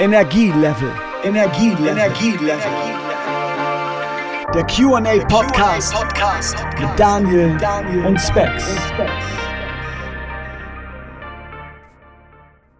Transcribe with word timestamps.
Energielevel. 0.00 0.92
Energielevel. 1.24 1.88
Energielevel. 1.88 2.60
Der 4.54 4.64
QA 4.66 5.26
Podcast, 5.26 5.92
Podcast 5.92 6.56
mit 6.78 6.88
Daniel, 6.96 7.56
Daniel 7.58 8.06
und 8.06 8.20
Specs. 8.20 8.76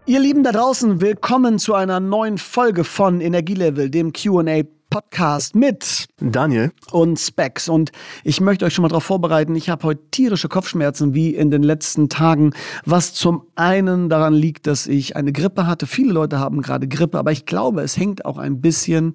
Ihr 0.06 0.20
Lieben 0.20 0.44
da 0.44 0.52
draußen, 0.52 1.00
willkommen 1.00 1.58
zu 1.58 1.74
einer 1.74 1.98
neuen 1.98 2.38
Folge 2.38 2.84
von 2.84 3.20
Energielevel, 3.20 3.90
dem 3.90 4.12
QA 4.12 4.62
Podcast 4.90 5.54
mit 5.54 6.06
Daniel 6.18 6.72
und 6.90 7.18
Specs. 7.18 7.68
Und 7.68 7.92
ich 8.24 8.40
möchte 8.40 8.64
euch 8.64 8.72
schon 8.72 8.82
mal 8.82 8.88
darauf 8.88 9.04
vorbereiten, 9.04 9.54
ich 9.54 9.68
habe 9.68 9.82
heute 9.84 10.00
tierische 10.10 10.48
Kopfschmerzen 10.48 11.12
wie 11.12 11.34
in 11.34 11.50
den 11.50 11.62
letzten 11.62 12.08
Tagen, 12.08 12.54
was 12.86 13.12
zum 13.12 13.42
einen 13.54 14.08
daran 14.08 14.32
liegt, 14.32 14.66
dass 14.66 14.86
ich 14.86 15.14
eine 15.14 15.32
Grippe 15.32 15.66
hatte. 15.66 15.86
Viele 15.86 16.12
Leute 16.12 16.38
haben 16.38 16.62
gerade 16.62 16.88
Grippe, 16.88 17.18
aber 17.18 17.32
ich 17.32 17.44
glaube, 17.44 17.82
es 17.82 17.98
hängt 17.98 18.24
auch 18.24 18.38
ein 18.38 18.62
bisschen, 18.62 19.12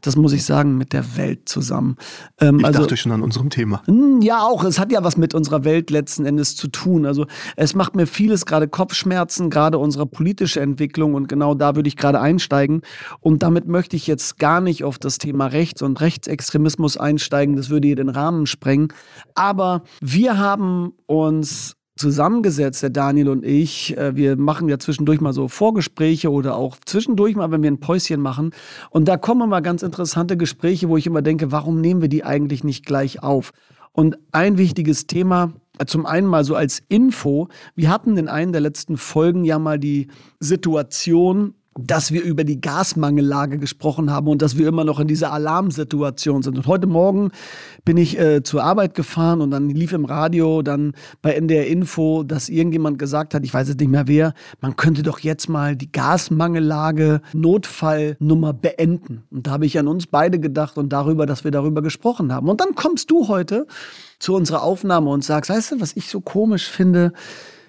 das 0.00 0.14
muss 0.14 0.32
ich 0.32 0.44
sagen, 0.44 0.78
mit 0.78 0.92
der 0.92 1.16
Welt 1.16 1.48
zusammen. 1.48 1.96
Ähm, 2.40 2.60
ich 2.60 2.66
also, 2.66 2.80
dachte 2.80 2.96
schon 2.96 3.10
an 3.10 3.22
unserem 3.22 3.50
Thema. 3.50 3.82
Ja, 4.20 4.42
auch. 4.42 4.62
Es 4.62 4.78
hat 4.78 4.92
ja 4.92 5.02
was 5.02 5.16
mit 5.16 5.34
unserer 5.34 5.64
Welt 5.64 5.90
letzten 5.90 6.24
Endes 6.24 6.54
zu 6.54 6.68
tun. 6.68 7.04
Also 7.04 7.26
es 7.56 7.74
macht 7.74 7.96
mir 7.96 8.06
vieles 8.06 8.46
gerade 8.46 8.68
Kopfschmerzen, 8.68 9.50
gerade 9.50 9.78
unsere 9.78 10.06
politische 10.06 10.60
Entwicklung 10.60 11.14
und 11.14 11.28
genau 11.28 11.54
da 11.54 11.74
würde 11.74 11.88
ich 11.88 11.96
gerade 11.96 12.20
einsteigen. 12.20 12.82
Und 13.20 13.42
damit 13.42 13.66
möchte 13.66 13.96
ich 13.96 14.06
jetzt 14.06 14.38
gar 14.38 14.60
nicht 14.60 14.84
auf 14.84 14.98
das 14.98 15.15
Thema 15.18 15.46
Rechts 15.46 15.82
und 15.82 16.00
Rechtsextremismus 16.00 16.96
einsteigen. 16.96 17.56
Das 17.56 17.70
würde 17.70 17.88
hier 17.88 17.96
den 17.96 18.08
Rahmen 18.08 18.46
sprengen. 18.46 18.88
Aber 19.34 19.82
wir 20.00 20.38
haben 20.38 20.92
uns 21.06 21.76
zusammengesetzt, 21.96 22.82
der 22.82 22.90
Daniel 22.90 23.28
und 23.28 23.44
ich. 23.44 23.96
Äh, 23.96 24.14
wir 24.16 24.36
machen 24.36 24.68
ja 24.68 24.78
zwischendurch 24.78 25.20
mal 25.20 25.32
so 25.32 25.48
Vorgespräche 25.48 26.30
oder 26.30 26.56
auch 26.56 26.76
zwischendurch 26.84 27.34
mal, 27.36 27.50
wenn 27.50 27.62
wir 27.62 27.70
ein 27.70 27.80
Päuschen 27.80 28.20
machen. 28.20 28.50
Und 28.90 29.08
da 29.08 29.16
kommen 29.16 29.42
immer 29.42 29.62
ganz 29.62 29.82
interessante 29.82 30.36
Gespräche, 30.36 30.88
wo 30.88 30.96
ich 30.96 31.06
immer 31.06 31.22
denke, 31.22 31.52
warum 31.52 31.80
nehmen 31.80 32.02
wir 32.02 32.08
die 32.08 32.24
eigentlich 32.24 32.64
nicht 32.64 32.86
gleich 32.86 33.22
auf? 33.22 33.52
Und 33.92 34.18
ein 34.30 34.58
wichtiges 34.58 35.06
Thema, 35.06 35.54
zum 35.86 36.04
einen 36.04 36.26
mal 36.26 36.44
so 36.44 36.54
als 36.54 36.82
Info, 36.88 37.48
wir 37.74 37.90
hatten 37.90 38.16
in 38.18 38.28
einer 38.28 38.52
der 38.52 38.60
letzten 38.60 38.98
Folgen 38.98 39.44
ja 39.44 39.58
mal 39.58 39.78
die 39.78 40.08
Situation, 40.38 41.54
dass 41.78 42.12
wir 42.12 42.22
über 42.22 42.44
die 42.44 42.60
Gasmangellage 42.60 43.58
gesprochen 43.58 44.10
haben 44.10 44.28
und 44.28 44.42
dass 44.42 44.56
wir 44.56 44.66
immer 44.66 44.84
noch 44.84 44.98
in 44.98 45.08
dieser 45.08 45.32
Alarmsituation 45.32 46.42
sind. 46.42 46.56
Und 46.56 46.66
heute 46.66 46.86
Morgen 46.86 47.30
bin 47.84 47.96
ich 47.96 48.18
äh, 48.18 48.42
zur 48.42 48.64
Arbeit 48.64 48.94
gefahren 48.94 49.40
und 49.40 49.50
dann 49.50 49.68
lief 49.68 49.92
im 49.92 50.04
Radio 50.04 50.62
dann 50.62 50.94
bei 51.22 51.32
NDR 51.32 51.66
Info, 51.66 52.22
dass 52.22 52.48
irgendjemand 52.48 52.98
gesagt 52.98 53.34
hat, 53.34 53.44
ich 53.44 53.52
weiß 53.52 53.68
jetzt 53.68 53.80
nicht 53.80 53.90
mehr 53.90 54.08
wer, 54.08 54.32
man 54.60 54.76
könnte 54.76 55.02
doch 55.02 55.18
jetzt 55.18 55.48
mal 55.48 55.76
die 55.76 55.92
Gasmangellage 55.92 57.20
Notfallnummer 57.34 58.52
beenden. 58.52 59.24
Und 59.30 59.46
da 59.46 59.52
habe 59.52 59.66
ich 59.66 59.78
an 59.78 59.88
uns 59.88 60.06
beide 60.06 60.40
gedacht 60.40 60.78
und 60.78 60.90
darüber, 60.90 61.26
dass 61.26 61.44
wir 61.44 61.50
darüber 61.50 61.82
gesprochen 61.82 62.32
haben. 62.32 62.48
Und 62.48 62.60
dann 62.60 62.74
kommst 62.74 63.10
du 63.10 63.28
heute 63.28 63.66
zu 64.18 64.34
unserer 64.34 64.62
Aufnahme 64.62 65.10
und 65.10 65.24
sagst, 65.24 65.50
weißt 65.50 65.72
du, 65.72 65.80
was 65.80 65.94
ich 65.94 66.08
so 66.08 66.20
komisch 66.20 66.68
finde? 66.68 67.12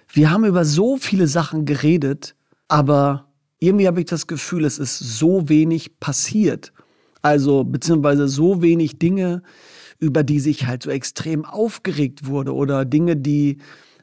Wir 0.10 0.32
haben 0.32 0.46
über 0.46 0.64
so 0.64 0.96
viele 0.96 1.28
Sachen 1.28 1.66
geredet, 1.66 2.36
aber 2.70 3.27
irgendwie 3.60 3.88
habe 3.88 4.00
ich 4.00 4.06
das 4.06 4.28
Gefühl, 4.28 4.66
es 4.66 4.80
ist 4.80 5.00
so 5.00 5.50
wenig 5.50 6.00
passiert. 6.00 6.74
Also, 7.22 7.64
beziehungsweise 7.64 8.28
so 8.28 8.62
wenig 8.62 9.00
Dinge, 9.00 9.42
über 10.00 10.24
die 10.24 10.40
sich 10.40 10.68
halt 10.68 10.84
so 10.84 10.90
extrem 10.92 11.44
aufgeregt 11.46 12.28
wurde 12.28 12.54
oder 12.54 12.86
Dinge, 12.86 13.18
die 13.18 13.58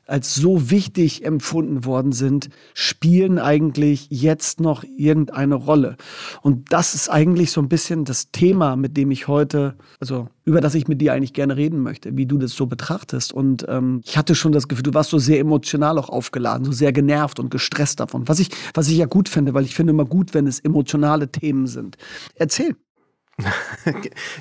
als 0.07 0.35
so 0.35 0.71
wichtig 0.71 1.25
empfunden 1.25 1.85
worden 1.85 2.13
sind, 2.13 2.51
spielen 2.75 3.39
eigentlich 3.39 4.09
jetzt 4.11 4.61
noch 4.61 4.85
irgendeine 4.85 5.55
Rolle. 5.55 5.97
Und 6.43 6.73
das 6.73 6.95
ist 6.95 7.09
eigentlich 7.09 7.51
so 7.51 7.61
ein 7.61 7.69
bisschen 7.69 8.05
das 8.05 8.31
Thema, 8.31 8.77
mit 8.77 8.97
dem 8.97 9.11
ich 9.11 9.29
heute, 9.29 9.77
also 10.01 10.29
über 10.45 10.61
das 10.61 10.75
ich 10.75 10.89
mit 10.89 11.01
dir 11.01 11.13
eigentlich 11.13 11.33
gerne 11.33 11.57
reden 11.57 11.81
möchte, 11.83 12.17
wie 12.17 12.27
du 12.27 12.37
das 12.37 12.53
so 12.53 12.67
betrachtest. 12.67 13.33
Und 13.33 13.65
ähm, 13.69 14.03
ich 14.05 14.19
hatte 14.19 14.35
schon 14.35 14.53
das 14.53 14.69
Gefühl, 14.69 14.83
du 14.83 14.95
warst 14.95 15.11
so 15.11 15.19
sehr 15.19 15.41
emotional 15.41 15.99
auch 15.99 16.11
aufgeladen, 16.11 16.65
so 16.65 16.73
sehr 16.73 16.93
genervt 16.93 17.41
und 17.41 17.51
gestresst 17.51 18.01
davon, 18.01 18.29
was 18.29 18.41
ich, 18.41 18.51
was 18.75 18.89
ich 18.89 18.99
ja 18.99 19.07
gut 19.07 19.29
finde, 19.29 19.55
weil 19.55 19.65
ich 19.65 19.75
finde 19.75 19.93
immer 19.93 20.05
gut, 20.05 20.35
wenn 20.35 20.47
es 20.47 20.61
emotionale 20.61 21.29
Themen 21.29 21.67
sind. 21.67 21.97
Erzähl. 22.35 22.77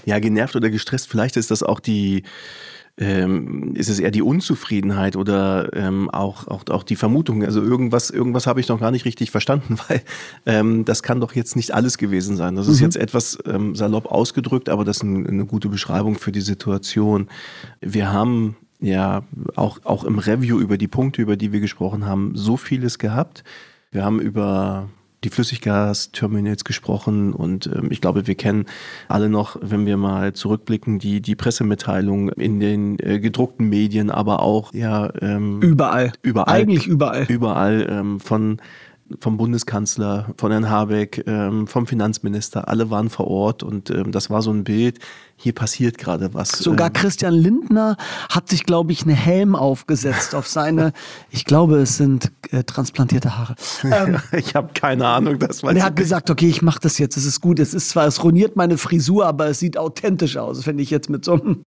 ja, 0.06 0.19
genervt 0.19 0.56
oder 0.56 0.69
gestresst, 0.69 1.07
vielleicht 1.07 1.35
ist 1.38 1.50
das 1.52 1.63
auch 1.63 1.79
die 1.79 2.23
ähm, 2.98 3.74
ist 3.76 3.90
es 3.90 4.00
eher 4.00 4.12
die 4.12 4.22
Unzufriedenheit 4.22 5.16
oder 5.16 5.72
ähm, 5.74 6.09
auch, 6.12 6.48
auch, 6.48 6.64
auch 6.70 6.84
die 6.84 6.96
Vermutung, 6.96 7.44
also 7.44 7.62
irgendwas, 7.62 8.12
irgendwas 8.12 8.46
habe 8.46 8.59
ich 8.59 8.68
noch 8.68 8.80
gar 8.80 8.92
nicht 8.92 9.06
richtig 9.06 9.31
verstanden, 9.31 9.78
weil 9.88 10.02
ähm, 10.46 10.86
das 10.86 11.02
kann 11.02 11.20
doch 11.20 11.34
jetzt 11.34 11.56
nicht 11.56 11.74
alles 11.74 11.98
gewesen 11.98 12.36
sein. 12.36 12.56
Das 12.56 12.68
ist 12.68 12.80
mhm. 12.80 12.86
jetzt 12.86 12.98
etwas 12.98 13.40
ähm, 13.46 13.76
salopp 13.76 14.06
ausgedrückt, 14.06 14.70
aber 14.70 14.86
das 14.86 14.98
ist 14.98 15.03
ein, 15.03 15.28
eine 15.28 15.46
gute 15.46 15.70
Beschreibung 15.70 16.16
für 16.16 16.32
die 16.32 16.42
Situation. 16.42 17.28
Wir 17.82 18.12
haben 18.12 18.56
ja 18.80 19.24
auch, 19.56 19.80
auch 19.86 20.03
im 20.03 20.20
Review 20.20 20.59
über 20.59 20.78
die 20.78 20.88
Punkte, 20.88 21.22
über 21.22 21.36
die 21.36 21.52
wir 21.52 21.62
gesprochen 21.62 22.06
haben, 22.06 22.34
so 22.36 22.58
vieles 22.58 23.00
gehabt. 23.00 23.44
Wir 23.92 24.03
haben 24.03 24.20
über 24.20 24.90
die 25.23 25.29
Flüssiggasterminals 25.29 26.63
gesprochen 26.63 27.34
und 27.34 27.67
ähm, 27.67 27.88
ich 27.91 28.01
glaube, 28.01 28.28
wir 28.28 28.35
kennen 28.35 28.66
alle 29.07 29.29
noch, 29.29 29.57
wenn 29.61 29.85
wir 29.85 29.97
mal 29.97 30.34
zurückblicken, 30.34 31.00
die, 31.00 31.22
die 31.22 31.35
Pressemitteilung 31.35 32.29
in 32.29 32.59
den 32.59 32.97
äh, 33.00 33.19
gedruckten 33.19 33.69
Medien, 33.69 34.09
aber 34.09 34.41
auch 34.41 34.73
ja 34.73 35.11
ähm, 35.22 35.61
überall. 35.61 36.11
Überall. 36.22 36.53
Eigentlich 36.53 36.88
überall. 36.88 37.25
Überall 37.28 37.88
ähm, 37.89 38.19
von 38.19 38.59
vom 39.19 39.38
Bundeskanzler, 39.38 40.28
von 40.38 40.52
Herrn 40.52 40.69
Habeck, 40.69 41.24
ähm, 41.28 41.68
vom 41.68 41.88
Finanzminister, 41.88 42.68
alle 42.68 42.90
waren 42.90 43.09
vor 43.09 43.28
Ort 43.28 43.64
und 43.64 43.90
ähm, 43.90 44.12
das 44.12 44.30
war 44.30 44.41
so 44.41 44.52
ein 44.52 44.64
Bild, 44.64 45.00
hier 45.36 45.53
passiert 45.53 45.97
gerade 45.97 46.34
was. 46.34 46.50
Sogar 46.52 46.88
ähm, 46.88 46.94
Christian 46.94 47.34
Lindner 47.34 47.97
hat 48.30 48.50
sich, 48.50 48.66
glaube 48.66 48.91
ich, 48.91 49.03
eine 49.03 49.14
Helm 49.14 49.56
aufgesetzt 49.56 50.36
auf 50.36 50.47
seine, 50.47 50.94
ich 51.30 51.46
glaube, 51.46 51.78
es 51.78 51.97
sind 51.97 52.31
äh, 52.52 52.64
transplantierte 52.64 53.38
Haare. 53.38 53.56
Ähm, 53.84 54.19
ich 54.31 54.56
habe 54.56 54.69
keine 54.74 55.08
Ahnung, 55.08 55.40
das 55.40 55.64
weiß 55.64 55.75
Er 55.75 55.84
hat 55.84 55.96
gesagt, 55.96 56.30
okay, 56.30 56.47
ich 56.47 56.62
mache 56.62 56.80
das 56.81 56.97
jetzt, 56.97 57.18
es 57.18 57.25
ist 57.25 57.41
gut, 57.41 57.59
es 57.59 57.74
ist 57.74 57.90
zwar, 57.90 58.08
es 58.08 58.24
ruiniert 58.24 58.56
meine 58.56 58.78
Frisur, 58.78 59.25
aber 59.25 59.47
es 59.47 59.59
sieht 59.59 59.78
authentisch 59.78 60.38
aus, 60.38 60.64
finde 60.64 60.84
ich 60.84 60.90
jetzt 60.90 61.09
mit 61.09 61.25
so 61.25 61.34
einem 61.34 61.64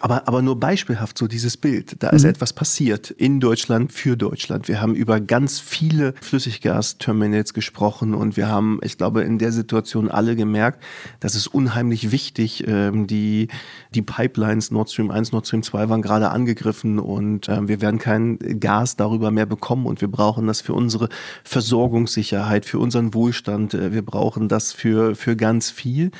aber, 0.00 0.26
aber 0.26 0.42
nur 0.42 0.58
beispielhaft 0.58 1.16
so 1.16 1.28
dieses 1.28 1.56
Bild. 1.56 2.02
Da 2.02 2.10
ist 2.10 2.24
mhm. 2.24 2.30
etwas 2.30 2.52
passiert 2.52 3.10
in 3.10 3.38
Deutschland 3.38 3.92
für 3.92 4.16
Deutschland. 4.16 4.66
Wir 4.66 4.80
haben 4.80 4.96
über 4.96 5.20
ganz 5.20 5.60
viele 5.60 6.14
Flüssiggasterminals 6.20 7.54
gesprochen 7.54 8.14
und 8.14 8.36
wir 8.36 8.48
haben, 8.48 8.80
ich 8.82 8.98
glaube, 8.98 9.22
in 9.22 9.38
der 9.38 9.52
Situation 9.52 10.10
alle 10.10 10.34
gemerkt, 10.34 10.82
dass 11.20 11.36
es 11.36 11.46
unheimlich 11.46 12.10
wichtig, 12.10 12.64
ähm, 12.66 13.06
die, 13.06 13.46
die 13.94 14.02
Pipelines 14.02 14.72
Nord 14.72 14.90
Stream 14.90 15.10
1, 15.10 15.30
Nord 15.30 15.46
Stream 15.46 15.62
2 15.62 15.88
waren 15.88 16.02
gerade 16.02 16.30
angegriffen 16.30 16.98
und 16.98 17.48
äh, 17.48 17.68
wir 17.68 17.80
werden 17.80 18.00
kein 18.00 18.38
Gas 18.58 18.96
darüber 18.96 19.30
mehr 19.30 19.46
bekommen 19.46 19.86
und 19.86 20.00
wir 20.00 20.08
brauchen 20.08 20.48
das 20.48 20.60
für 20.60 20.74
unsere 20.74 21.08
Versorgungssicherheit, 21.44 22.64
für 22.66 22.80
unseren 22.80 23.14
Wohlstand. 23.14 23.74
Äh, 23.74 23.92
wir 23.92 24.02
brauchen 24.02 24.48
das 24.48 24.72
für, 24.72 25.14
für 25.14 25.36
ganz 25.36 25.70
viel. 25.70 26.10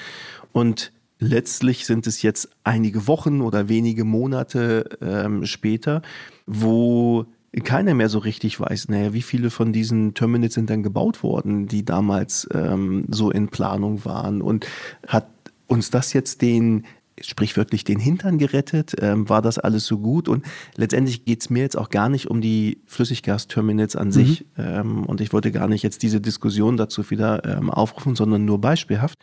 Und 0.53 0.93
letztlich 1.21 1.87
sind 1.87 2.07
es 2.07 2.23
jetzt 2.23 2.49
einige 2.65 3.07
Wochen 3.07 3.43
oder 3.43 3.69
wenige 3.69 4.05
Monate 4.05 4.99
ähm, 5.01 5.47
später, 5.47 6.03
wo 6.47 7.27
keiner 7.65 7.95
mehr 7.95 8.09
so 8.09 8.19
richtig 8.19 8.59
weiß, 8.59 8.89
naja, 8.89 9.13
wie 9.13 9.23
viele 9.23 9.51
von 9.51 9.73
diesen 9.73 10.15
Terminals 10.15 10.55
sind 10.55 10.71
dann 10.71 10.83
gebaut 10.83 11.23
worden, 11.23 11.67
die 11.67 11.85
damals 11.85 12.49
ähm, 12.53 13.05
so 13.09 13.31
in 13.31 13.49
Planung 13.49 14.05
waren 14.05 14.41
und 14.41 14.67
hat 15.07 15.29
uns 15.67 15.91
das 15.91 16.13
jetzt 16.13 16.43
den 16.43 16.85
sprichwörtlich 17.21 17.85
den 17.85 17.99
Hintern 17.99 18.39
gerettet? 18.39 18.95
Ähm, 19.01 19.29
war 19.29 19.43
das 19.43 19.59
alles 19.59 19.85
so 19.85 19.99
gut? 19.99 20.29
Und 20.29 20.45
letztendlich 20.77 21.25
geht 21.25 21.43
es 21.43 21.51
mir 21.51 21.61
jetzt 21.61 21.77
auch 21.77 21.91
gar 21.91 22.09
nicht 22.09 22.31
um 22.31 22.41
die 22.41 22.79
Flüssiggasterminals 22.87 23.95
an 23.97 24.09
mhm. 24.09 24.13
sich. 24.13 24.47
Ähm, 24.57 25.05
und 25.05 25.21
ich 25.21 25.33
wollte 25.33 25.53
gar 25.53 25.69
nicht 25.69 25.83
jetzt 25.83 26.03
diese 26.03 26.21
Diskussion 26.21 26.77
dazu 26.77 27.11
wieder 27.11 27.45
ähm, 27.45 27.69
aufrufen, 27.69 28.15
sondern 28.15 28.45
nur 28.45 28.61
beispielhaft 28.61 29.19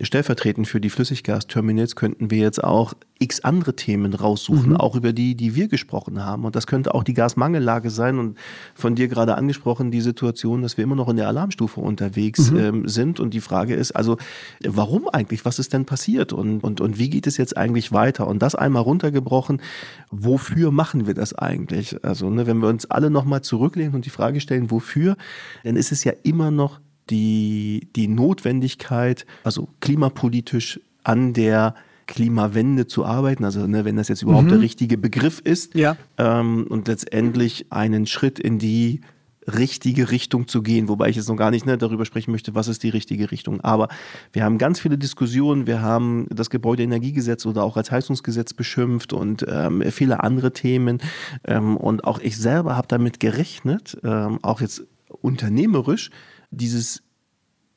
stellvertretend 0.00 0.66
für 0.66 0.80
die 0.80 0.90
Flüssiggasterminals 0.90 1.96
könnten 1.96 2.30
wir 2.30 2.38
jetzt 2.38 2.62
auch 2.62 2.94
x 3.18 3.40
andere 3.40 3.76
Themen 3.76 4.12
raussuchen, 4.12 4.70
mhm. 4.70 4.76
auch 4.76 4.96
über 4.96 5.12
die, 5.12 5.36
die 5.36 5.54
wir 5.54 5.68
gesprochen 5.68 6.24
haben. 6.24 6.44
Und 6.44 6.56
das 6.56 6.66
könnte 6.66 6.94
auch 6.94 7.04
die 7.04 7.14
Gasmangellage 7.14 7.90
sein 7.90 8.18
und 8.18 8.36
von 8.74 8.96
dir 8.96 9.08
gerade 9.08 9.36
angesprochen, 9.36 9.90
die 9.90 10.00
Situation, 10.00 10.62
dass 10.62 10.76
wir 10.76 10.84
immer 10.84 10.96
noch 10.96 11.08
in 11.08 11.16
der 11.16 11.28
Alarmstufe 11.28 11.80
unterwegs 11.80 12.50
mhm. 12.50 12.58
ähm, 12.58 12.88
sind. 12.88 13.20
Und 13.20 13.34
die 13.34 13.40
Frage 13.40 13.74
ist 13.74 13.92
also, 13.92 14.16
warum 14.64 15.08
eigentlich? 15.08 15.44
Was 15.44 15.58
ist 15.58 15.72
denn 15.72 15.84
passiert? 15.84 16.32
Und, 16.32 16.64
und, 16.64 16.80
und 16.80 16.98
wie 16.98 17.08
geht 17.08 17.26
es 17.26 17.36
jetzt 17.36 17.56
eigentlich 17.56 17.92
weiter? 17.92 18.26
Und 18.26 18.42
das 18.42 18.54
einmal 18.54 18.82
runtergebrochen, 18.82 19.62
wofür 20.10 20.72
machen 20.72 21.06
wir 21.06 21.14
das 21.14 21.34
eigentlich? 21.34 22.04
Also, 22.04 22.30
ne, 22.30 22.46
wenn 22.46 22.58
wir 22.58 22.68
uns 22.68 22.86
alle 22.90 23.10
nochmal 23.10 23.42
zurücklehnen 23.42 23.94
und 23.94 24.04
die 24.06 24.10
Frage 24.10 24.40
stellen, 24.40 24.70
wofür, 24.70 25.16
dann 25.62 25.76
ist 25.76 25.92
es 25.92 26.02
ja 26.02 26.12
immer 26.24 26.50
noch 26.50 26.80
die, 27.10 27.88
die 27.96 28.08
Notwendigkeit, 28.08 29.26
also 29.44 29.68
klimapolitisch 29.80 30.80
an 31.02 31.32
der 31.32 31.74
Klimawende 32.06 32.86
zu 32.86 33.04
arbeiten, 33.04 33.44
also 33.44 33.66
ne, 33.66 33.84
wenn 33.84 33.96
das 33.96 34.08
jetzt 34.08 34.22
überhaupt 34.22 34.46
mhm. 34.46 34.50
der 34.50 34.60
richtige 34.60 34.98
Begriff 34.98 35.40
ist, 35.40 35.74
ja. 35.74 35.96
ähm, 36.18 36.66
und 36.68 36.88
letztendlich 36.88 37.66
einen 37.70 38.06
Schritt 38.06 38.38
in 38.38 38.58
die 38.58 39.00
richtige 39.46 40.10
Richtung 40.10 40.48
zu 40.48 40.62
gehen, 40.62 40.88
wobei 40.88 41.08
ich 41.08 41.16
jetzt 41.16 41.28
noch 41.28 41.36
gar 41.36 41.50
nicht 41.50 41.66
ne, 41.66 41.76
darüber 41.76 42.04
sprechen 42.04 42.30
möchte, 42.30 42.54
was 42.54 42.68
ist 42.68 42.82
die 42.82 42.88
richtige 42.88 43.30
Richtung. 43.30 43.60
Aber 43.60 43.88
wir 44.32 44.44
haben 44.44 44.58
ganz 44.58 44.80
viele 44.80 44.96
Diskussionen, 44.96 45.66
wir 45.66 45.82
haben 45.82 46.26
das 46.30 46.50
Gebäudeenergiegesetz 46.50 47.44
oder 47.46 47.62
auch 47.62 47.76
als 47.76 47.90
Heizungsgesetz 47.90 48.54
beschimpft 48.54 49.12
und 49.12 49.44
ähm, 49.48 49.82
viele 49.90 50.22
andere 50.22 50.52
Themen. 50.52 51.00
Ähm, 51.44 51.76
und 51.76 52.04
auch 52.04 52.18
ich 52.20 52.38
selber 52.38 52.76
habe 52.76 52.88
damit 52.88 53.20
gerechnet, 53.20 53.98
ähm, 54.02 54.38
auch 54.42 54.60
jetzt 54.60 54.84
unternehmerisch, 55.20 56.10
dieses 56.54 57.02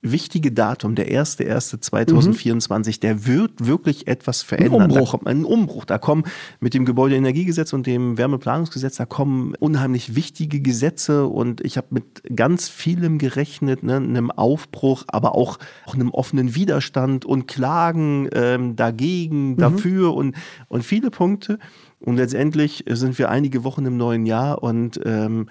wichtige 0.02 0.52
Datum, 0.52 0.96
der 0.96 1.08
1.1.2024, 1.10 2.88
mhm. 2.88 3.00
der 3.02 3.26
wird 3.26 3.66
wirklich 3.66 4.08
etwas 4.08 4.42
verändern. 4.42 4.82
Ein 4.82 4.92
Umbruch. 4.92 5.12
Da 5.12 5.18
kommt 5.18 5.28
ein 5.28 5.46
Umbruch. 5.46 5.86
Da 5.86 5.98
kommen 5.98 6.24
mit 6.60 6.74
dem 6.74 6.86
Gebäudeenergiegesetz 6.86 7.74
und 7.74 7.88
dem 7.88 8.18
Wärmeplanungsgesetz, 8.18 8.98
da 8.98 9.06
kommen 9.06 9.56
unheimlich 9.56 10.16
wichtige 10.16 10.62
Gesetze 10.62 11.26
und 11.28 11.62
ich 11.62 11.78
habe 11.78 11.88
mit 11.92 12.24
ganz 12.36 12.70
vielem 12.70 13.18
gerechnet, 13.18 13.84
ne, 13.84 13.98
einem 13.98 14.32
Aufbruch, 14.32 15.04
aber 15.08 15.36
auch, 15.36 15.58
auch 15.86 15.96
einem 15.96 16.12
offenen 16.12 16.56
Widerstand 16.56 17.26
und 17.26 17.48
Klagen 17.48 18.30
ähm, 18.34 18.76
dagegen, 18.76 19.52
mhm. 19.52 19.58
dafür 19.58 20.14
und, 20.14 20.36
und 20.68 20.84
viele 20.84 21.10
Punkte. 21.10 21.60
Und 22.00 22.18
letztendlich 22.18 22.86
sind 22.88 23.18
wir 23.18 23.30
einige 23.30 23.64
Wochen 23.64 23.86
im 23.86 23.98
neuen 23.98 24.26
Jahr 24.26 24.62
und 24.62 25.00
ähm, 25.04 25.48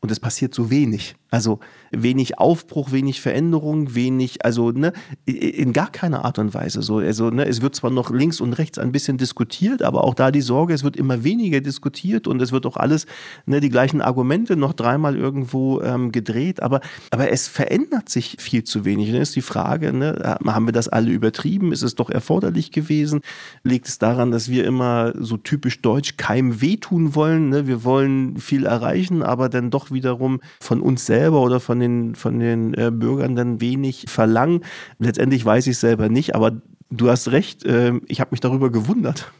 und 0.00 0.10
es 0.10 0.18
passiert 0.18 0.52
so 0.52 0.68
wenig. 0.68 1.14
Also 1.32 1.60
wenig 1.90 2.38
Aufbruch, 2.38 2.92
wenig 2.92 3.22
Veränderung, 3.22 3.94
wenig, 3.94 4.44
also 4.44 4.70
ne, 4.70 4.92
in 5.24 5.72
gar 5.72 5.90
keiner 5.90 6.26
Art 6.26 6.38
und 6.38 6.52
Weise. 6.52 6.82
So, 6.82 6.98
also 6.98 7.30
ne, 7.30 7.46
es 7.46 7.62
wird 7.62 7.74
zwar 7.74 7.90
noch 7.90 8.10
links 8.10 8.38
und 8.38 8.52
rechts 8.52 8.78
ein 8.78 8.92
bisschen 8.92 9.16
diskutiert, 9.16 9.80
aber 9.80 10.04
auch 10.04 10.12
da 10.12 10.30
die 10.30 10.42
Sorge, 10.42 10.74
es 10.74 10.84
wird 10.84 10.94
immer 10.94 11.24
weniger 11.24 11.62
diskutiert 11.62 12.26
und 12.26 12.42
es 12.42 12.52
wird 12.52 12.66
auch 12.66 12.76
alles 12.76 13.06
ne, 13.46 13.60
die 13.60 13.70
gleichen 13.70 14.02
Argumente 14.02 14.56
noch 14.56 14.74
dreimal 14.74 15.16
irgendwo 15.16 15.80
ähm, 15.80 16.12
gedreht. 16.12 16.62
Aber, 16.62 16.82
aber 17.10 17.30
es 17.30 17.48
verändert 17.48 18.10
sich 18.10 18.36
viel 18.38 18.64
zu 18.64 18.84
wenig. 18.84 19.10
Dann 19.10 19.22
ist 19.22 19.34
die 19.34 19.40
Frage, 19.40 19.94
ne, 19.94 20.36
haben 20.44 20.66
wir 20.66 20.72
das 20.72 20.88
alle 20.88 21.10
übertrieben? 21.12 21.72
Ist 21.72 21.82
es 21.82 21.94
doch 21.94 22.10
erforderlich 22.10 22.72
gewesen? 22.72 23.22
Liegt 23.64 23.88
es 23.88 23.98
daran, 23.98 24.32
dass 24.32 24.50
wir 24.50 24.66
immer 24.66 25.14
so 25.18 25.38
typisch 25.38 25.80
deutsch 25.80 26.18
keinem 26.18 26.60
wehtun 26.60 27.14
wollen? 27.14 27.48
Ne? 27.48 27.66
Wir 27.66 27.84
wollen 27.84 28.36
viel 28.36 28.66
erreichen, 28.66 29.22
aber 29.22 29.48
dann 29.48 29.70
doch 29.70 29.90
wiederum 29.90 30.42
von 30.60 30.82
uns 30.82 31.06
selbst 31.06 31.21
selber 31.22 31.40
oder 31.40 31.60
von 31.60 31.78
den, 31.78 32.14
von 32.14 32.40
den 32.40 32.74
äh, 32.74 32.90
Bürgern 32.90 33.36
dann 33.36 33.60
wenig 33.60 34.06
verlangen. 34.08 34.64
Letztendlich 34.98 35.44
weiß 35.44 35.66
ich 35.68 35.72
es 35.72 35.80
selber 35.80 36.08
nicht, 36.08 36.34
aber 36.34 36.60
du 36.90 37.08
hast 37.08 37.30
recht, 37.30 37.64
äh, 37.64 37.92
ich 38.08 38.20
habe 38.20 38.32
mich 38.32 38.40
darüber 38.40 38.70
gewundert. 38.70 39.30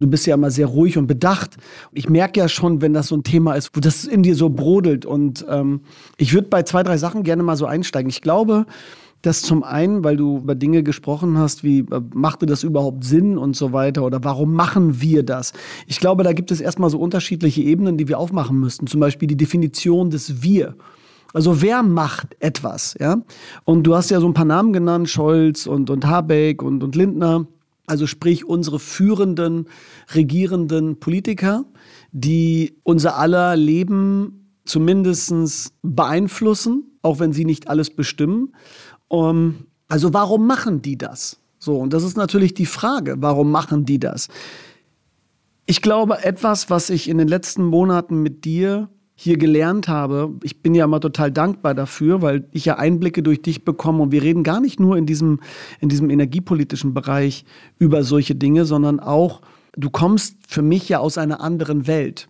Du 0.00 0.06
bist 0.06 0.26
ja 0.26 0.34
immer 0.34 0.50
sehr 0.50 0.66
ruhig 0.66 0.96
und 0.96 1.08
bedacht. 1.08 1.56
Ich 1.92 2.08
merke 2.08 2.38
ja 2.38 2.48
schon, 2.48 2.82
wenn 2.82 2.92
das 2.92 3.08
so 3.08 3.16
ein 3.16 3.24
Thema 3.24 3.54
ist, 3.54 3.70
wo 3.74 3.80
das 3.80 4.04
in 4.04 4.22
dir 4.22 4.36
so 4.36 4.48
brodelt. 4.48 5.06
Und 5.06 5.44
ähm, 5.48 5.80
ich 6.18 6.34
würde 6.34 6.48
bei 6.48 6.62
zwei, 6.62 6.84
drei 6.84 6.98
Sachen 6.98 7.24
gerne 7.24 7.42
mal 7.42 7.56
so 7.56 7.66
einsteigen. 7.66 8.08
Ich 8.08 8.22
glaube, 8.22 8.66
dass 9.22 9.42
zum 9.42 9.64
einen, 9.64 10.04
weil 10.04 10.16
du 10.16 10.38
über 10.38 10.54
Dinge 10.54 10.82
gesprochen 10.82 11.38
hast, 11.38 11.64
wie 11.64 11.80
äh, 11.80 12.00
machte 12.14 12.46
das 12.46 12.62
überhaupt 12.62 13.04
Sinn 13.04 13.36
und 13.36 13.56
so 13.56 13.72
weiter 13.72 14.04
oder 14.04 14.22
warum 14.22 14.54
machen 14.54 15.00
wir 15.00 15.22
das? 15.22 15.52
Ich 15.86 16.00
glaube, 16.00 16.22
da 16.22 16.32
gibt 16.32 16.50
es 16.50 16.60
erstmal 16.60 16.90
so 16.90 16.98
unterschiedliche 16.98 17.62
Ebenen, 17.62 17.96
die 17.96 18.08
wir 18.08 18.18
aufmachen 18.18 18.58
müssten. 18.58 18.86
Zum 18.86 19.00
Beispiel 19.00 19.28
die 19.28 19.36
Definition 19.36 20.10
des 20.10 20.42
Wir. 20.42 20.76
Also 21.34 21.60
wer 21.60 21.82
macht 21.82 22.36
etwas, 22.40 22.96
ja? 22.98 23.22
Und 23.64 23.82
du 23.84 23.94
hast 23.94 24.10
ja 24.10 24.20
so 24.20 24.26
ein 24.26 24.34
paar 24.34 24.44
Namen 24.46 24.72
genannt, 24.72 25.10
Scholz 25.10 25.66
und, 25.66 25.90
und 25.90 26.06
Habeck 26.06 26.62
und, 26.62 26.82
und 26.82 26.96
Lindner. 26.96 27.46
Also 27.86 28.06
sprich 28.06 28.44
unsere 28.46 28.78
führenden, 28.78 29.66
regierenden 30.14 31.00
Politiker, 31.00 31.64
die 32.12 32.76
unser 32.82 33.16
aller 33.16 33.56
Leben 33.56 34.52
zumindest 34.64 35.72
beeinflussen, 35.82 36.84
auch 37.02 37.18
wenn 37.18 37.32
sie 37.32 37.44
nicht 37.44 37.68
alles 37.68 37.90
bestimmen. 37.90 38.52
Um, 39.08 39.66
also 39.88 40.12
warum 40.12 40.46
machen 40.46 40.82
die 40.82 40.98
das? 40.98 41.38
So, 41.58 41.78
und 41.78 41.92
das 41.92 42.04
ist 42.04 42.16
natürlich 42.16 42.54
die 42.54 42.66
Frage, 42.66 43.16
warum 43.18 43.50
machen 43.50 43.84
die 43.84 43.98
das? 43.98 44.28
Ich 45.66 45.82
glaube, 45.82 46.22
etwas, 46.24 46.70
was 46.70 46.88
ich 46.88 47.08
in 47.08 47.18
den 47.18 47.28
letzten 47.28 47.64
Monaten 47.64 48.22
mit 48.22 48.44
dir 48.44 48.88
hier 49.14 49.36
gelernt 49.36 49.88
habe, 49.88 50.32
ich 50.44 50.62
bin 50.62 50.76
ja 50.76 50.84
immer 50.84 51.00
total 51.00 51.32
dankbar 51.32 51.74
dafür, 51.74 52.22
weil 52.22 52.46
ich 52.52 52.64
ja 52.64 52.78
Einblicke 52.78 53.22
durch 53.22 53.42
dich 53.42 53.64
bekomme 53.64 54.04
und 54.04 54.12
wir 54.12 54.22
reden 54.22 54.44
gar 54.44 54.60
nicht 54.60 54.78
nur 54.78 54.96
in 54.96 55.06
diesem, 55.06 55.40
in 55.80 55.88
diesem 55.88 56.08
energiepolitischen 56.08 56.94
Bereich 56.94 57.44
über 57.78 58.04
solche 58.04 58.36
Dinge, 58.36 58.64
sondern 58.64 59.00
auch, 59.00 59.42
du 59.76 59.90
kommst 59.90 60.36
für 60.46 60.62
mich 60.62 60.88
ja 60.88 61.00
aus 61.00 61.18
einer 61.18 61.40
anderen 61.40 61.88
Welt. 61.88 62.28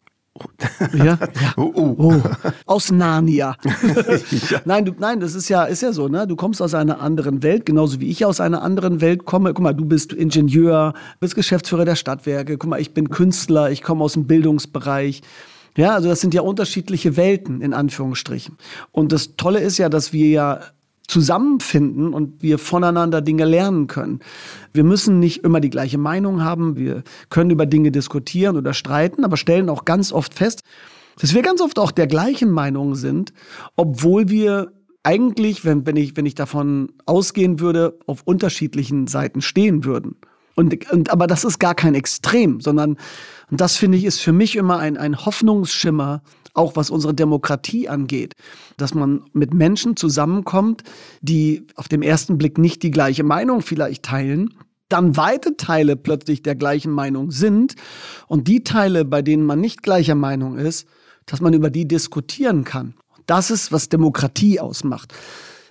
Ja, 0.95 1.05
ja. 1.05 1.19
Oh, 1.57 1.73
oh. 1.75 1.95
Oh. 1.99 2.23
Aus 2.67 2.91
Narnia. 2.91 3.57
ja. 4.51 4.61
Nein, 4.65 4.85
du, 4.85 4.93
nein, 4.99 5.21
das 5.21 5.35
ist 5.35 5.49
ja, 5.49 5.65
ist 5.65 5.83
ja 5.83 5.93
so, 5.93 6.09
ne? 6.09 6.27
Du 6.27 6.37
kommst 6.37 6.63
aus 6.63 6.75
einer 6.75 7.01
anderen 7.01 7.43
Welt, 7.43 7.67
genauso 7.67 8.01
wie 8.01 8.09
ich 8.09 8.25
aus 8.25 8.41
einer 8.41 8.63
anderen 8.63 9.01
Welt 9.01 9.25
komme. 9.25 9.53
Guck 9.55 9.63
mal, 9.63 9.75
du 9.75 9.85
bist 9.85 10.13
Ingenieur, 10.13 10.95
bist 11.21 11.35
Geschäftsführer 11.35 11.85
der 11.85 11.97
Stadtwerke. 11.97 12.59
Guck 12.59 12.71
mal, 12.71 12.81
ich 12.81 12.95
bin 12.95 13.11
Künstler, 13.11 13.71
ich 13.71 13.83
komme 13.83 14.05
aus 14.05 14.15
dem 14.15 14.27
Bildungsbereich. 14.27 15.23
Ja, 15.77 15.95
also 15.95 16.09
das 16.09 16.21
sind 16.21 16.35
ja 16.35 16.43
unterschiedliche 16.43 17.17
Welten 17.17 17.61
in 17.61 17.73
Anführungsstrichen. 17.73 18.57
Und 18.91 19.13
das 19.13 19.37
Tolle 19.37 19.61
ist 19.61 19.79
ja, 19.79 19.89
dass 19.89 20.13
wir 20.13 20.29
ja 20.29 20.61
zusammenfinden 21.09 22.13
und 22.13 22.43
wir 22.43 22.59
voneinander 22.59 23.21
Dinge 23.23 23.47
lernen 23.47 23.87
können. 23.87 24.21
Wir 24.73 24.85
müssen 24.85 25.19
nicht 25.19 25.43
immer 25.43 25.61
die 25.61 25.71
gleiche 25.71 25.99
Meinung 25.99 26.45
haben, 26.45 26.77
wir 26.77 27.03
können 27.31 27.51
über 27.51 27.67
Dinge 27.67 27.91
diskutieren 27.91 28.57
oder 28.57 28.75
streiten, 28.75 29.25
aber 29.25 29.37
stellen 29.37 29.71
auch 29.71 29.85
ganz 29.85 30.13
oft 30.13 30.35
fest, 30.35 30.63
dass 31.19 31.35
wir 31.35 31.43
ganz 31.43 31.61
oft 31.61 31.79
auch 31.79 31.91
der 31.91 32.07
gleichen 32.07 32.51
Meinung 32.51 32.95
sind, 32.95 33.33
obwohl 33.75 34.29
wir 34.29 34.73
eigentlich, 35.03 35.65
wenn, 35.65 35.87
wenn, 35.87 35.97
ich, 35.97 36.17
wenn 36.17 36.27
ich 36.27 36.35
davon 36.35 36.93
ausgehen 37.07 37.61
würde, 37.61 37.99
auf 38.07 38.23
unterschiedlichen 38.25 39.07
Seiten 39.07 39.41
stehen 39.41 39.85
würden. 39.85 40.17
Und, 40.55 40.91
und, 40.91 41.11
aber 41.11 41.27
das 41.27 41.45
ist 41.45 41.59
gar 41.59 41.75
kein 41.75 41.95
Extrem, 41.95 42.61
sondern, 42.61 42.97
und 43.51 43.61
das 43.61 43.77
finde 43.77 43.97
ich, 43.97 44.05
ist 44.05 44.21
für 44.21 44.33
mich 44.33 44.57
immer 44.57 44.79
ein, 44.79 44.97
ein 44.97 45.25
Hoffnungsschimmer, 45.25 46.21
auch 46.59 46.77
was 46.77 46.91
unsere 46.91 47.15
Demokratie 47.15 47.89
angeht, 47.89 48.35
dass 48.77 48.95
man 48.95 49.23
mit 49.33 49.55
Menschen 49.55 49.97
zusammenkommt, 49.97 50.83
die 51.23 51.67
auf 51.77 51.89
dem 51.89 52.03
ersten 52.03 52.37
Blick 52.37 52.59
nicht 52.59 52.83
die 52.83 52.91
gleiche 52.91 53.25
Meinung 53.25 53.63
vielleicht 53.63 54.03
teilen, 54.03 54.55
dann 54.89 55.17
weite 55.17 55.57
Teile 55.57 55.97
plötzlich 55.97 56.43
der 56.43 56.55
gleichen 56.55 56.93
Meinung 56.93 57.31
sind 57.31 57.75
und 58.27 58.49
die 58.49 58.65
Teile, 58.65 59.05
bei 59.05 59.23
denen 59.23 59.45
man 59.45 59.61
nicht 59.61 59.83
gleicher 59.83 60.15
Meinung 60.15 60.59
ist, 60.59 60.87
dass 61.27 61.41
man 61.41 61.53
über 61.53 61.71
die 61.71 61.87
diskutieren 61.87 62.65
kann. 62.65 62.95
Das 63.27 63.51
ist, 63.51 63.71
was 63.71 63.89
Demokratie 63.89 64.61
ausmacht. 64.61 65.13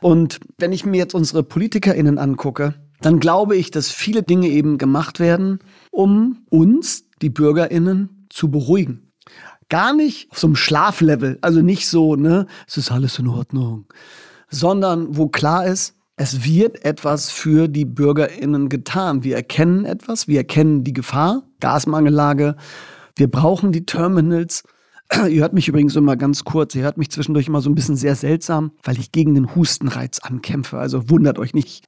Und 0.01 0.39
wenn 0.59 0.71
ich 0.71 0.85
mir 0.85 0.97
jetzt 0.97 1.15
unsere 1.15 1.43
PolitikerInnen 1.43 2.19
angucke, 2.19 2.75
dann 3.01 3.19
glaube 3.19 3.55
ich, 3.55 3.71
dass 3.71 3.89
viele 3.89 4.21
Dinge 4.23 4.49
eben 4.49 4.77
gemacht 4.77 5.19
werden, 5.19 5.59
um 5.91 6.45
uns, 6.49 7.05
die 7.21 7.29
BürgerInnen, 7.29 8.27
zu 8.29 8.51
beruhigen. 8.51 9.06
Gar 9.69 9.93
nicht 9.93 10.31
auf 10.31 10.39
so 10.39 10.47
einem 10.47 10.55
Schlaflevel, 10.55 11.37
also 11.41 11.61
nicht 11.61 11.87
so, 11.87 12.15
ne, 12.15 12.47
es 12.67 12.77
ist 12.77 12.91
alles 12.91 13.19
in 13.19 13.27
Ordnung, 13.27 13.85
sondern 14.49 15.17
wo 15.17 15.27
klar 15.27 15.65
ist, 15.65 15.93
es 16.15 16.43
wird 16.43 16.83
etwas 16.83 17.29
für 17.29 17.67
die 17.67 17.85
BürgerInnen 17.85 18.69
getan. 18.69 19.23
Wir 19.23 19.35
erkennen 19.35 19.85
etwas, 19.85 20.27
wir 20.27 20.39
erkennen 20.39 20.83
die 20.83 20.93
Gefahr, 20.93 21.43
Gasmangellage, 21.59 22.55
wir 23.15 23.29
brauchen 23.29 23.71
die 23.71 23.85
Terminals. 23.85 24.63
Ihr 25.29 25.41
hört 25.41 25.53
mich 25.53 25.67
übrigens 25.67 25.95
immer 25.95 26.15
ganz 26.17 26.43
kurz, 26.43 26.75
ihr 26.75 26.83
hört 26.83 26.97
mich 26.97 27.11
zwischendurch 27.11 27.47
immer 27.47 27.61
so 27.61 27.69
ein 27.69 27.75
bisschen 27.75 27.95
sehr 27.95 28.15
seltsam, 28.15 28.71
weil 28.83 28.99
ich 28.99 29.11
gegen 29.11 29.35
den 29.35 29.55
Hustenreiz 29.55 30.19
ankämpfe. 30.19 30.77
Also 30.77 31.09
wundert 31.09 31.39
euch 31.39 31.53
nicht. 31.53 31.85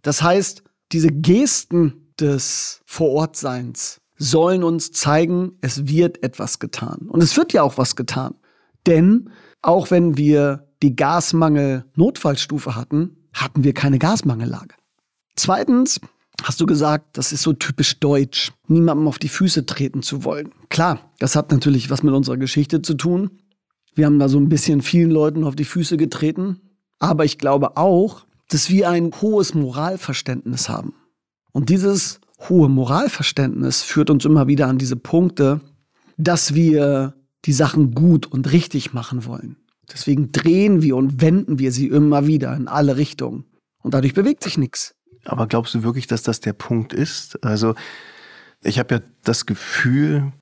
Das 0.00 0.22
heißt, 0.22 0.62
diese 0.90 1.08
Gesten 1.08 2.12
des 2.18 2.80
Vorortseins 2.86 4.01
sollen 4.16 4.62
uns 4.62 4.92
zeigen, 4.92 5.52
es 5.60 5.86
wird 5.86 6.22
etwas 6.22 6.58
getan. 6.58 7.08
Und 7.08 7.22
es 7.22 7.36
wird 7.36 7.52
ja 7.52 7.62
auch 7.62 7.78
was 7.78 7.96
getan. 7.96 8.34
Denn 8.86 9.30
auch 9.62 9.90
wenn 9.90 10.16
wir 10.16 10.68
die 10.82 10.96
Gasmangel-Notfallstufe 10.96 12.74
hatten, 12.74 13.16
hatten 13.32 13.64
wir 13.64 13.74
keine 13.74 13.98
Gasmangellage. 13.98 14.74
Zweitens 15.36 16.00
hast 16.42 16.60
du 16.60 16.66
gesagt, 16.66 17.16
das 17.16 17.32
ist 17.32 17.42
so 17.42 17.52
typisch 17.52 18.00
deutsch, 18.00 18.52
niemandem 18.66 19.08
auf 19.08 19.18
die 19.18 19.28
Füße 19.28 19.66
treten 19.66 20.02
zu 20.02 20.24
wollen. 20.24 20.52
Klar, 20.68 21.12
das 21.18 21.36
hat 21.36 21.50
natürlich 21.52 21.90
was 21.90 22.02
mit 22.02 22.14
unserer 22.14 22.36
Geschichte 22.36 22.82
zu 22.82 22.94
tun. 22.94 23.30
Wir 23.94 24.06
haben 24.06 24.18
da 24.18 24.28
so 24.28 24.38
ein 24.38 24.48
bisschen 24.48 24.82
vielen 24.82 25.10
Leuten 25.10 25.44
auf 25.44 25.54
die 25.54 25.64
Füße 25.64 25.96
getreten. 25.96 26.60
Aber 26.98 27.24
ich 27.24 27.38
glaube 27.38 27.76
auch, 27.76 28.26
dass 28.48 28.70
wir 28.70 28.88
ein 28.88 29.10
hohes 29.20 29.54
Moralverständnis 29.54 30.68
haben. 30.68 30.94
Und 31.52 31.68
dieses 31.68 32.20
hohe 32.48 32.68
Moralverständnis 32.68 33.82
führt 33.82 34.10
uns 34.10 34.24
immer 34.24 34.46
wieder 34.46 34.68
an 34.68 34.78
diese 34.78 34.96
Punkte, 34.96 35.60
dass 36.16 36.54
wir 36.54 37.14
die 37.44 37.52
Sachen 37.52 37.94
gut 37.94 38.26
und 38.26 38.52
richtig 38.52 38.92
machen 38.92 39.24
wollen. 39.24 39.56
Deswegen 39.92 40.32
drehen 40.32 40.82
wir 40.82 40.96
und 40.96 41.20
wenden 41.20 41.58
wir 41.58 41.72
sie 41.72 41.88
immer 41.88 42.26
wieder 42.26 42.54
in 42.56 42.68
alle 42.68 42.96
Richtungen. 42.96 43.44
Und 43.82 43.94
dadurch 43.94 44.14
bewegt 44.14 44.44
sich 44.44 44.56
nichts. 44.56 44.94
Aber 45.24 45.46
glaubst 45.46 45.74
du 45.74 45.82
wirklich, 45.82 46.06
dass 46.06 46.22
das 46.22 46.40
der 46.40 46.52
Punkt 46.52 46.92
ist? 46.92 47.44
Also 47.44 47.74
ich 48.62 48.78
habe 48.78 48.96
ja 48.96 49.00
das 49.24 49.46
Gefühl, 49.46 50.32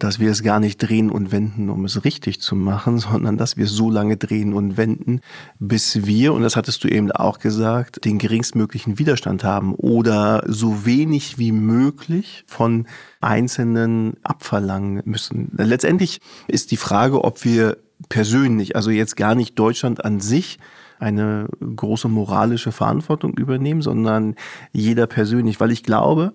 dass 0.00 0.18
wir 0.18 0.30
es 0.30 0.42
gar 0.42 0.60
nicht 0.60 0.78
drehen 0.78 1.10
und 1.10 1.30
wenden, 1.30 1.70
um 1.70 1.84
es 1.84 2.04
richtig 2.04 2.40
zu 2.40 2.56
machen, 2.56 2.98
sondern 2.98 3.36
dass 3.36 3.56
wir 3.56 3.66
so 3.66 3.90
lange 3.90 4.16
drehen 4.16 4.52
und 4.52 4.76
wenden, 4.76 5.20
bis 5.58 6.06
wir, 6.06 6.32
und 6.32 6.42
das 6.42 6.56
hattest 6.56 6.82
du 6.82 6.88
eben 6.88 7.12
auch 7.12 7.38
gesagt, 7.38 8.04
den 8.04 8.18
geringstmöglichen 8.18 8.98
Widerstand 8.98 9.44
haben 9.44 9.74
oder 9.74 10.42
so 10.46 10.84
wenig 10.84 11.38
wie 11.38 11.52
möglich 11.52 12.44
von 12.46 12.86
Einzelnen 13.20 14.14
abverlangen 14.22 15.02
müssen. 15.04 15.52
Letztendlich 15.56 16.20
ist 16.48 16.70
die 16.70 16.76
Frage, 16.76 17.22
ob 17.22 17.44
wir 17.44 17.76
persönlich, 18.08 18.76
also 18.76 18.90
jetzt 18.90 19.16
gar 19.16 19.34
nicht 19.34 19.58
Deutschland 19.58 20.04
an 20.04 20.20
sich, 20.20 20.58
eine 20.98 21.48
große 21.76 22.08
moralische 22.08 22.72
Verantwortung 22.72 23.34
übernehmen, 23.34 23.82
sondern 23.82 24.34
jeder 24.72 25.06
persönlich, 25.06 25.58
weil 25.58 25.70
ich 25.70 25.82
glaube, 25.82 26.32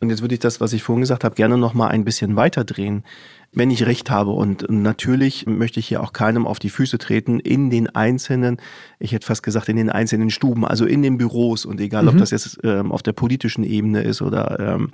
und 0.00 0.10
jetzt 0.10 0.20
würde 0.20 0.34
ich 0.34 0.40
das, 0.40 0.60
was 0.60 0.72
ich 0.72 0.82
vorhin 0.82 1.00
gesagt 1.00 1.24
habe, 1.24 1.34
gerne 1.34 1.56
noch 1.56 1.74
mal 1.74 1.88
ein 1.88 2.04
bisschen 2.04 2.36
weiterdrehen 2.36 3.04
wenn 3.56 3.70
ich 3.70 3.86
recht 3.86 4.10
habe. 4.10 4.30
Und 4.30 4.66
natürlich 4.68 5.46
möchte 5.46 5.80
ich 5.80 5.88
hier 5.88 6.02
auch 6.02 6.12
keinem 6.12 6.46
auf 6.46 6.58
die 6.58 6.68
Füße 6.68 6.98
treten 6.98 7.40
in 7.40 7.70
den 7.70 7.88
einzelnen, 7.88 8.58
ich 8.98 9.12
hätte 9.12 9.26
fast 9.26 9.42
gesagt, 9.42 9.68
in 9.70 9.76
den 9.76 9.88
einzelnen 9.90 10.30
Stuben, 10.30 10.64
also 10.64 10.84
in 10.84 11.02
den 11.02 11.16
Büros 11.16 11.64
und 11.64 11.80
egal, 11.80 12.02
mhm. 12.02 12.08
ob 12.10 12.18
das 12.18 12.30
jetzt 12.30 12.58
ähm, 12.62 12.92
auf 12.92 13.02
der 13.02 13.14
politischen 13.14 13.64
Ebene 13.64 14.02
ist 14.02 14.20
oder 14.20 14.60
ähm, 14.60 14.90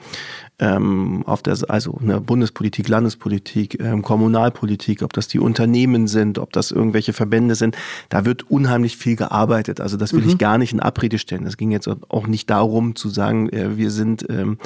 ähm, 0.60 1.24
auf 1.26 1.42
der, 1.42 1.58
also 1.68 1.98
eine 2.00 2.20
Bundespolitik, 2.20 2.88
Landespolitik, 2.88 3.80
ähm, 3.80 4.02
Kommunalpolitik, 4.02 5.02
ob 5.02 5.12
das 5.12 5.26
die 5.26 5.40
Unternehmen 5.40 6.06
sind, 6.06 6.38
ob 6.38 6.52
das 6.52 6.70
irgendwelche 6.70 7.12
Verbände 7.12 7.56
sind, 7.56 7.76
da 8.10 8.24
wird 8.24 8.48
unheimlich 8.48 8.96
viel 8.96 9.16
gearbeitet. 9.16 9.80
Also 9.80 9.96
das 9.96 10.12
will 10.12 10.22
mhm. 10.22 10.28
ich 10.30 10.38
gar 10.38 10.56
nicht 10.56 10.72
in 10.72 10.78
Abrede 10.78 11.18
stellen. 11.18 11.46
Es 11.46 11.56
ging 11.56 11.72
jetzt 11.72 11.88
auch 11.88 12.28
nicht 12.28 12.48
darum 12.48 12.94
zu 12.94 13.08
sagen, 13.08 13.48
äh, 13.48 13.76
wir 13.76 13.90
sind, 13.90 14.24
ähm, 14.30 14.58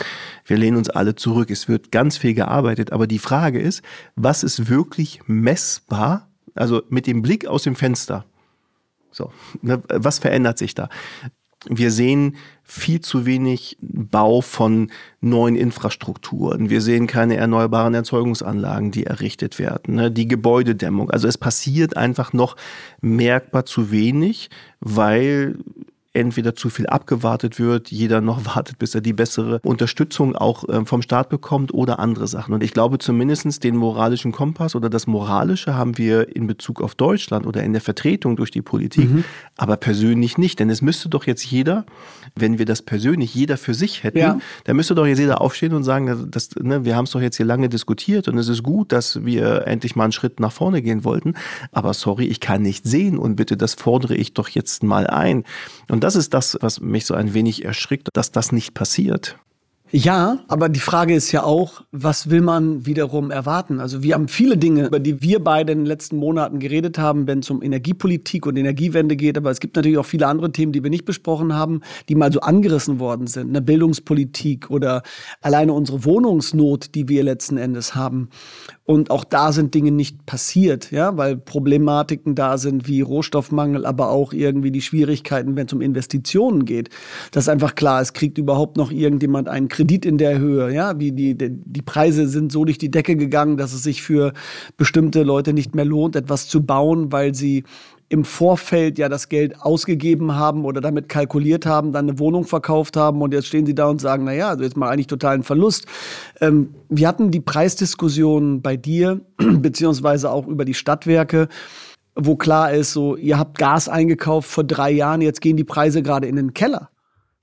wir 0.45 0.59
lehnen 0.59 0.77
uns 0.77 0.91
alle 0.91 1.15
zurück. 1.15 1.51
Es 1.51 1.67
wird 1.67 1.91
ganz 1.91 2.19
viel 2.19 2.35
gearbeitet, 2.35 2.93
aber 2.93 3.07
die 3.07 3.19
Frage 3.19 3.59
ist, 3.59 3.83
was 4.15 4.43
ist 4.43 4.69
wirklich 4.69 5.21
messbar, 5.27 6.29
also 6.55 6.83
mit 6.89 7.07
dem 7.07 7.23
Blick 7.23 7.47
aus 7.47 7.63
dem 7.63 7.77
Fenster. 7.77 8.25
So, 9.11 9.33
ne, 9.63 9.83
was 9.89 10.19
verändert 10.19 10.59
sich 10.59 10.75
da? 10.75 10.89
Wir 11.69 11.91
sehen 11.91 12.37
viel 12.63 13.01
zu 13.01 13.27
wenig 13.27 13.77
Bau 13.81 14.41
von 14.41 14.91
neuen 15.21 15.57
Infrastrukturen. 15.57 16.71
Wir 16.71 16.81
sehen 16.81 17.07
keine 17.07 17.37
erneuerbaren 17.37 17.95
Erzeugungsanlagen, 17.95 18.91
die 18.91 19.07
errichtet 19.07 19.59
werden. 19.59 19.97
Ne? 19.97 20.11
Die 20.11 20.29
Gebäudedämmung. 20.29 21.11
Also 21.11 21.27
es 21.27 21.39
passiert 21.39 21.97
einfach 21.97 22.33
noch 22.33 22.57
merkbar 23.01 23.65
zu 23.65 23.91
wenig, 23.91 24.51
weil 24.81 25.59
entweder 26.17 26.55
zu 26.55 26.71
viel 26.71 26.87
abgewartet 26.87 27.59
wird, 27.59 27.91
jeder 27.91 28.21
noch 28.21 28.45
wartet, 28.57 28.79
bis 28.79 28.95
er 28.95 29.01
die 29.01 29.13
bessere 29.13 29.61
Unterstützung 29.63 30.35
auch 30.35 30.65
ähm, 30.69 30.87
vom 30.87 31.03
Staat 31.03 31.29
bekommt 31.29 31.73
oder 31.73 31.99
andere 31.99 32.27
Sachen. 32.27 32.55
Und 32.55 32.63
ich 32.63 32.73
glaube 32.73 32.99
zumindestens 32.99 33.61
den 33.61 33.77
moralischen 33.77 34.33
Kompass 34.33 34.75
oder 34.75 34.91
das 34.91 35.07
Moralische 35.07 35.75
haben 35.75 35.99
wir 35.99 36.35
in 36.35 36.47
Bezug 36.47 36.83
auf 36.83 36.95
Deutschland 36.95 37.47
oder 37.47 37.63
in 37.63 37.73
der 37.73 37.83
Vertretung 37.83 38.37
durch 38.37 38.51
die 38.51 38.63
Politik, 38.63 39.11
mhm. 39.11 39.25
aber 39.57 39.77
persönlich 39.77 40.39
nicht. 40.39 40.59
Denn 40.59 40.71
es 40.71 40.83
müsste 40.83 41.09
doch 41.09 41.27
jetzt 41.27 41.45
jeder, 41.45 41.85
wenn 42.35 42.59
wir 42.59 42.67
das 42.67 42.83
persönlich 42.83 43.35
jeder 43.35 43.57
für 43.57 43.75
sich 43.75 44.03
hätten, 44.03 44.19
ja. 44.19 44.39
dann 44.65 44.77
müsste 44.77 44.95
doch 44.95 45.07
jetzt 45.07 45.19
jeder 45.19 45.41
aufstehen 45.41 45.75
und 45.75 45.85
sagen, 45.85 46.29
das, 46.31 46.51
ne, 46.57 46.85
wir 46.85 46.97
haben 46.97 47.05
es 47.05 47.11
doch 47.11 47.21
jetzt 47.21 47.37
hier 47.37 47.47
lange 47.47 47.69
diskutiert 47.69 48.29
und 48.29 48.39
es 48.39 48.49
ist 48.49 48.63
gut, 48.63 48.93
dass 48.93 49.25
wir 49.25 49.67
endlich 49.67 49.97
mal 49.97 50.05
einen 50.05 50.13
Schritt 50.13 50.41
nach 50.41 50.53
vorne 50.53 50.83
gehen 50.83 51.05
wollten. 51.05 51.35
Aber 51.73 51.93
sorry, 51.95 52.27
ich 52.27 52.41
kann 52.41 52.63
nicht 52.63 52.87
sehen 52.87 53.19
und 53.19 53.37
bitte, 53.37 53.57
das 53.57 53.75
fordere 53.75 54.15
ich 54.15 54.33
doch 54.35 54.49
jetzt 54.49 54.83
mal 54.83 55.07
ein. 55.07 55.45
Und 55.89 56.06
das 56.07 56.15
ist 56.15 56.35
das, 56.35 56.57
was 56.61 56.81
mich 56.81 57.05
so 57.05 57.15
ein 57.15 57.35
wenig 57.35 57.65
erschrickt, 57.65 58.11
dass 58.13 58.31
das 58.31 58.53
nicht 58.53 58.75
passiert. 58.75 59.37
Ja, 59.91 60.41
aber 60.47 60.69
die 60.69 60.79
Frage 60.79 61.15
ist 61.15 61.33
ja 61.33 61.43
auch, 61.43 61.83
was 61.91 62.31
will 62.31 62.43
man 62.43 62.87
wiederum 62.87 63.33
erwarten? 63.33 63.81
Also 63.81 64.05
wir 64.05 64.15
haben 64.15 64.29
viele 64.29 64.57
Dinge, 64.57 64.87
über 64.87 65.01
die 65.01 65.21
wir 65.21 65.43
beide 65.43 65.73
in 65.73 65.81
den 65.81 65.87
letzten 65.87 66.17
Monaten 66.17 66.61
geredet 66.61 66.97
haben, 66.97 67.27
wenn 67.27 67.41
es 67.41 67.51
um 67.51 67.61
Energiepolitik 67.61 68.47
und 68.47 68.57
Energiewende 68.57 69.17
geht. 69.17 69.37
Aber 69.37 69.51
es 69.51 69.59
gibt 69.59 69.75
natürlich 69.75 69.99
auch 69.99 70.07
viele 70.07 70.29
andere 70.29 70.53
Themen, 70.53 70.71
die 70.71 70.85
wir 70.85 70.91
nicht 70.91 71.07
besprochen 71.07 71.55
haben, 71.55 71.81
die 72.09 72.15
mal 72.15 72.33
so 72.33 72.39
angerissen 72.39 73.01
worden 73.01 73.27
sind. 73.27 73.49
Eine 73.49 73.63
Bildungspolitik 73.63 74.71
oder 74.71 75.03
alleine 75.41 75.73
unsere 75.73 76.05
Wohnungsnot, 76.05 76.95
die 76.95 77.09
wir 77.09 77.25
letzten 77.25 77.57
Endes 77.57 77.97
haben. 77.97 78.29
Und 78.87 79.11
auch 79.11 79.25
da 79.25 79.51
sind 79.51 79.75
Dinge 79.75 79.91
nicht 79.91 80.27
passiert, 80.27 80.93
ja, 80.93 81.17
weil 81.17 81.37
Problematiken 81.37 82.37
da 82.37 82.57
sind 82.57 82.87
wie 82.87 83.01
Rohstoffmangel, 83.01 83.85
aber 83.85 84.11
auch 84.11 84.33
irgendwie 84.33 84.71
die 84.71 84.81
Schwierigkeiten, 84.81 85.57
wenn 85.57 85.67
es 85.67 85.73
um 85.73 85.81
Investitionen 85.81 86.65
geht. 86.65 86.91
Das 87.33 87.45
ist 87.45 87.49
einfach 87.49 87.75
klar, 87.75 88.01
es 88.01 88.13
kriegt 88.13 88.39
überhaupt 88.39 88.77
noch 88.77 88.93
irgendjemand 88.93 89.49
einen 89.49 89.67
Kredit 89.67 90.07
in 90.07 90.19
der 90.19 90.39
Höhe, 90.39 90.73
ja. 90.73 90.95
Die, 90.95 91.11
die, 91.11 91.37
die 91.37 91.83
Preise 91.83 92.29
sind 92.29 92.53
so 92.53 92.65
durch 92.65 92.79
die 92.79 92.91
Decke 92.93 93.17
gegangen, 93.17 93.57
dass 93.57 93.73
es 93.73 93.83
sich 93.83 94.03
für 94.03 94.33
bestimmte 94.77 95.25
Leute 95.25 95.53
nicht 95.53 95.75
mehr 95.75 95.85
lohnt, 95.85 96.15
etwas 96.15 96.47
zu 96.47 96.63
bauen, 96.63 97.11
weil 97.11 97.35
sie 97.35 97.65
im 98.09 98.25
Vorfeld 98.25 98.99
ja 98.99 99.09
das 99.09 99.29
Geld 99.29 99.61
ausgegeben 99.61 100.37
haben 100.37 100.65
oder 100.65 100.81
damit 100.81 101.09
kalkuliert 101.09 101.67
haben, 101.67 101.93
dann 101.93 102.09
eine 102.09 102.19
Wohnung 102.19 102.45
verkauft 102.45 102.97
haben 102.97 103.21
und 103.21 103.35
jetzt 103.35 103.49
stehen 103.49 103.67
sie 103.67 103.75
da 103.75 103.89
und 103.89 104.01
sagen, 104.01 104.25
na 104.25 104.33
ja, 104.33 104.49
also 104.51 104.63
jetzt 104.63 104.77
mal 104.77 104.91
eigentlich 104.91 105.09
totalen 105.09 105.43
Verlust. 105.43 105.87
Ähm, 106.41 106.75
wir 106.89 107.09
hatten 107.09 107.31
die 107.31 107.41
Preisdiskussion 107.41 108.63
bei 108.63 108.77
dir, 108.77 109.21
beziehungsweise 109.37 110.31
auch 110.31 110.47
über 110.47 110.65
die 110.65 110.75
Stadtwerke 110.75 111.49
wo 112.17 112.35
klar 112.35 112.73
ist, 112.73 112.93
so, 112.93 113.15
ihr 113.15 113.39
habt 113.39 113.59
Gas 113.59 113.89
eingekauft 113.89 114.49
vor 114.49 114.65
drei 114.65 114.91
Jahren, 114.91 115.21
jetzt 115.21 115.43
gehen 115.43 115.57
die 115.57 115.65
Preise 115.65 116.03
gerade 116.03 116.27
in 116.27 116.37
den 116.37 116.55
Keller. 116.55 116.89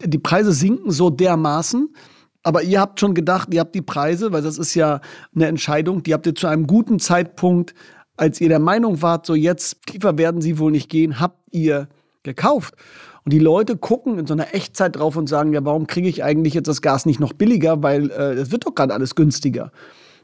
Die 0.04 0.18
Preise 0.18 0.52
sinken 0.52 0.92
so 0.92 1.12
dermaßen, 1.12 1.94
aber 2.42 2.64
ihr 2.64 2.82
habt 2.82 3.00
schon 3.00 3.14
gedacht, 3.14 3.54
ihr 3.54 3.60
habt 3.60 3.76
die 3.76 3.84
Preise, 3.84 4.34
weil 4.34 4.42
das 4.42 4.58
ist 4.58 4.74
ja 4.74 5.00
eine 5.34 5.46
Entscheidung, 5.46 6.02
die 6.04 6.14
habt 6.14 6.26
ihr 6.26 6.36
zu 6.36 6.48
einem 6.48 6.66
guten 6.66 7.00
Zeitpunkt 7.00 7.76
als 8.24 8.40
ihr 8.40 8.48
der 8.48 8.60
Meinung 8.60 9.02
wart, 9.02 9.26
so 9.26 9.36
jetzt 9.36 9.86
tiefer 9.86 10.18
werden 10.18 10.40
sie 10.40 10.58
wohl 10.58 10.72
nicht 10.72 10.90
gehen, 10.90 11.20
habt 11.20 11.38
ihr 11.52 11.90
gekauft. 12.24 12.74
Und 13.26 13.34
die 13.34 13.40
Leute 13.40 13.76
gucken 13.76 14.18
in 14.18 14.26
so 14.26 14.34
einer 14.34 14.56
Echtzeit 14.56 14.96
drauf 14.96 15.18
und 15.18 15.28
sagen, 15.28 15.52
ja, 15.52 15.66
warum 15.66 15.88
kriege 15.88 16.08
ich 16.08 16.24
eigentlich 16.24 16.54
jetzt 16.54 16.70
das 16.70 16.82
Gas 16.82 17.06
nicht 17.06 17.20
noch 17.20 17.34
billiger, 17.34 17.84
weil 17.84 18.10
äh, 18.12 18.34
es 18.36 18.50
wird 18.52 18.66
doch 18.66 18.76
gerade 18.76 18.94
alles 18.94 19.16
günstiger. 19.16 19.74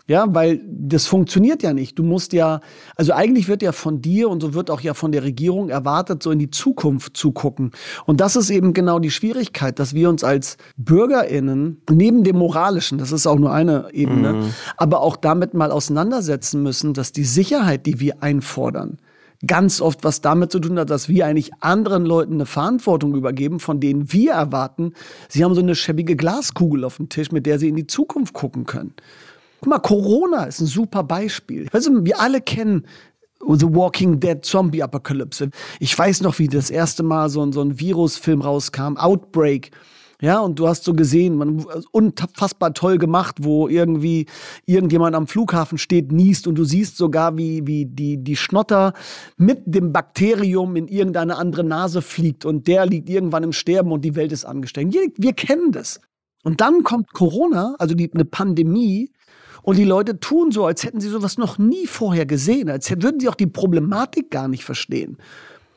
Ja, 0.10 0.25
weil 0.28 0.60
das 0.68 1.06
funktioniert 1.06 1.62
ja 1.62 1.72
nicht. 1.72 2.00
Du 2.00 2.04
musst 2.04 2.34
ja, 2.34 2.62
also 2.96 3.13
eigentlich 3.13 3.48
wird 3.48 3.62
ja 3.62 3.72
von 3.72 4.01
dir 4.01 4.28
und 4.32 4.42
so 4.42 4.56
wird 4.56 4.72
auch 4.72 4.82
ja 4.82 4.96
von 4.96 5.12
der 5.12 5.22
Regierung 5.22 5.70
erwartet, 5.70 6.24
so 6.24 6.32
in 6.32 6.39
die 6.39 6.50
Zukunft 6.50 7.16
zu 7.16 7.32
gucken. 7.32 7.74
Und 8.08 8.20
das 8.20 8.36
ist 8.36 8.50
eben 8.50 8.74
genau 8.74 8.98
die 8.98 9.12
Schwierigkeit, 9.12 9.78
dass 9.78 9.94
wir 9.94 10.10
uns 10.10 10.24
als 10.24 10.58
BürgerInnen 10.78 11.84
neben 11.92 12.24
dem 12.24 12.38
Moralischen, 12.38 12.98
das 12.98 13.12
ist 13.12 13.28
auch 13.28 13.38
nur 13.38 13.54
eine 13.54 13.89
Ebene, 13.94 14.34
mhm. 14.34 14.54
aber 14.78 15.01
auch 15.01 15.16
damit 15.16 15.54
mal 15.54 15.72
auseinandersetzen 15.72 16.63
müssen, 16.63 16.96
dass 16.96 17.12
die 17.12 17.24
Sicherheit, 17.24 17.86
die 17.86 18.00
wir 18.00 18.24
einfordern, 18.24 18.98
ganz 19.46 19.80
oft 19.80 20.04
was 20.04 20.22
damit 20.22 20.51
zu 20.51 20.60
tun 20.60 20.80
hat, 20.80 20.89
dass 20.89 21.08
wir 21.08 21.28
eigentlich 21.28 21.51
anderen 21.60 22.04
Leuten 22.04 22.34
eine 22.34 22.48
Verantwortung 22.48 23.13
übergeben, 23.13 23.60
von 23.60 23.80
denen 23.80 24.12
wir 24.12 24.32
erwarten, 24.32 24.94
sie 25.30 25.44
haben 25.44 25.54
so 25.54 25.62
eine 25.62 25.75
schäbige 25.75 26.16
Glaskugel 26.16 26.84
auf 26.84 26.98
dem 26.98 27.10
Tisch, 27.10 27.32
mit 27.32 27.46
der 27.46 27.60
sie 27.60 27.70
in 27.70 27.75
die 27.75 27.86
Zukunft 27.88 28.34
gucken 28.34 28.66
können. 28.66 28.96
Guck 29.60 29.68
mal, 29.68 29.80
Corona 29.80 30.46
ist 30.46 30.62
ein 30.62 30.68
super 30.68 31.04
Beispiel. 31.04 31.68
Du, 31.72 32.06
wir 32.06 32.20
alle 32.20 32.42
kennen 32.42 32.86
The 33.42 33.68
Walking 33.68 34.20
Dead 34.20 34.44
Zombie 34.44 34.84
Apokalypse. 34.84 35.50
Ich 35.80 35.98
weiß 35.98 36.22
noch, 36.22 36.39
wie 36.39 36.48
das 36.48 36.70
erste 36.70 37.04
Mal 37.04 37.30
so, 37.30 37.50
so 37.51 37.62
ein 37.62 37.80
Virusfilm 37.80 38.42
rauskam, 38.42 38.98
Outbreak. 38.98 39.72
Ja, 40.22 40.39
und 40.39 40.60
du 40.60 40.68
hast 40.68 40.84
so 40.84 40.94
gesehen, 40.94 41.38
man, 41.38 41.66
unfassbar 41.92 42.74
toll 42.74 42.98
gemacht, 42.98 43.38
wo 43.39 43.70
irgendwie 43.70 44.25
irgendjemand 44.66 45.16
am 45.16 45.28
Flughafen 45.28 45.78
steht, 45.78 46.12
niest 46.12 46.46
und 46.46 46.56
du 46.56 46.66
siehst 46.66 46.98
sogar, 46.98 47.38
wie, 47.38 47.66
wie 47.66 47.86
die, 47.86 48.22
die 48.22 48.36
Schnotter 48.36 48.94
mit 49.38 49.62
dem 49.66 49.94
Bakterium 49.94 50.75
in 50.75 50.89
irgendeine 50.89 51.38
andere 51.38 51.63
Nase 51.63 52.01
fliegt 52.01 52.44
und 52.44 52.68
der 52.68 52.86
liegt 52.86 53.10
irgendwann 53.10 53.44
im 53.44 53.54
Sterben 53.54 53.94
und 53.94 54.04
die 54.04 54.18
Welt 54.18 54.34
ist 54.34 54.44
angesteckt. 54.44 54.94
Wir, 54.94 55.08
wir 55.16 55.34
kennen 55.34 55.72
das. 55.72 56.01
Und 56.44 56.60
dann 56.60 56.84
kommt 56.84 57.13
Corona, 57.13 57.75
also 57.80 57.96
die, 57.96 58.12
eine 58.13 58.25
Pandemie, 58.25 59.12
und 59.70 59.78
die 59.78 59.84
Leute 59.84 60.20
tun 60.20 60.52
so, 60.52 60.66
als 60.66 60.84
hätten 60.84 61.00
sie 61.00 61.10
sowas 61.10 61.38
noch 61.38 61.60
nie 61.60 61.86
vorher 61.86 62.26
gesehen, 62.26 62.72
als 62.72 62.90
würden 62.90 63.20
sie 63.20 63.30
auch 63.30 63.36
die 63.36 63.46
Problematik 63.46 64.32
gar 64.32 64.48
nicht 64.48 64.64
verstehen. 64.64 65.18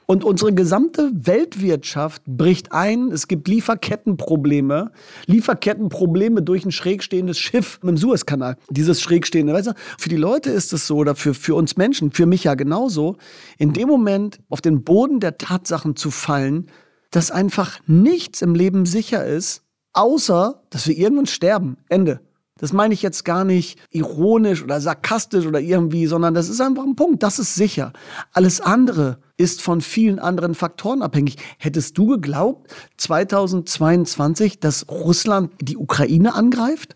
Und 0.06 0.24
unsere 0.24 0.54
gesamte 0.54 1.10
Weltwirtschaft 1.12 2.22
bricht 2.24 2.72
ein. 2.72 3.12
Es 3.12 3.28
gibt 3.28 3.48
Lieferkettenprobleme. 3.48 4.92
Lieferkettenprobleme 5.26 6.40
durch 6.40 6.64
ein 6.64 6.72
schrägstehendes 6.72 7.38
Schiff 7.38 7.80
im 7.82 7.98
Suezkanal. 7.98 8.56
Dieses 8.70 9.02
schrägstehende. 9.02 9.52
Weißt 9.52 9.66
du, 9.66 9.74
für 9.98 10.08
die 10.08 10.16
Leute 10.16 10.48
ist 10.48 10.72
es 10.72 10.86
so, 10.86 10.96
oder 10.96 11.14
für, 11.14 11.34
für 11.34 11.54
uns 11.54 11.76
Menschen, 11.76 12.12
für 12.12 12.24
mich 12.24 12.44
ja 12.44 12.54
genauso, 12.54 13.18
in 13.58 13.74
dem 13.74 13.88
Moment 13.88 14.38
auf 14.48 14.62
den 14.62 14.84
Boden 14.84 15.20
der 15.20 15.36
Tatsachen 15.36 15.96
zu 15.96 16.10
fallen, 16.10 16.70
dass 17.10 17.30
einfach 17.30 17.78
nichts 17.86 18.40
im 18.40 18.54
Leben 18.54 18.86
sicher 18.86 19.26
ist, 19.26 19.64
außer 19.92 20.62
dass 20.70 20.88
wir 20.88 20.96
irgendwann 20.96 21.26
sterben. 21.26 21.76
Ende. 21.90 22.22
Das 22.62 22.72
meine 22.72 22.94
ich 22.94 23.02
jetzt 23.02 23.24
gar 23.24 23.44
nicht 23.44 23.76
ironisch 23.90 24.62
oder 24.62 24.80
sarkastisch 24.80 25.46
oder 25.46 25.60
irgendwie, 25.60 26.06
sondern 26.06 26.32
das 26.32 26.48
ist 26.48 26.60
einfach 26.60 26.84
ein 26.84 26.94
Punkt. 26.94 27.24
Das 27.24 27.40
ist 27.40 27.56
sicher. 27.56 27.92
Alles 28.32 28.60
andere 28.60 29.18
ist 29.36 29.60
von 29.60 29.80
vielen 29.80 30.20
anderen 30.20 30.54
Faktoren 30.54 31.02
abhängig. 31.02 31.38
Hättest 31.58 31.98
du 31.98 32.06
geglaubt, 32.06 32.72
2022, 32.98 34.60
dass 34.60 34.88
Russland 34.88 35.50
die 35.60 35.76
Ukraine 35.76 36.36
angreift? 36.36 36.94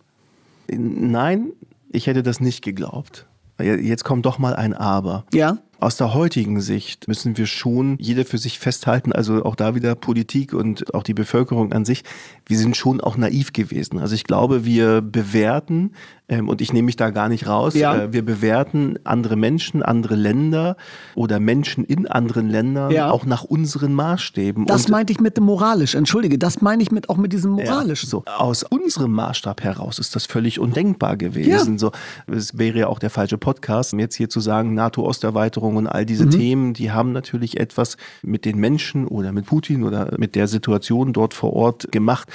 Nein, 0.70 1.50
ich 1.90 2.06
hätte 2.06 2.23
das 2.23 2.38
nicht 2.38 2.62
geglaubt. 2.62 3.26
Jetzt 3.58 4.04
kommt 4.04 4.25
doch 4.25 4.38
mal 4.38 4.54
ein 4.54 4.73
Aber. 4.73 5.25
Ja. 5.35 5.58
Aus 5.78 5.99
der 5.99 6.14
heutigen 6.14 6.61
Sicht 6.62 7.06
müssen 7.06 7.37
wir 7.37 7.47
schon 7.47 7.99
jeder 7.99 8.25
für 8.25 8.38
sich 8.38 8.59
festhalten, 8.59 9.12
also 9.12 9.45
auch 9.45 9.54
da 9.54 9.75
wieder 9.75 9.95
Politik 9.95 10.54
und 10.54 10.95
auch 10.95 11.02
die 11.02 11.12
Bevölkerung 11.12 11.73
an 11.73 11.85
sich, 11.85 12.02
wir 12.47 12.56
sind 12.56 12.76
schon 12.78 13.02
auch 13.02 13.18
naiv 13.18 13.52
gewesen. 13.52 13.99
Also 13.99 14.14
ich 14.14 14.25
glaube, 14.25 14.64
wir 14.64 15.02
bewerten, 15.02 15.92
ähm, 16.28 16.49
und 16.49 16.62
ich 16.62 16.73
nehme 16.73 16.87
mich 16.87 16.97
da 16.97 17.11
gar 17.11 17.28
nicht 17.28 17.47
raus, 17.47 17.75
ja. 17.75 17.95
äh, 17.95 18.12
wir 18.12 18.25
bewerten 18.25 18.99
andere 19.04 19.37
Menschen, 19.37 19.83
andere 19.83 20.14
Länder 20.16 20.76
oder 21.14 21.40
Menschen 21.40 21.85
in 21.85 22.06
anderen 22.06 22.49
Ländern 22.49 22.90
ja. 22.90 23.11
auch 23.11 23.26
nach 23.26 23.45
unseren 23.45 23.92
Maßstäben. 23.92 24.64
Das 24.64 24.87
und, 24.87 24.92
meinte 24.92 25.12
ich 25.12 25.21
mit 25.21 25.37
dem 25.37 25.45
moralisch, 25.45 25.95
entschuldige, 25.95 26.38
das 26.38 26.62
meine 26.62 26.83
ich 26.83 26.90
mit 26.90 27.11
auch 27.11 27.18
mit 27.18 27.35
diesem 27.35 27.50
moralisch. 27.50 28.04
Ja, 28.04 28.09
so, 28.09 28.25
aus 28.25 28.62
unserem 28.62 29.12
Maßstab 29.12 29.62
heraus 29.62 29.99
ist 29.99 30.16
das 30.16 30.25
völlig 30.25 30.59
undenkbar 30.59 31.18
gewesen. 31.18 31.78
So, 31.78 31.92
es 32.26 32.56
wäre 32.56 32.78
ja 32.78 32.87
auch 32.87 32.99
der 32.99 33.11
falsche 33.11 33.37
Podcast, 33.37 33.92
jetzt 33.92 34.14
hier 34.14 34.30
zu 34.30 34.40
sagen, 34.40 34.73
NATO-Osterweiterung 34.75 35.65
Bevölkerung 35.66 35.76
und 35.76 35.87
all 35.87 36.06
diese 36.06 36.26
mhm. 36.26 36.30
Themen, 36.30 36.73
die 36.75 36.92
haben 36.92 37.12
natürlich 37.12 37.58
etwas 37.58 37.96
mit 38.23 38.44
den 38.44 38.58
Menschen 38.58 39.06
oder 39.06 39.32
mit 39.32 39.46
Putin 39.46 39.85
oder 39.85 40.14
mit 40.18 40.35
der 40.35 40.46
Situation 40.49 41.12
dort 41.12 41.35
vor 41.35 41.52
Ort 41.52 41.90
gemacht. 41.92 42.28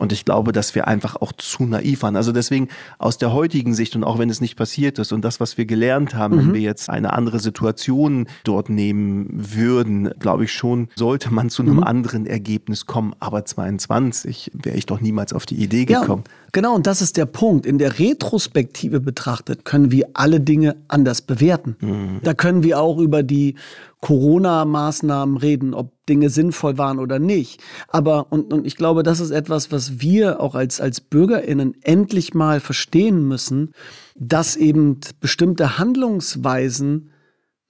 Und 0.00 0.12
ich 0.12 0.24
glaube, 0.24 0.52
dass 0.52 0.74
wir 0.74 0.88
einfach 0.88 1.16
auch 1.16 1.32
zu 1.32 1.64
naiv 1.64 2.02
waren. 2.02 2.16
Also 2.16 2.32
deswegen 2.32 2.68
aus 2.98 3.18
der 3.18 3.34
heutigen 3.34 3.74
Sicht 3.74 3.94
und 3.96 4.02
auch 4.02 4.18
wenn 4.18 4.30
es 4.30 4.40
nicht 4.40 4.56
passiert 4.56 4.98
ist 4.98 5.12
und 5.12 5.22
das, 5.22 5.40
was 5.40 5.58
wir 5.58 5.66
gelernt 5.66 6.14
haben, 6.14 6.36
mhm. 6.36 6.38
wenn 6.38 6.54
wir 6.54 6.60
jetzt 6.62 6.88
eine 6.88 7.12
andere 7.12 7.38
Situation 7.38 8.26
dort 8.44 8.70
nehmen 8.70 9.28
würden, 9.30 10.10
glaube 10.18 10.44
ich 10.44 10.54
schon, 10.54 10.88
sollte 10.96 11.30
man 11.30 11.50
zu 11.50 11.62
einem 11.62 11.76
mhm. 11.76 11.82
anderen 11.82 12.24
Ergebnis 12.24 12.86
kommen. 12.86 13.14
Aber 13.20 13.44
22 13.44 14.52
wäre 14.54 14.78
ich 14.78 14.86
doch 14.86 15.02
niemals 15.02 15.34
auf 15.34 15.44
die 15.44 15.56
Idee 15.56 15.84
gekommen. 15.84 16.24
Ja, 16.26 16.48
genau, 16.52 16.74
und 16.74 16.86
das 16.86 17.02
ist 17.02 17.18
der 17.18 17.26
Punkt. 17.26 17.66
In 17.66 17.76
der 17.76 17.98
Retrospektive 17.98 19.00
betrachtet 19.00 19.66
können 19.66 19.90
wir 19.90 20.08
alle 20.14 20.40
Dinge 20.40 20.76
anders 20.88 21.20
bewerten. 21.20 21.76
Mhm. 21.80 22.20
Da 22.22 22.32
können 22.32 22.62
wir 22.62 22.69
auch 22.74 22.98
über 22.98 23.22
die 23.22 23.56
Corona-Maßnahmen 24.00 25.36
reden, 25.36 25.74
ob 25.74 25.92
Dinge 26.06 26.30
sinnvoll 26.30 26.78
waren 26.78 26.98
oder 26.98 27.18
nicht. 27.18 27.60
Aber, 27.88 28.32
und, 28.32 28.52
und 28.52 28.66
ich 28.66 28.76
glaube, 28.76 29.02
das 29.02 29.20
ist 29.20 29.30
etwas, 29.30 29.70
was 29.70 30.00
wir 30.00 30.40
auch 30.40 30.54
als, 30.54 30.80
als 30.80 31.00
BürgerInnen 31.00 31.76
endlich 31.82 32.34
mal 32.34 32.60
verstehen 32.60 33.28
müssen, 33.28 33.72
dass 34.16 34.56
eben 34.56 35.00
bestimmte 35.20 35.78
Handlungsweisen 35.78 37.10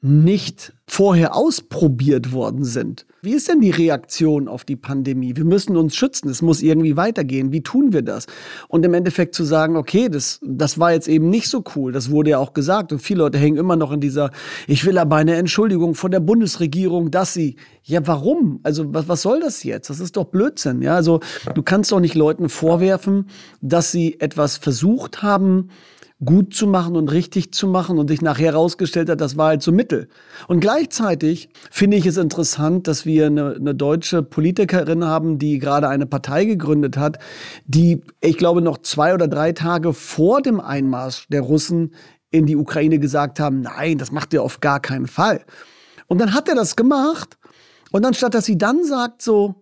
nicht 0.03 0.73
vorher 0.87 1.37
ausprobiert 1.37 2.33
worden 2.33 2.65
sind. 2.65 3.07
Wie 3.23 3.35
ist 3.35 3.49
denn 3.49 3.61
die 3.61 3.71
Reaktion 3.71 4.49
auf 4.49 4.65
die 4.65 4.77
Pandemie? 4.77 5.37
Wir 5.37 5.45
müssen 5.45 5.77
uns 5.77 5.95
schützen, 5.95 6.31
es 6.31 6.41
muss 6.41 6.63
irgendwie 6.63 6.97
weitergehen. 6.97 7.53
Wie 7.53 7.63
tun 7.63 7.93
wir 7.93 8.01
das? 8.01 8.27
Und 8.69 8.85
im 8.87 8.95
Endeffekt 8.95 9.35
zu 9.35 9.45
sagen, 9.45 9.77
okay, 9.77 10.09
das, 10.09 10.41
das 10.43 10.79
war 10.79 10.93
jetzt 10.93 11.07
eben 11.07 11.29
nicht 11.29 11.49
so 11.49 11.63
cool, 11.77 11.93
das 11.93 12.11
wurde 12.11 12.31
ja 12.31 12.39
auch 12.39 12.55
gesagt. 12.55 12.93
Und 12.93 13.01
viele 13.01 13.19
Leute 13.19 13.37
hängen 13.37 13.59
immer 13.59 13.77
noch 13.77 13.93
in 13.93 14.01
dieser, 14.01 14.31
ich 14.67 14.87
will 14.87 14.97
aber 14.97 15.17
eine 15.17 15.37
Entschuldigung 15.37 15.95
von 15.95 16.11
der 16.11 16.21
Bundesregierung, 16.21 17.11
dass 17.11 17.35
sie, 17.35 17.57
ja, 17.85 18.07
warum? 18.07 18.61
Also, 18.63 18.93
was, 18.95 19.07
was 19.07 19.21
soll 19.21 19.41
das 19.41 19.63
jetzt? 19.65 19.91
Das 19.91 20.01
ist 20.01 20.17
doch 20.17 20.25
Blödsinn, 20.25 20.81
ja. 20.81 20.95
Also, 20.95 21.21
du 21.55 21.63
kannst 21.63 21.93
doch 21.93 22.01
nicht 22.01 22.15
Leuten 22.15 22.49
vorwerfen, 22.49 23.27
dass 23.61 23.93
sie 23.93 24.19
etwas 24.19 24.57
versucht 24.57 25.23
haben, 25.23 25.69
gut 26.25 26.55
zu 26.55 26.67
machen 26.67 26.97
und 26.97 27.11
richtig 27.11 27.53
zu 27.53 27.67
machen 27.67 27.99
und 27.99 28.09
sich 28.09 28.21
nachher 28.21 28.53
herausgestellt 28.53 29.09
hat, 29.09 29.21
das 29.21 29.37
war 29.37 29.49
halt 29.49 29.63
so 29.63 29.73
Mittel. 29.73 30.09
Und 30.49 30.61
gleichzeitig 30.61 31.49
finde 31.71 31.97
ich 31.97 32.05
es 32.05 32.19
interessant, 32.19 32.87
dass 32.87 33.07
wir 33.07 33.27
eine, 33.27 33.55
eine, 33.55 33.75
deutsche 33.75 34.23
Politikerin 34.23 35.05
haben, 35.05 35.39
die 35.39 35.59
gerade 35.59 35.89
eine 35.89 36.07
Partei 36.07 36.45
gegründet 36.45 36.99
hat, 36.99 37.19
die, 37.65 38.03
ich 38.21 38.37
glaube, 38.37 38.61
noch 38.61 38.79
zwei 38.79 39.15
oder 39.15 39.29
drei 39.29 39.53
Tage 39.53 39.95
vor 39.95 40.43
dem 40.43 40.61
Einmarsch 40.61 41.27
der 41.29 41.41
Russen 41.41 41.95
in 42.31 42.47
die 42.47 42.57
Ukraine 42.57 42.99
gesagt 42.99 43.41
haben, 43.41 43.63
nein, 43.63 43.97
das 43.97 44.13
macht 44.13 44.33
ihr 44.35 44.43
auf 44.43 44.61
gar 44.61 44.81
keinen 44.81 45.07
Fall. 45.07 45.45
Und 46.07 46.19
dann 46.19 46.35
hat 46.35 46.49
er 46.49 46.55
das 46.55 46.77
gemacht. 46.77 47.39
Und 47.93 48.05
anstatt 48.05 48.35
dass 48.35 48.45
sie 48.45 48.59
dann 48.59 48.85
sagt 48.85 49.23
so, 49.23 49.60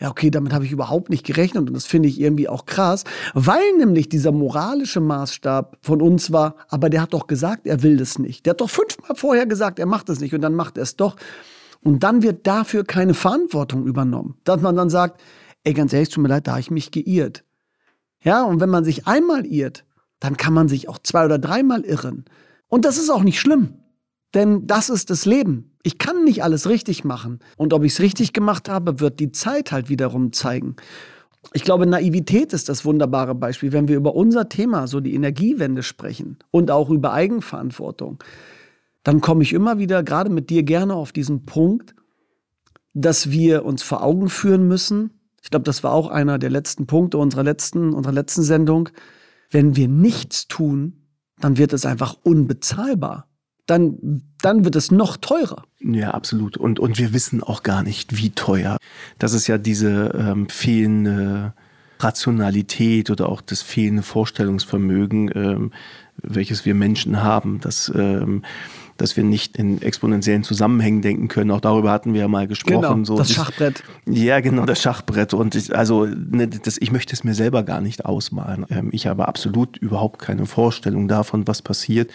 ja, 0.00 0.08
okay, 0.08 0.30
damit 0.30 0.52
habe 0.54 0.64
ich 0.64 0.72
überhaupt 0.72 1.10
nicht 1.10 1.26
gerechnet 1.26 1.68
und 1.68 1.74
das 1.74 1.84
finde 1.84 2.08
ich 2.08 2.18
irgendwie 2.18 2.48
auch 2.48 2.64
krass, 2.64 3.04
weil 3.34 3.76
nämlich 3.76 4.08
dieser 4.08 4.32
moralische 4.32 5.00
Maßstab 5.00 5.76
von 5.82 6.00
uns 6.00 6.32
war, 6.32 6.56
aber 6.68 6.88
der 6.88 7.02
hat 7.02 7.12
doch 7.12 7.26
gesagt, 7.26 7.66
er 7.66 7.82
will 7.82 7.98
das 7.98 8.18
nicht. 8.18 8.46
Der 8.46 8.52
hat 8.52 8.62
doch 8.62 8.70
fünfmal 8.70 9.14
vorher 9.14 9.46
gesagt, 9.46 9.78
er 9.78 9.86
macht 9.86 10.08
es 10.08 10.20
nicht 10.20 10.34
und 10.34 10.40
dann 10.40 10.54
macht 10.54 10.78
er 10.78 10.84
es 10.84 10.96
doch. 10.96 11.16
Und 11.82 12.02
dann 12.02 12.22
wird 12.22 12.46
dafür 12.46 12.84
keine 12.84 13.14
Verantwortung 13.14 13.86
übernommen. 13.86 14.36
Dass 14.44 14.60
man 14.60 14.76
dann 14.76 14.90
sagt, 14.90 15.20
ey, 15.64 15.74
ganz 15.74 15.92
ehrlich, 15.92 16.08
tut 16.08 16.22
mir 16.22 16.28
leid, 16.28 16.46
da 16.46 16.52
habe 16.52 16.60
ich 16.60 16.70
mich 16.70 16.90
geirrt. 16.90 17.44
Ja, 18.22 18.42
und 18.42 18.60
wenn 18.60 18.70
man 18.70 18.84
sich 18.84 19.06
einmal 19.06 19.46
irrt, 19.46 19.84
dann 20.18 20.36
kann 20.36 20.52
man 20.52 20.68
sich 20.68 20.88
auch 20.88 20.98
zwei 20.98 21.24
oder 21.24 21.38
dreimal 21.38 21.82
irren. 21.82 22.24
Und 22.68 22.84
das 22.84 22.98
ist 22.98 23.10
auch 23.10 23.22
nicht 23.22 23.40
schlimm. 23.40 23.74
Denn 24.34 24.66
das 24.66 24.90
ist 24.90 25.10
das 25.10 25.26
Leben. 25.26 25.72
Ich 25.82 25.98
kann 25.98 26.24
nicht 26.24 26.44
alles 26.44 26.68
richtig 26.68 27.04
machen. 27.04 27.40
Und 27.56 27.72
ob 27.72 27.84
ich 27.84 27.92
es 27.92 28.00
richtig 28.00 28.32
gemacht 28.32 28.68
habe, 28.68 29.00
wird 29.00 29.18
die 29.18 29.32
Zeit 29.32 29.72
halt 29.72 29.88
wiederum 29.88 30.32
zeigen. 30.32 30.76
Ich 31.52 31.64
glaube, 31.64 31.86
Naivität 31.86 32.52
ist 32.52 32.68
das 32.68 32.84
wunderbare 32.84 33.34
Beispiel, 33.34 33.72
wenn 33.72 33.88
wir 33.88 33.96
über 33.96 34.14
unser 34.14 34.48
Thema, 34.48 34.86
so 34.86 35.00
die 35.00 35.14
Energiewende 35.14 35.82
sprechen 35.82 36.38
und 36.50 36.70
auch 36.70 36.90
über 36.90 37.12
Eigenverantwortung. 37.12 38.22
Dann 39.02 39.22
komme 39.22 39.42
ich 39.42 39.54
immer 39.54 39.78
wieder, 39.78 40.02
gerade 40.02 40.30
mit 40.30 40.50
dir, 40.50 40.62
gerne 40.62 40.94
auf 40.94 41.12
diesen 41.12 41.46
Punkt, 41.46 41.94
dass 42.92 43.30
wir 43.30 43.64
uns 43.64 43.82
vor 43.82 44.02
Augen 44.02 44.28
führen 44.28 44.68
müssen. 44.68 45.10
Ich 45.42 45.50
glaube, 45.50 45.64
das 45.64 45.82
war 45.82 45.92
auch 45.92 46.08
einer 46.08 46.38
der 46.38 46.50
letzten 46.50 46.86
Punkte 46.86 47.16
unserer 47.16 47.42
letzten, 47.42 47.94
unserer 47.94 48.12
letzten 48.12 48.42
Sendung. 48.42 48.90
Wenn 49.50 49.76
wir 49.76 49.88
nichts 49.88 50.46
tun, 50.46 51.06
dann 51.40 51.56
wird 51.56 51.72
es 51.72 51.86
einfach 51.86 52.18
unbezahlbar 52.22 53.29
dann, 53.70 54.22
dann 54.42 54.64
wird 54.64 54.76
es 54.76 54.90
noch 54.90 55.16
teurer. 55.16 55.64
Ja, 55.80 56.10
absolut. 56.10 56.56
Und, 56.56 56.80
und 56.80 56.98
wir 56.98 57.12
wissen 57.12 57.42
auch 57.42 57.62
gar 57.62 57.82
nicht, 57.82 58.16
wie 58.16 58.30
teuer. 58.30 58.76
Das 59.18 59.32
ist 59.32 59.46
ja 59.46 59.58
diese 59.58 60.12
ähm, 60.18 60.48
fehlende 60.48 61.54
Rationalität 62.00 63.10
oder 63.10 63.28
auch 63.28 63.40
das 63.40 63.62
fehlende 63.62 64.02
Vorstellungsvermögen, 64.02 65.30
ähm, 65.34 65.72
welches 66.16 66.64
wir 66.64 66.74
Menschen 66.74 67.22
haben. 67.22 67.60
Das 67.60 67.90
ähm, 67.94 68.42
dass 69.00 69.16
wir 69.16 69.24
nicht 69.24 69.56
in 69.56 69.80
exponentiellen 69.80 70.44
Zusammenhängen 70.44 71.00
denken 71.00 71.28
können. 71.28 71.50
Auch 71.50 71.62
darüber 71.62 71.90
hatten 71.90 72.12
wir 72.12 72.20
ja 72.20 72.28
mal 72.28 72.46
gesprochen. 72.46 72.82
Genau, 72.82 73.04
so, 73.04 73.16
das 73.16 73.32
Schachbrett. 73.32 73.82
Ja, 74.06 74.40
genau, 74.40 74.66
das 74.66 74.82
Schachbrett. 74.82 75.32
Und 75.32 75.54
ich, 75.54 75.74
also, 75.74 76.04
ne, 76.04 76.48
das, 76.48 76.76
ich 76.78 76.92
möchte 76.92 77.14
es 77.14 77.24
mir 77.24 77.32
selber 77.32 77.62
gar 77.62 77.80
nicht 77.80 78.04
ausmalen. 78.04 78.66
Ähm, 78.68 78.90
ich 78.92 79.06
habe 79.06 79.26
absolut 79.26 79.78
überhaupt 79.78 80.20
keine 80.20 80.44
Vorstellung 80.44 81.08
davon, 81.08 81.48
was 81.48 81.62
passiert, 81.62 82.10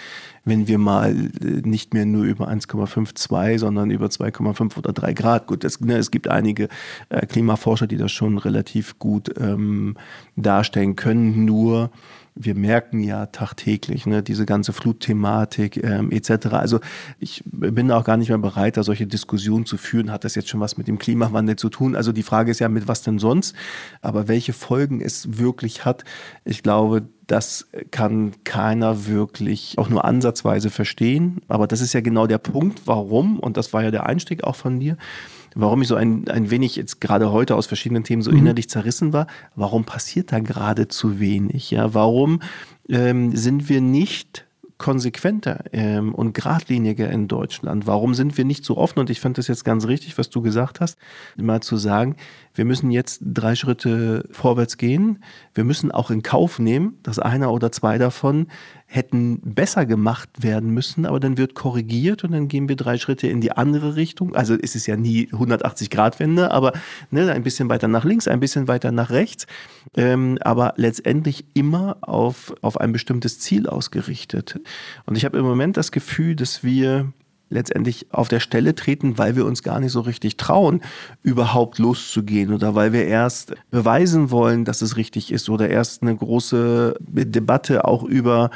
wenn 0.45 0.67
wir 0.67 0.77
mal 0.77 1.15
äh, 1.15 1.67
nicht 1.67 1.93
mehr 1.93 2.05
nur 2.05 2.23
über 2.23 2.47
1,52, 2.47 3.59
sondern 3.59 3.91
über 3.91 4.07
2,5 4.07 4.77
oder 4.77 4.93
3 4.93 5.13
Grad. 5.13 5.47
Gut, 5.47 5.63
das, 5.63 5.81
ne, 5.81 5.97
es 5.97 6.11
gibt 6.11 6.27
einige 6.27 6.69
äh, 7.09 7.25
Klimaforscher, 7.25 7.87
die 7.87 7.97
das 7.97 8.11
schon 8.11 8.37
relativ 8.37 8.97
gut 8.99 9.33
ähm, 9.39 9.97
darstellen 10.35 10.95
können. 10.95 11.45
Nur 11.45 11.89
wir 12.35 12.53
merken 12.53 12.99
ja 12.99 13.27
tagtäglich 13.27 14.05
ne, 14.05 14.21
diese 14.21 14.45
ganze 14.45 14.73
Flutthematik 14.73 15.81
ähm, 15.81 16.11
etc. 16.11 16.47
Also 16.47 16.81
ich 17.17 17.41
bin 17.45 17.89
auch 17.91 18.03
gar 18.03 18.17
nicht 18.17 18.27
mehr 18.27 18.37
bereit, 18.37 18.75
da 18.75 18.83
solche 18.83 19.07
Diskussionen 19.07 19.65
zu 19.65 19.77
führen. 19.77 20.11
Hat 20.11 20.25
das 20.25 20.35
jetzt 20.35 20.49
schon 20.49 20.59
was 20.59 20.77
mit 20.77 20.89
dem 20.89 20.99
Klimawandel 20.99 21.55
zu 21.55 21.69
tun? 21.69 21.95
Also 21.95 22.11
die 22.11 22.23
Frage 22.23 22.51
ist 22.51 22.59
ja, 22.59 22.67
mit 22.67 22.89
was 22.89 23.03
denn 23.03 23.19
sonst? 23.19 23.55
Aber 24.01 24.27
welche 24.27 24.51
Folgen 24.51 24.99
es 24.99 25.37
wirklich 25.37 25.85
hat, 25.85 26.03
ich 26.43 26.61
glaube, 26.61 27.07
das 27.27 27.67
kann 27.91 28.33
keiner 28.43 29.07
wirklich 29.07 29.77
auch 29.77 29.89
nur 29.89 30.05
ansatzweise 30.05 30.69
verstehen. 30.69 31.41
Aber 31.47 31.67
das 31.67 31.81
ist 31.81 31.93
ja 31.93 32.01
genau 32.01 32.27
der 32.27 32.37
Punkt, 32.37 32.81
warum, 32.85 33.39
und 33.39 33.57
das 33.57 33.73
war 33.73 33.83
ja 33.83 33.91
der 33.91 34.05
Einstieg 34.05 34.43
auch 34.43 34.55
von 34.55 34.79
dir, 34.79 34.97
warum 35.55 35.81
ich 35.81 35.87
so 35.87 35.95
ein, 35.95 36.27
ein 36.27 36.51
wenig 36.51 36.75
jetzt 36.75 37.01
gerade 37.01 37.31
heute 37.31 37.55
aus 37.55 37.65
verschiedenen 37.65 38.03
Themen 38.03 38.21
so 38.21 38.31
mhm. 38.31 38.39
innerlich 38.39 38.69
zerrissen 38.69 39.13
war. 39.13 39.27
Warum 39.55 39.85
passiert 39.85 40.31
da 40.31 40.39
gerade 40.39 40.87
zu 40.87 41.19
wenig? 41.19 41.71
Ja, 41.71 41.93
warum 41.93 42.41
ähm, 42.89 43.35
sind 43.35 43.69
wir 43.69 43.81
nicht 43.81 44.45
konsequenter 44.77 45.63
ähm, 45.71 46.13
und 46.13 46.33
geradliniger 46.33 47.09
in 47.09 47.27
Deutschland? 47.27 47.87
Warum 47.87 48.13
sind 48.13 48.37
wir 48.37 48.45
nicht 48.45 48.65
so 48.65 48.77
offen? 48.77 48.99
Und 48.99 49.09
ich 49.09 49.21
fand 49.21 49.37
das 49.37 49.47
jetzt 49.47 49.63
ganz 49.63 49.87
richtig, 49.87 50.17
was 50.17 50.29
du 50.29 50.41
gesagt 50.41 50.81
hast, 50.81 50.97
mal 51.37 51.61
zu 51.61 51.77
sagen, 51.77 52.17
wir 52.55 52.65
müssen 52.65 52.89
jetzt 52.89 53.21
drei 53.21 53.55
Schritte 53.55 54.27
vorwärts 54.31 54.77
gehen. 54.77 55.23
Wir 55.53 55.63
müssen 55.63 55.91
auch 55.91 56.09
in 56.09 56.23
Kauf 56.23 56.57
nehmen, 56.57 56.97
dass 57.03 57.19
einer 57.19 57.51
oder 57.51 57.71
zwei 57.71 57.97
davon 57.97 58.47
hätten 58.87 59.41
besser 59.41 59.85
gemacht 59.85 60.29
werden 60.39 60.69
müssen, 60.69 61.05
aber 61.05 61.19
dann 61.19 61.37
wird 61.37 61.53
korrigiert 61.53 62.23
und 62.23 62.31
dann 62.31 62.47
gehen 62.47 62.69
wir 62.69 62.75
drei 62.75 62.97
Schritte 62.97 63.27
in 63.27 63.41
die 63.41 63.51
andere 63.51 63.95
Richtung. 63.95 64.35
Also 64.35 64.55
es 64.59 64.75
ist 64.75 64.85
ja 64.85 64.95
nie 64.95 65.27
180 65.33 65.89
Grad 65.89 66.19
Wende, 66.19 66.51
aber 66.51 66.73
ne, 67.11 67.31
ein 67.31 67.43
bisschen 67.43 67.67
weiter 67.67 67.87
nach 67.87 68.05
links, 68.05 68.27
ein 68.27 68.39
bisschen 68.39 68.67
weiter 68.67 68.91
nach 68.91 69.09
rechts, 69.09 69.47
ähm, 69.97 70.37
aber 70.41 70.73
letztendlich 70.77 71.45
immer 71.53 71.97
auf, 72.01 72.53
auf 72.61 72.79
ein 72.79 72.93
bestimmtes 72.93 73.39
Ziel 73.39 73.67
ausgerichtet. 73.67 74.59
Und 75.05 75.17
ich 75.17 75.25
habe 75.25 75.37
im 75.37 75.45
Moment 75.45 75.77
das 75.77 75.91
Gefühl, 75.91 76.35
dass 76.35 76.63
wir 76.63 77.11
letztendlich 77.49 78.07
auf 78.11 78.27
der 78.27 78.39
Stelle 78.39 78.75
treten, 78.75 79.17
weil 79.17 79.35
wir 79.35 79.45
uns 79.45 79.63
gar 79.63 79.79
nicht 79.79 79.91
so 79.91 80.01
richtig 80.01 80.37
trauen, 80.37 80.81
überhaupt 81.23 81.79
loszugehen 81.79 82.53
oder 82.53 82.75
weil 82.75 82.93
wir 82.93 83.05
erst 83.05 83.53
beweisen 83.71 84.31
wollen, 84.31 84.65
dass 84.65 84.81
es 84.81 84.97
richtig 84.97 85.31
ist 85.31 85.49
oder 85.49 85.69
erst 85.69 86.01
eine 86.01 86.15
große 86.15 86.95
Debatte 86.99 87.85
auch 87.85 88.03
über 88.03 88.49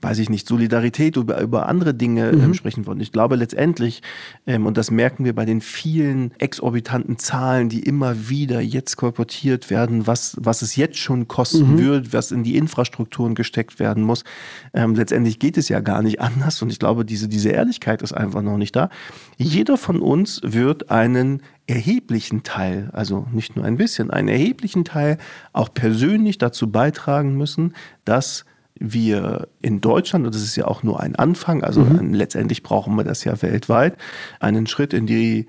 weiß 0.00 0.18
ich 0.20 0.30
nicht, 0.30 0.46
Solidarität 0.46 1.16
über, 1.16 1.40
über 1.40 1.68
andere 1.68 1.94
Dinge 1.94 2.32
mhm. 2.32 2.42
ähm, 2.42 2.54
sprechen 2.54 2.86
wollen. 2.86 3.00
Ich 3.00 3.12
glaube 3.12 3.36
letztendlich, 3.36 4.02
ähm, 4.46 4.66
und 4.66 4.76
das 4.76 4.90
merken 4.90 5.24
wir 5.24 5.34
bei 5.34 5.44
den 5.44 5.60
vielen 5.60 6.32
exorbitanten 6.38 7.18
Zahlen, 7.18 7.68
die 7.68 7.80
immer 7.80 8.28
wieder 8.28 8.60
jetzt 8.60 8.96
kolportiert 8.96 9.68
werden, 9.68 10.06
was, 10.06 10.36
was 10.40 10.62
es 10.62 10.76
jetzt 10.76 10.96
schon 10.96 11.28
kosten 11.28 11.74
mhm. 11.74 11.78
wird, 11.78 12.12
was 12.12 12.30
in 12.30 12.44
die 12.44 12.56
Infrastrukturen 12.56 13.34
gesteckt 13.34 13.78
werden 13.78 14.04
muss. 14.04 14.24
Ähm, 14.72 14.94
letztendlich 14.94 15.38
geht 15.38 15.56
es 15.56 15.68
ja 15.68 15.80
gar 15.80 16.02
nicht 16.02 16.20
anders 16.20 16.62
und 16.62 16.70
ich 16.70 16.78
glaube, 16.78 17.04
diese, 17.04 17.28
diese 17.28 17.50
Ehrlichkeit 17.50 18.02
ist 18.02 18.12
einfach 18.12 18.42
noch 18.42 18.58
nicht 18.58 18.76
da. 18.76 18.90
Jeder 19.36 19.76
von 19.76 20.00
uns 20.00 20.40
wird 20.44 20.90
einen 20.90 21.42
erheblichen 21.66 22.42
Teil, 22.42 22.90
also 22.92 23.26
nicht 23.32 23.56
nur 23.56 23.64
ein 23.64 23.76
bisschen, 23.76 24.10
einen 24.10 24.28
erheblichen 24.28 24.84
Teil 24.84 25.18
auch 25.52 25.72
persönlich 25.72 26.38
dazu 26.38 26.70
beitragen 26.70 27.36
müssen, 27.36 27.74
dass 28.04 28.44
wir 28.80 29.48
in 29.60 29.80
Deutschland, 29.80 30.26
und 30.26 30.34
das 30.34 30.42
ist 30.42 30.56
ja 30.56 30.66
auch 30.66 30.82
nur 30.82 31.00
ein 31.00 31.14
Anfang, 31.14 31.62
also 31.62 31.82
mhm. 31.82 32.14
letztendlich 32.14 32.62
brauchen 32.62 32.96
wir 32.96 33.04
das 33.04 33.22
ja 33.24 33.40
weltweit, 33.42 33.96
einen 34.40 34.66
Schritt 34.66 34.94
in 34.94 35.06
die 35.06 35.46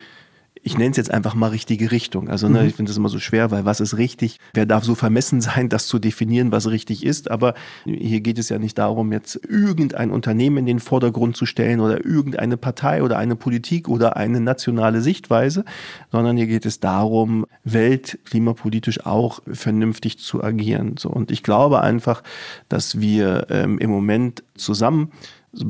ich 0.64 0.78
nenne 0.78 0.92
es 0.92 0.98
jetzt 0.98 1.12
einfach 1.12 1.34
mal 1.34 1.48
richtige 1.48 1.92
Richtung. 1.92 2.30
Also 2.30 2.48
ne, 2.48 2.62
mhm. 2.62 2.68
ich 2.68 2.76
finde 2.76 2.90
das 2.90 2.98
immer 2.98 3.10
so 3.10 3.20
schwer, 3.20 3.50
weil 3.50 3.66
was 3.66 3.80
ist 3.80 3.98
richtig? 3.98 4.40
Wer 4.54 4.66
darf 4.66 4.84
so 4.84 4.96
vermessen 4.96 5.42
sein, 5.42 5.70
das 5.70 5.88
zu 5.88 6.00
definieren, 6.00 6.52
was 6.52 6.70
richtig 6.70 7.06
ist? 7.06 7.32
Aber 7.32 7.56
hier 7.86 8.22
geht 8.22 8.38
es 8.38 8.50
ja 8.50 8.60
nicht 8.60 8.78
darum, 8.78 9.12
jetzt 9.12 9.40
irgendein 9.48 10.12
Unternehmen 10.12 10.58
in 10.58 10.66
den 10.66 10.80
Vordergrund 10.80 11.36
zu 11.36 11.46
stellen 11.46 11.80
oder 11.80 12.06
irgendeine 12.06 12.58
Partei 12.58 13.02
oder 13.04 13.18
eine 13.18 13.36
Politik 13.36 13.88
oder 13.88 14.18
eine 14.18 14.40
nationale 14.40 15.02
Sichtweise, 15.02 15.66
sondern 16.12 16.38
hier 16.38 16.48
geht 16.48 16.66
es 16.66 16.80
darum, 16.80 17.46
weltklimapolitisch 17.64 19.06
auch 19.06 19.42
vernünftig 19.52 20.20
zu 20.20 20.44
agieren. 20.44 20.96
So 20.98 21.10
und 21.10 21.32
ich 21.32 21.44
glaube 21.44 21.82
einfach, 21.82 22.22
dass 22.70 23.00
wir 23.00 23.48
ähm, 23.50 23.80
im 23.80 23.90
Moment 23.90 24.44
zusammen 24.56 25.12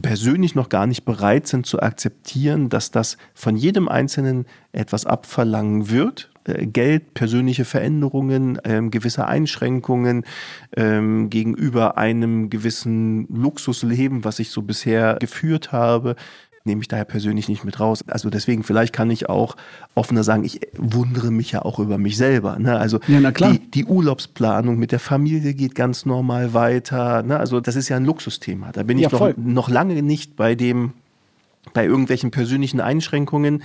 persönlich 0.02 0.56
noch 0.56 0.70
gar 0.70 0.86
nicht 0.86 1.06
bereit 1.06 1.48
sind 1.48 1.66
zu 1.66 1.80
akzeptieren, 1.80 2.70
dass 2.70 2.92
das 2.92 3.18
von 3.34 3.56
jedem 3.56 3.88
Einzelnen 3.88 4.46
etwas 4.72 5.06
abverlangen 5.06 5.90
wird. 5.90 6.30
Äh, 6.46 6.68
Geld, 6.68 7.14
persönliche 7.14 7.66
Veränderungen, 7.66 8.60
ähm, 8.64 8.92
gewisse 8.92 9.26
Einschränkungen 9.26 10.26
ähm, 10.76 11.30
gegenüber 11.30 11.98
einem 11.98 12.50
gewissen 12.50 13.28
Luxusleben, 13.28 14.24
was 14.24 14.40
ich 14.40 14.52
so 14.52 14.62
bisher 14.62 15.18
geführt 15.20 15.72
habe 15.72 16.16
nehme 16.64 16.82
ich 16.82 16.88
daher 16.88 17.06
persönlich 17.06 17.50
nicht 17.50 17.64
mit 17.64 17.80
raus. 17.80 18.04
Also 18.08 18.30
deswegen, 18.30 18.64
vielleicht 18.64 18.94
kann 18.94 19.10
ich 19.10 19.30
auch 19.30 19.56
offener 19.96 20.24
sagen, 20.24 20.44
ich 20.44 20.62
wundere 20.78 21.32
mich 21.32 21.52
ja 21.52 21.64
auch 21.64 21.80
über 21.80 21.98
mich 21.98 22.18
selber. 22.18 22.58
Ne? 22.60 22.78
Also 22.78 23.00
ja, 23.08 23.32
Die, 23.32 23.60
die 23.72 23.86
Urlaubsplanung 23.86 24.78
mit 24.78 24.92
der 24.92 25.00
Familie 25.00 25.54
geht 25.54 25.76
ganz 25.76 26.06
normal 26.06 26.54
weiter. 26.54 27.24
Ne? 27.24 27.38
Also 27.40 27.60
das 27.60 27.76
ist 27.76 27.90
ja 27.90 27.98
ein 27.98 28.06
Luxusthema. 28.06 28.72
Da 28.72 28.84
bin 28.84 28.98
ja, 28.98 29.08
ich 29.08 29.14
noch, 29.14 29.34
noch 29.38 29.70
lange 29.70 30.02
nicht 30.02 30.36
bei 30.36 30.56
dem, 30.56 30.94
bei 31.74 31.86
irgendwelchen 31.86 32.32
persönlichen 32.32 32.80
Einschränkungen, 32.80 33.64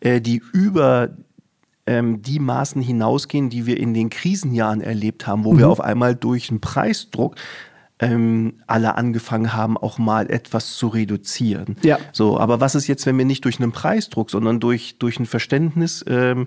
äh, 0.00 0.20
die 0.20 0.42
über 0.52 1.10
ähm, 1.86 2.22
die 2.22 2.38
Maßen 2.38 2.82
hinausgehen, 2.82 3.50
die 3.50 3.66
wir 3.66 3.78
in 3.78 3.94
den 3.94 4.10
Krisenjahren 4.10 4.80
erlebt 4.80 5.26
haben, 5.26 5.44
wo 5.44 5.52
mhm. 5.52 5.58
wir 5.58 5.68
auf 5.68 5.80
einmal 5.80 6.14
durch 6.14 6.50
einen 6.50 6.60
Preisdruck 6.60 7.36
ähm, 7.98 8.54
alle 8.66 8.96
angefangen 8.96 9.52
haben, 9.52 9.78
auch 9.78 9.98
mal 9.98 10.30
etwas 10.30 10.76
zu 10.76 10.88
reduzieren. 10.88 11.76
Ja. 11.82 11.98
So, 12.12 12.38
aber 12.38 12.60
was 12.60 12.74
ist 12.74 12.86
jetzt, 12.86 13.06
wenn 13.06 13.16
wir 13.16 13.24
nicht 13.24 13.44
durch 13.44 13.58
einen 13.58 13.72
Preisdruck, 13.72 14.30
sondern 14.30 14.60
durch, 14.60 14.98
durch 14.98 15.18
ein 15.18 15.26
Verständnis 15.26 16.04
ähm, 16.06 16.46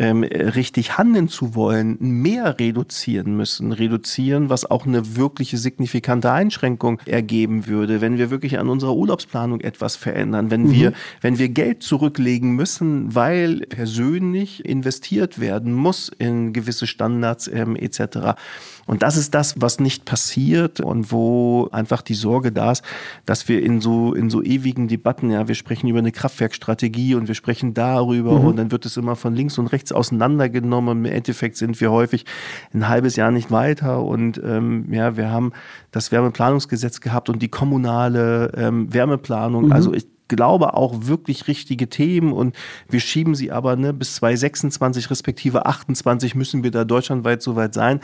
ähm, 0.00 0.22
richtig 0.24 0.96
handeln 0.96 1.28
zu 1.28 1.54
wollen, 1.54 1.98
mehr 2.00 2.58
reduzieren 2.58 3.36
müssen. 3.36 3.72
Reduzieren, 3.72 4.48
was 4.48 4.68
auch 4.68 4.86
eine 4.86 5.16
wirkliche 5.16 5.58
signifikante 5.58 6.32
Einschränkung 6.32 7.00
ergeben 7.04 7.66
würde, 7.66 8.00
wenn 8.00 8.16
wir 8.16 8.30
wirklich 8.30 8.58
an 8.58 8.70
unserer 8.70 8.96
Urlaubsplanung 8.96 9.60
etwas 9.60 9.96
verändern, 9.96 10.50
wenn 10.50 10.62
mhm. 10.62 10.72
wir, 10.72 10.92
wenn 11.20 11.38
wir 11.38 11.50
Geld 11.50 11.82
zurücklegen 11.82 12.52
müssen, 12.52 13.14
weil 13.14 13.60
persönlich 13.68 14.64
investiert 14.64 15.38
werden 15.38 15.74
muss 15.74 16.10
in 16.18 16.54
gewisse 16.54 16.86
Standards 16.86 17.46
ähm, 17.46 17.76
etc. 17.76 18.38
Und 18.86 19.02
das 19.02 19.18
ist 19.18 19.34
das, 19.34 19.60
was 19.60 19.80
nicht 19.80 20.06
passiert 20.06 20.80
und 20.80 21.12
wo 21.12 21.68
einfach 21.72 22.00
die 22.00 22.14
Sorge 22.14 22.52
da 22.52 22.72
ist, 22.72 22.82
dass 23.26 23.48
wir 23.48 23.62
in 23.62 23.80
so, 23.82 24.14
in 24.14 24.30
so 24.30 24.42
ewigen 24.42 24.88
Debatten, 24.88 25.30
ja, 25.30 25.46
wir 25.46 25.54
sprechen 25.54 25.88
über 25.88 25.98
eine 25.98 26.10
Kraftwerkstrategie 26.10 27.14
und 27.14 27.28
wir 27.28 27.34
sprechen 27.34 27.74
darüber 27.74 28.40
mhm. 28.40 28.46
und 28.46 28.56
dann 28.56 28.72
wird 28.72 28.86
es 28.86 28.96
immer 28.96 29.14
von 29.14 29.34
links 29.34 29.58
und 29.58 29.66
rechts 29.68 29.89
auseinandergenommen. 29.92 30.98
Und 30.98 31.04
Im 31.04 31.12
Endeffekt 31.12 31.56
sind 31.56 31.80
wir 31.80 31.90
häufig 31.90 32.24
ein 32.72 32.88
halbes 32.88 33.16
Jahr 33.16 33.30
nicht 33.30 33.50
weiter 33.50 34.02
und 34.02 34.40
ähm, 34.44 34.92
ja, 34.92 35.16
wir 35.16 35.30
haben 35.30 35.52
das 35.90 36.12
Wärmeplanungsgesetz 36.12 37.00
gehabt 37.00 37.28
und 37.28 37.40
die 37.40 37.48
kommunale 37.48 38.52
ähm, 38.56 38.92
Wärmeplanung. 38.92 39.66
Mhm. 39.66 39.72
Also 39.72 39.92
ich 39.92 40.06
glaube 40.28 40.74
auch 40.74 41.06
wirklich 41.06 41.48
richtige 41.48 41.88
Themen 41.88 42.32
und 42.32 42.54
wir 42.88 43.00
schieben 43.00 43.34
sie 43.34 43.50
aber 43.50 43.76
ne, 43.76 43.92
bis 43.92 44.14
2026 44.16 45.10
respektive 45.10 45.66
28 45.66 46.34
müssen 46.34 46.62
wir 46.62 46.70
da 46.70 46.84
deutschlandweit 46.84 47.42
soweit 47.42 47.74
sein. 47.74 48.00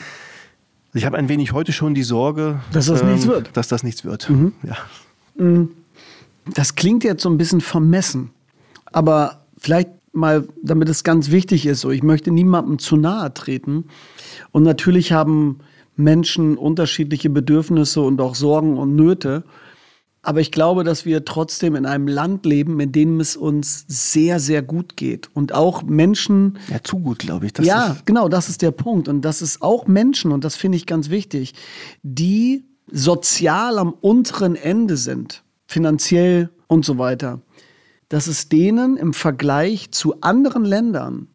Ich 0.92 1.04
habe 1.04 1.16
ein 1.18 1.28
wenig 1.28 1.52
heute 1.52 1.72
schon 1.72 1.94
die 1.94 2.02
Sorge, 2.02 2.60
dass 2.72 2.86
das 2.86 3.02
ähm, 3.02 3.12
nichts 3.12 3.26
wird. 3.26 3.50
Dass 3.54 3.68
das 3.68 3.82
nichts 3.82 4.04
wird. 4.04 4.28
Mhm. 4.28 4.52
Ja. 4.62 4.76
Mhm. 5.36 5.70
Das 6.54 6.74
klingt 6.74 7.04
jetzt 7.04 7.22
so 7.22 7.30
ein 7.30 7.38
bisschen 7.38 7.60
vermessen, 7.60 8.30
aber 8.92 9.44
vielleicht 9.58 9.90
mal, 10.16 10.48
damit 10.62 10.88
es 10.88 11.04
ganz 11.04 11.30
wichtig 11.30 11.66
ist, 11.66 11.80
so 11.80 11.90
ich 11.90 12.02
möchte 12.02 12.30
niemandem 12.30 12.78
zu 12.78 12.96
nahe 12.96 13.32
treten. 13.32 13.84
Und 14.52 14.62
natürlich 14.62 15.12
haben 15.12 15.58
Menschen 15.96 16.56
unterschiedliche 16.56 17.30
Bedürfnisse 17.30 18.00
und 18.00 18.20
auch 18.20 18.34
Sorgen 18.34 18.78
und 18.78 18.94
Nöte. 18.94 19.44
Aber 20.22 20.40
ich 20.40 20.50
glaube, 20.50 20.82
dass 20.82 21.04
wir 21.04 21.24
trotzdem 21.24 21.76
in 21.76 21.86
einem 21.86 22.08
Land 22.08 22.44
leben, 22.46 22.80
in 22.80 22.90
dem 22.90 23.20
es 23.20 23.36
uns 23.36 23.84
sehr, 23.86 24.40
sehr 24.40 24.60
gut 24.60 24.96
geht. 24.96 25.30
Und 25.34 25.54
auch 25.54 25.84
Menschen. 25.84 26.58
Ja, 26.68 26.82
zu 26.82 26.98
gut, 26.98 27.20
glaube 27.20 27.46
ich. 27.46 27.52
ja, 27.60 27.96
genau, 28.06 28.28
das 28.28 28.48
ist 28.48 28.60
der 28.60 28.72
Punkt. 28.72 29.06
Und 29.06 29.20
das 29.22 29.40
ist 29.40 29.62
auch 29.62 29.86
Menschen, 29.86 30.32
und 30.32 30.42
das 30.42 30.56
finde 30.56 30.76
ich 30.76 30.86
ganz 30.86 31.10
wichtig, 31.10 31.54
die 32.02 32.64
sozial 32.90 33.78
am 33.78 33.92
unteren 33.92 34.56
Ende 34.56 34.96
sind, 34.96 35.44
finanziell 35.66 36.50
und 36.66 36.84
so 36.84 36.98
weiter, 36.98 37.40
dass 38.08 38.26
es 38.26 38.48
denen 38.48 38.96
im 38.96 39.12
Vergleich 39.12 39.90
zu 39.90 40.20
anderen 40.20 40.64
Ländern 40.64 41.28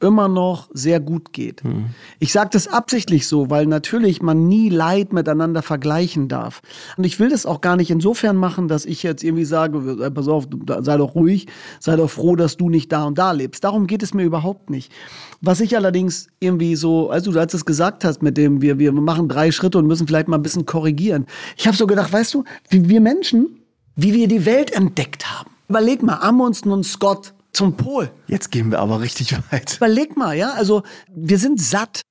immer 0.00 0.28
noch 0.28 0.68
sehr 0.74 1.00
gut 1.00 1.32
geht. 1.32 1.64
Mhm. 1.64 1.86
Ich 2.18 2.32
sage 2.32 2.50
das 2.52 2.68
absichtlich 2.68 3.26
so, 3.26 3.48
weil 3.48 3.66
natürlich 3.66 4.20
man 4.20 4.46
nie 4.46 4.68
Leid 4.68 5.14
miteinander 5.14 5.62
vergleichen 5.62 6.28
darf. 6.28 6.60
Und 6.98 7.04
ich 7.04 7.18
will 7.18 7.30
das 7.30 7.46
auch 7.46 7.62
gar 7.62 7.76
nicht 7.76 7.90
insofern 7.90 8.36
machen, 8.36 8.68
dass 8.68 8.84
ich 8.84 9.02
jetzt 9.02 9.24
irgendwie 9.24 9.46
sage, 9.46 9.78
äh, 10.02 10.10
pass 10.10 10.28
auf, 10.28 10.48
sei 10.80 10.96
doch 10.98 11.14
ruhig, 11.14 11.46
sei 11.80 11.96
doch 11.96 12.10
froh, 12.10 12.36
dass 12.36 12.58
du 12.58 12.68
nicht 12.68 12.92
da 12.92 13.04
und 13.04 13.16
da 13.16 13.32
lebst. 13.32 13.64
Darum 13.64 13.86
geht 13.86 14.02
es 14.02 14.12
mir 14.12 14.24
überhaupt 14.24 14.68
nicht. 14.68 14.92
Was 15.40 15.60
ich 15.60 15.76
allerdings 15.76 16.28
irgendwie 16.40 16.76
so, 16.76 17.08
also 17.08 17.32
du 17.32 17.40
als 17.40 17.54
es 17.54 17.64
gesagt 17.64 18.04
hast, 18.04 18.22
mit 18.22 18.36
dem 18.36 18.60
wir, 18.60 18.78
wir 18.78 18.92
machen 18.92 19.28
drei 19.28 19.50
Schritte 19.50 19.78
und 19.78 19.86
müssen 19.86 20.06
vielleicht 20.06 20.28
mal 20.28 20.36
ein 20.36 20.42
bisschen 20.42 20.66
korrigieren. 20.66 21.24
Ich 21.56 21.66
habe 21.66 21.76
so 21.76 21.86
gedacht, 21.86 22.12
weißt 22.12 22.34
du, 22.34 22.44
wie 22.68 22.86
wir 22.90 23.00
Menschen, 23.00 23.60
wie 23.94 24.12
wir 24.12 24.28
die 24.28 24.44
Welt 24.44 24.72
entdeckt 24.72 25.26
haben. 25.26 25.55
Überleg 25.68 26.02
mal, 26.02 26.18
Amundsen 26.20 26.70
und 26.72 26.84
Scott, 26.84 27.34
zum 27.52 27.76
Pol. 27.76 28.10
Jetzt 28.26 28.50
gehen 28.50 28.70
wir 28.70 28.80
aber 28.80 29.00
richtig 29.00 29.34
weit. 29.50 29.76
Überleg 29.76 30.16
mal, 30.16 30.36
ja, 30.36 30.52
also 30.52 30.82
wir 31.08 31.38
sind 31.38 31.60
satt. 31.60 32.02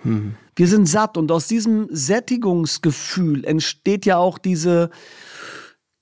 Hm. 0.00 0.36
Wir 0.56 0.68
sind 0.68 0.86
satt 0.88 1.16
und 1.16 1.30
aus 1.30 1.46
diesem 1.46 1.88
Sättigungsgefühl 1.90 3.44
entsteht 3.44 4.06
ja 4.06 4.16
auch 4.16 4.38
diese 4.38 4.90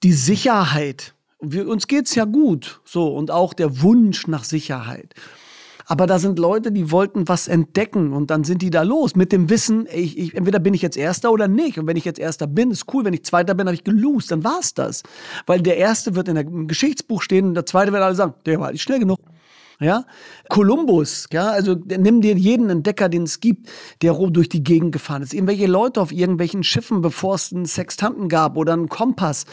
die 0.02 0.12
Sicherheit. 0.12 1.14
Wir, 1.40 1.68
uns 1.68 1.86
geht's 1.86 2.14
ja 2.14 2.24
gut, 2.24 2.80
so 2.84 3.14
und 3.14 3.30
auch 3.30 3.54
der 3.54 3.82
Wunsch 3.82 4.26
nach 4.26 4.44
Sicherheit. 4.44 5.14
Aber 5.92 6.06
da 6.06 6.18
sind 6.18 6.38
Leute, 6.38 6.72
die 6.72 6.90
wollten 6.90 7.28
was 7.28 7.48
entdecken 7.48 8.14
und 8.14 8.30
dann 8.30 8.44
sind 8.44 8.62
die 8.62 8.70
da 8.70 8.80
los 8.80 9.14
mit 9.14 9.30
dem 9.30 9.50
Wissen, 9.50 9.86
ich, 9.92 10.16
ich, 10.16 10.34
entweder 10.34 10.58
bin 10.58 10.72
ich 10.72 10.80
jetzt 10.80 10.96
Erster 10.96 11.30
oder 11.30 11.48
nicht. 11.48 11.78
Und 11.78 11.86
wenn 11.86 11.98
ich 11.98 12.06
jetzt 12.06 12.18
Erster 12.18 12.46
bin, 12.46 12.70
ist 12.70 12.86
cool. 12.94 13.04
Wenn 13.04 13.12
ich 13.12 13.26
Zweiter 13.26 13.52
bin, 13.54 13.66
habe 13.66 13.74
ich 13.74 13.84
gelost. 13.84 14.30
Dann 14.30 14.42
war's 14.42 14.72
das. 14.72 15.02
Weil 15.44 15.60
der 15.60 15.76
Erste 15.76 16.14
wird 16.14 16.28
in 16.28 16.36
der 16.36 16.44
Geschichtsbuch 16.44 17.20
stehen 17.20 17.48
und 17.48 17.52
der 17.52 17.66
Zweite 17.66 17.92
wird 17.92 18.02
alle 18.02 18.14
sagen, 18.14 18.32
der 18.46 18.58
war 18.58 18.72
nicht 18.72 18.80
schnell 18.80 19.00
genug. 19.00 19.18
Ja, 19.80 20.06
Kolumbus, 20.48 21.26
ja, 21.30 21.50
also 21.50 21.74
nimm 21.74 22.22
dir 22.22 22.36
jeden 22.36 22.70
Entdecker, 22.70 23.10
den 23.10 23.24
es 23.24 23.40
gibt, 23.40 23.68
der 24.00 24.14
durch 24.14 24.48
die 24.48 24.64
Gegend 24.64 24.92
gefahren 24.92 25.22
ist. 25.22 25.34
Irgendwelche 25.34 25.66
Leute 25.66 26.00
auf 26.00 26.10
irgendwelchen 26.10 26.64
Schiffen, 26.64 27.02
bevor 27.02 27.34
es 27.34 27.52
einen 27.52 27.66
Sextanten 27.66 28.30
gab 28.30 28.56
oder 28.56 28.72
einen 28.72 28.88
Kompass 28.88 29.44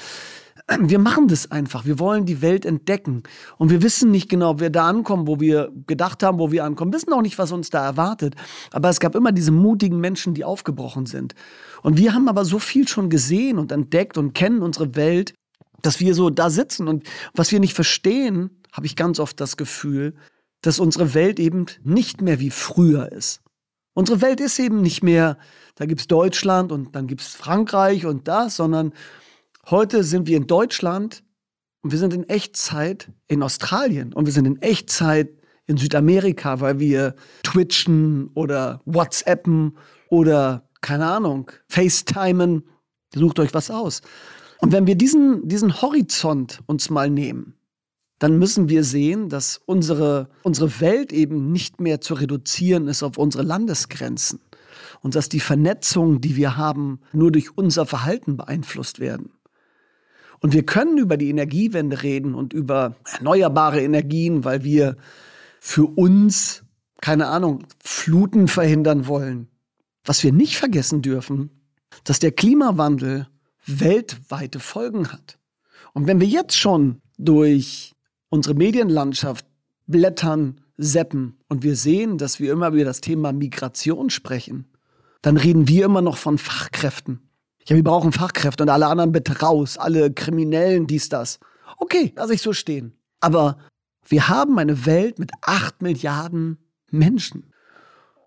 wir 0.80 1.00
machen 1.00 1.28
das 1.28 1.52
einfach. 1.52 1.86
Wir 1.86 2.00
wollen 2.00 2.26
die 2.26 2.42
Welt 2.42 2.66
entdecken. 2.66 3.24
Und 3.58 3.72
wir 3.72 3.82
wissen 3.82 4.12
nicht 4.12 4.30
genau, 4.30 4.52
ob 4.52 4.60
wir 4.60 4.70
da 4.70 4.88
ankommen, 4.88 5.28
wo 5.28 5.40
wir 5.40 5.72
gedacht 5.88 6.22
haben, 6.22 6.40
wo 6.40 6.52
wir 6.52 6.64
ankommen. 6.64 6.92
Wir 6.92 6.98
wissen 6.98 7.14
auch 7.14 7.22
nicht, 7.22 7.38
was 7.40 7.52
uns 7.52 7.70
da 7.70 7.84
erwartet. 7.84 8.36
Aber 8.72 8.90
es 8.90 9.00
gab 9.00 9.16
immer 9.16 9.32
diese 9.32 9.52
mutigen 9.52 10.00
Menschen, 10.00 10.34
die 10.34 10.44
aufgebrochen 10.44 11.06
sind. 11.06 11.34
Und 11.82 11.98
wir 11.98 12.14
haben 12.14 12.30
aber 12.30 12.46
so 12.46 12.60
viel 12.60 12.88
schon 12.88 13.10
gesehen 13.10 13.58
und 13.58 13.72
entdeckt 13.72 14.18
und 14.18 14.34
kennen 14.34 14.62
unsere 14.62 14.96
Welt, 14.96 15.34
dass 15.82 16.00
wir 16.00 16.14
so 16.14 16.30
da 16.30 16.50
sitzen 16.50 16.88
und 16.88 17.08
was 17.34 17.52
wir 17.52 17.60
nicht 17.60 17.74
verstehen, 17.74 18.62
habe 18.74 18.86
ich 18.86 18.96
ganz 18.96 19.20
oft 19.20 19.40
das 19.40 19.58
Gefühl, 19.58 20.14
dass 20.62 20.80
unsere 20.80 21.14
Welt 21.14 21.40
eben 21.40 21.66
nicht 21.84 22.22
mehr 22.22 22.40
wie 22.40 22.50
früher 22.50 23.12
ist. 23.12 23.42
Unsere 23.94 24.22
Welt 24.22 24.40
ist 24.40 24.60
eben 24.60 24.82
nicht 24.82 25.04
mehr, 25.04 25.38
da 25.76 25.86
gibt 25.86 26.02
es 26.02 26.08
Deutschland 26.08 26.72
und 26.72 26.96
dann 26.96 27.08
gibt 27.08 27.22
es 27.22 27.30
Frankreich 27.36 28.06
und 28.06 28.28
das, 28.28 28.58
sondern 28.58 28.94
heute 29.72 30.04
sind 30.04 30.28
wir 30.28 30.38
in 30.38 30.48
Deutschland 30.48 31.24
und 31.82 31.92
wir 31.92 32.00
sind 32.00 32.14
in 32.14 32.28
Echtzeit 32.28 33.12
in 33.28 33.44
Australien 33.44 34.14
und 34.14 34.26
wir 34.26 34.34
sind 34.34 34.46
in 34.46 34.62
Echtzeit 34.62 35.30
in 35.68 35.78
Südamerika, 35.78 36.60
weil 36.62 36.80
wir 36.80 37.16
twitchen 37.44 38.30
oder 38.34 38.82
WhatsAppen 38.86 39.78
oder 40.10 40.68
keine 40.82 41.06
Ahnung, 41.06 41.52
FaceTimen. 41.68 42.64
Sucht 43.14 43.40
euch 43.40 43.54
was 43.54 43.70
aus. 43.70 44.02
Und 44.60 44.72
wenn 44.72 44.88
wir 44.88 44.96
diesen, 44.96 45.48
diesen 45.48 45.82
Horizont 45.82 46.62
uns 46.66 46.90
mal 46.90 47.10
nehmen, 47.10 47.56
dann 48.20 48.38
müssen 48.38 48.68
wir 48.68 48.84
sehen, 48.84 49.30
dass 49.30 49.62
unsere, 49.66 50.30
unsere 50.44 50.82
Welt 50.82 51.14
eben 51.14 51.52
nicht 51.52 51.80
mehr 51.80 52.02
zu 52.02 52.16
reduzieren 52.16 52.88
ist 52.88 53.02
auf 53.02 53.18
unsere 53.18 53.44
Landesgrenzen 53.44 54.42
und 55.02 55.16
dass 55.16 55.30
die 55.30 55.40
Vernetzung, 55.40 56.20
die 56.20 56.36
wir 56.36 56.58
haben, 56.58 57.00
nur 57.14 57.32
durch 57.32 57.58
unser 57.58 57.86
Verhalten 57.86 58.36
beeinflusst 58.36 59.00
werden. 59.00 59.32
Und 60.42 60.54
wir 60.54 60.66
können 60.66 60.98
über 60.98 61.18
die 61.18 61.30
Energiewende 61.30 62.02
reden 62.04 62.34
und 62.34 62.54
über 62.54 62.96
erneuerbare 63.12 63.82
Energien, 63.82 64.46
weil 64.46 64.64
wir 64.64 64.96
für 65.60 65.86
uns, 65.86 66.64
keine 67.02 67.28
Ahnung, 67.28 67.66
Fluten 67.84 68.48
verhindern 68.48 69.08
wollen. 69.08 69.48
Was 70.06 70.24
wir 70.24 70.32
nicht 70.32 70.58
vergessen 70.58 71.02
dürfen, 71.02 71.50
dass 72.04 72.20
der 72.20 72.32
Klimawandel 72.32 73.28
weltweite 73.66 74.60
Folgen 74.60 75.12
hat. 75.12 75.38
Und 75.94 76.08
wenn 76.08 76.20
wir 76.20 76.28
jetzt 76.28 76.56
schon 76.56 77.02
durch 77.18 77.94
unsere 78.30 78.56
Medienlandschaft 78.56 79.46
blättern, 79.88 80.62
seppen 80.78 81.38
und 81.50 81.62
wir 81.64 81.76
sehen, 81.76 82.18
dass 82.18 82.40
wir 82.40 82.54
immer 82.54 82.70
über 82.70 82.86
das 82.86 83.02
Thema 83.02 83.34
Migration 83.34 84.10
sprechen, 84.10 84.66
dann 85.22 85.36
reden 85.36 85.68
wir 85.68 85.86
immer 85.86 86.02
noch 86.02 86.18
von 86.18 86.38
Fachkräften. 86.38 87.29
Ja, 87.70 87.76
wir 87.76 87.84
brauchen 87.84 88.12
Fachkräfte 88.12 88.64
und 88.64 88.70
alle 88.70 88.88
anderen 88.88 89.12
bitte 89.12 89.42
raus, 89.42 89.78
alle 89.78 90.12
Kriminellen, 90.12 90.88
dies, 90.88 91.08
das. 91.08 91.40
Okay, 91.78 92.12
lass 92.16 92.32
ich 92.32 92.42
so 92.42 92.52
stehen. 92.52 92.98
Aber 93.20 93.60
wir 94.08 94.28
haben 94.28 94.58
eine 94.58 94.88
Welt 94.88 95.20
mit 95.20 95.32
acht 95.42 95.84
Milliarden 95.84 96.58
Menschen. 96.90 97.54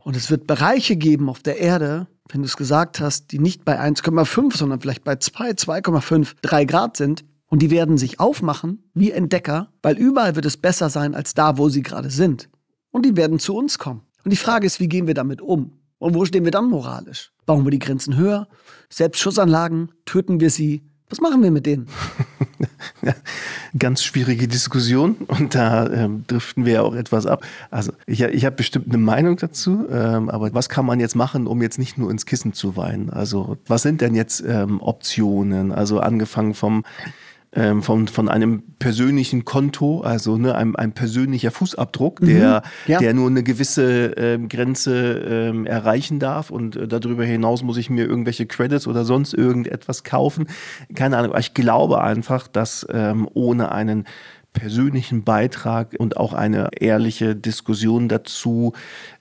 Und 0.04 0.14
es 0.14 0.30
wird 0.30 0.46
Bereiche 0.46 0.94
geben 0.94 1.28
auf 1.28 1.42
der 1.42 1.58
Erde, 1.58 2.06
wenn 2.28 2.42
du 2.42 2.46
es 2.46 2.56
gesagt 2.56 3.00
hast, 3.00 3.32
die 3.32 3.40
nicht 3.40 3.64
bei 3.64 3.80
1,5, 3.80 4.56
sondern 4.56 4.80
vielleicht 4.80 5.02
bei 5.02 5.16
2, 5.16 5.50
2,5, 5.50 6.36
3 6.42 6.64
Grad 6.64 6.96
sind. 6.96 7.24
Und 7.46 7.62
die 7.62 7.72
werden 7.72 7.98
sich 7.98 8.20
aufmachen 8.20 8.90
wie 8.94 9.10
Entdecker, 9.10 9.72
weil 9.82 9.98
überall 9.98 10.36
wird 10.36 10.46
es 10.46 10.56
besser 10.56 10.88
sein 10.88 11.16
als 11.16 11.34
da, 11.34 11.58
wo 11.58 11.68
sie 11.68 11.82
gerade 11.82 12.10
sind. 12.10 12.48
Und 12.92 13.04
die 13.04 13.16
werden 13.16 13.40
zu 13.40 13.56
uns 13.56 13.80
kommen. 13.80 14.02
Und 14.24 14.30
die 14.30 14.36
Frage 14.36 14.68
ist, 14.68 14.78
wie 14.78 14.88
gehen 14.88 15.08
wir 15.08 15.14
damit 15.14 15.40
um? 15.40 15.81
Und 16.02 16.14
wo 16.14 16.24
stehen 16.24 16.44
wir 16.44 16.50
dann 16.50 16.68
moralisch? 16.68 17.30
Bauen 17.46 17.64
wir 17.64 17.70
die 17.70 17.78
Grenzen 17.78 18.16
höher? 18.16 18.48
Selbstschussanlagen? 18.90 19.92
Töten 20.04 20.40
wir 20.40 20.50
sie? 20.50 20.82
Was 21.08 21.20
machen 21.20 21.44
wir 21.44 21.52
mit 21.52 21.64
denen? 21.64 21.86
Ganz 23.78 24.02
schwierige 24.02 24.48
Diskussion 24.48 25.14
und 25.28 25.54
da 25.54 25.88
ähm, 25.88 26.24
driften 26.26 26.64
wir 26.64 26.72
ja 26.72 26.82
auch 26.82 26.96
etwas 26.96 27.26
ab. 27.26 27.44
Also 27.70 27.92
ich, 28.06 28.20
ich 28.20 28.44
habe 28.44 28.56
bestimmt 28.56 28.88
eine 28.88 28.98
Meinung 28.98 29.36
dazu, 29.36 29.86
ähm, 29.90 30.28
aber 30.28 30.52
was 30.52 30.68
kann 30.68 30.86
man 30.86 30.98
jetzt 30.98 31.14
machen, 31.14 31.46
um 31.46 31.62
jetzt 31.62 31.78
nicht 31.78 31.98
nur 31.98 32.10
ins 32.10 32.26
Kissen 32.26 32.52
zu 32.52 32.76
weinen? 32.76 33.10
Also 33.10 33.58
was 33.68 33.82
sind 33.82 34.00
denn 34.00 34.16
jetzt 34.16 34.42
ähm, 34.44 34.80
Optionen? 34.80 35.70
Also 35.70 36.00
angefangen 36.00 36.54
vom 36.54 36.82
ähm, 37.54 37.82
von, 37.82 38.08
von 38.08 38.28
einem 38.28 38.62
persönlichen 38.78 39.44
Konto, 39.44 40.00
also 40.00 40.38
ne, 40.38 40.54
ein, 40.54 40.74
ein 40.74 40.92
persönlicher 40.92 41.50
Fußabdruck, 41.50 42.22
mhm. 42.22 42.26
der, 42.26 42.62
ja. 42.86 42.98
der 42.98 43.12
nur 43.14 43.28
eine 43.28 43.42
gewisse 43.42 44.14
ähm, 44.16 44.48
Grenze 44.48 45.18
ähm, 45.18 45.66
erreichen 45.66 46.18
darf 46.18 46.50
und 46.50 46.76
äh, 46.76 46.88
darüber 46.88 47.24
hinaus 47.24 47.62
muss 47.62 47.76
ich 47.76 47.90
mir 47.90 48.06
irgendwelche 48.06 48.46
Credits 48.46 48.86
oder 48.86 49.04
sonst 49.04 49.34
irgendetwas 49.34 50.02
kaufen. 50.02 50.46
Keine 50.94 51.18
Ahnung, 51.18 51.32
aber 51.32 51.40
ich 51.40 51.52
glaube 51.52 52.02
einfach, 52.02 52.48
dass 52.48 52.86
ähm, 52.90 53.28
ohne 53.34 53.72
einen 53.72 54.06
persönlichen 54.52 55.24
Beitrag 55.24 55.94
und 55.98 56.16
auch 56.16 56.34
eine 56.34 56.68
ehrliche 56.78 57.34
Diskussion 57.34 58.08
dazu 58.08 58.72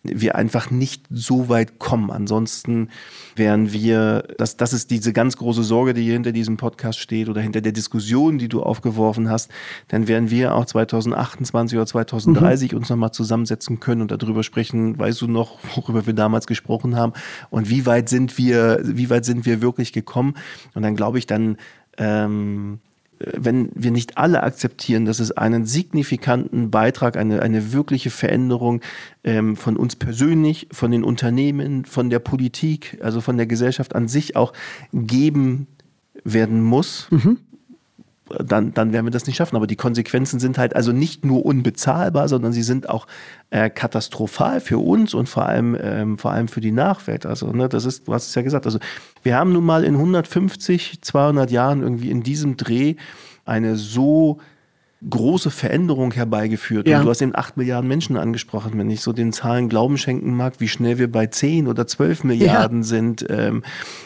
wir 0.04 0.36
einfach 0.36 0.72
nicht 0.72 1.06
so 1.10 1.48
weit 1.48 1.80
kommen. 1.80 2.12
Ansonsten 2.12 2.90
wären 3.36 3.72
wir, 3.72 4.24
das, 4.38 4.58
das 4.58 4.74
ist 4.74 4.90
diese 4.90 5.14
ganz 5.14 5.38
große 5.38 5.64
Sorge, 5.64 5.94
die 5.94 6.02
hier 6.02 6.14
hinter 6.14 6.32
diesem 6.32 6.58
Podcast 6.58 7.00
steht 7.00 7.30
oder 7.30 7.40
hinter 7.40 7.62
der 7.62 7.72
Diskussion, 7.72 8.40
die 8.40 8.50
du 8.50 8.64
aufgeworfen 8.64 9.30
hast, 9.30 9.52
dann 9.90 10.08
werden 10.08 10.30
wir 10.30 10.56
auch 10.56 10.66
2028 10.66 11.78
oder 11.78 11.86
2030 11.86 12.72
mhm. 12.72 12.78
uns 12.80 12.90
nochmal 12.90 13.12
zusammensetzen 13.12 13.80
können 13.80 14.02
und 14.02 14.12
darüber 14.12 14.44
sprechen, 14.44 14.98
weißt 14.98 15.22
du 15.22 15.28
noch, 15.28 15.60
worüber 15.76 16.06
wir 16.06 16.14
damals 16.14 16.48
gesprochen 16.48 16.96
haben 16.96 17.14
und 17.50 17.70
wie 17.70 17.86
weit 17.86 18.10
sind 18.10 18.38
wir, 18.38 18.80
wie 18.84 19.10
weit 19.10 19.26
sind 19.26 19.46
wir 19.46 19.62
wirklich 19.62 19.94
gekommen? 19.94 20.36
Und 20.74 20.82
dann 20.82 20.96
glaube 20.96 21.20
ich, 21.20 21.28
dann 21.28 21.58
ähm, 21.98 22.80
wenn 23.36 23.70
wir 23.76 23.92
nicht 23.92 24.18
alle 24.18 24.44
akzeptieren, 24.44 25.06
dass 25.06 25.20
es 25.20 25.32
einen 25.32 25.66
signifikanten 25.66 26.72
Beitrag, 26.72 27.18
eine, 27.18 27.42
eine 27.42 27.74
wirkliche 27.74 28.10
Veränderung 28.10 28.82
ähm, 29.24 29.56
von 29.56 29.78
uns 29.78 29.96
persönlich, 29.96 30.68
von 30.72 30.92
den 30.92 31.04
Unternehmen, 31.04 31.86
von 31.86 32.10
der 32.10 32.20
Politik, 32.20 32.98
also 33.02 33.22
von 33.22 33.38
der 33.38 33.46
Gesellschaft 33.46 33.96
an 33.96 34.08
sich 34.08 34.36
auch 34.36 34.54
geben 34.94 35.68
werden 36.24 36.62
muss, 36.62 37.08
mhm 37.12 37.38
dann, 38.40 38.74
dann 38.74 38.94
werden 38.94 39.06
wir 39.06 39.12
das 39.12 39.28
nicht 39.28 39.38
schaffen. 39.38 39.56
Aber 39.56 39.68
die 39.68 39.76
Konsequenzen 39.76 40.40
sind 40.40 40.58
halt 40.58 40.76
also 40.76 40.92
nicht 40.92 41.26
nur 41.26 41.46
unbezahlbar, 41.46 42.28
sondern 42.28 42.54
sie 42.54 42.64
sind 42.64 42.90
auch 42.90 43.08
äh, 43.50 43.70
katastrophal 43.70 44.60
für 44.62 44.78
uns 44.78 45.14
und 45.14 45.30
vor 45.30 45.46
allem, 45.46 45.78
ähm, 45.80 46.18
vor 46.18 46.32
allem 46.32 46.48
für 46.48 46.62
die 46.62 46.72
Nachwelt. 46.72 47.26
Also, 47.26 47.52
ne, 47.52 47.70
das 47.70 47.86
ist, 47.86 48.08
du 48.08 48.14
hast 48.14 48.28
es 48.28 48.36
ja 48.36 48.42
gesagt. 48.42 48.66
Also, 48.66 48.80
wir 49.24 49.36
haben 49.36 49.52
nun 49.54 49.66
mal 49.66 49.84
in 49.84 49.96
150, 49.96 51.02
200 51.02 51.52
Jahren 51.52 51.82
irgendwie 51.82 52.12
in 52.12 52.24
diesem 52.24 52.58
Dreh 52.58 52.96
eine 53.46 53.76
so 53.76 54.40
große 55.10 55.50
Veränderung 55.50 56.12
herbeigeführt. 56.12 56.88
Ja. 56.88 57.00
Und 57.00 57.06
du 57.06 57.10
hast 57.10 57.22
eben 57.22 57.36
acht 57.36 57.58
Milliarden 57.58 57.88
Menschen 57.88 58.18
angesprochen. 58.18 58.78
Wenn 58.78 58.92
ich 58.92 59.02
so 59.02 59.14
den 59.14 59.34
Zahlen 59.34 59.68
Glauben 59.68 59.98
schenken 59.98 60.36
mag, 60.36 60.60
wie 60.60 60.68
schnell 60.68 61.00
wir 61.00 61.12
bei 61.12 61.26
zehn 61.26 61.68
oder 61.68 61.88
zwölf 61.88 62.24
Milliarden 62.24 62.78
ja. 62.80 62.84
sind 62.84 63.26
ähm, 63.30 63.64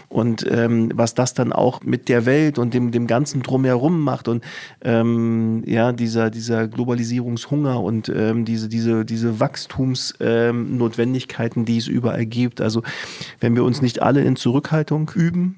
und 0.07 0.49
ähm, 0.49 0.91
was 0.95 1.13
das 1.13 1.33
dann 1.33 1.51
auch 1.51 1.83
mit 1.83 2.07
der 2.07 2.25
Welt 2.25 2.57
und 2.57 2.73
dem, 2.73 2.91
dem 2.91 3.07
ganzen 3.07 3.43
Drumherum 3.43 3.99
macht 4.01 4.29
und 4.29 4.41
ähm, 4.83 5.63
ja, 5.65 5.91
dieser, 5.91 6.29
dieser 6.29 6.69
Globalisierungshunger 6.69 7.81
und 7.81 8.07
ähm, 8.07 8.45
diese, 8.45 8.69
diese, 8.69 9.03
diese 9.03 9.41
Wachstumsnotwendigkeiten, 9.41 11.63
ähm, 11.63 11.65
die 11.65 11.77
es 11.77 11.87
überall 11.87 12.25
gibt. 12.25 12.61
Also 12.61 12.83
wenn 13.41 13.53
wir 13.55 13.65
uns 13.65 13.81
nicht 13.81 14.01
alle 14.01 14.21
in 14.21 14.37
Zurückhaltung 14.37 15.11
üben, 15.13 15.57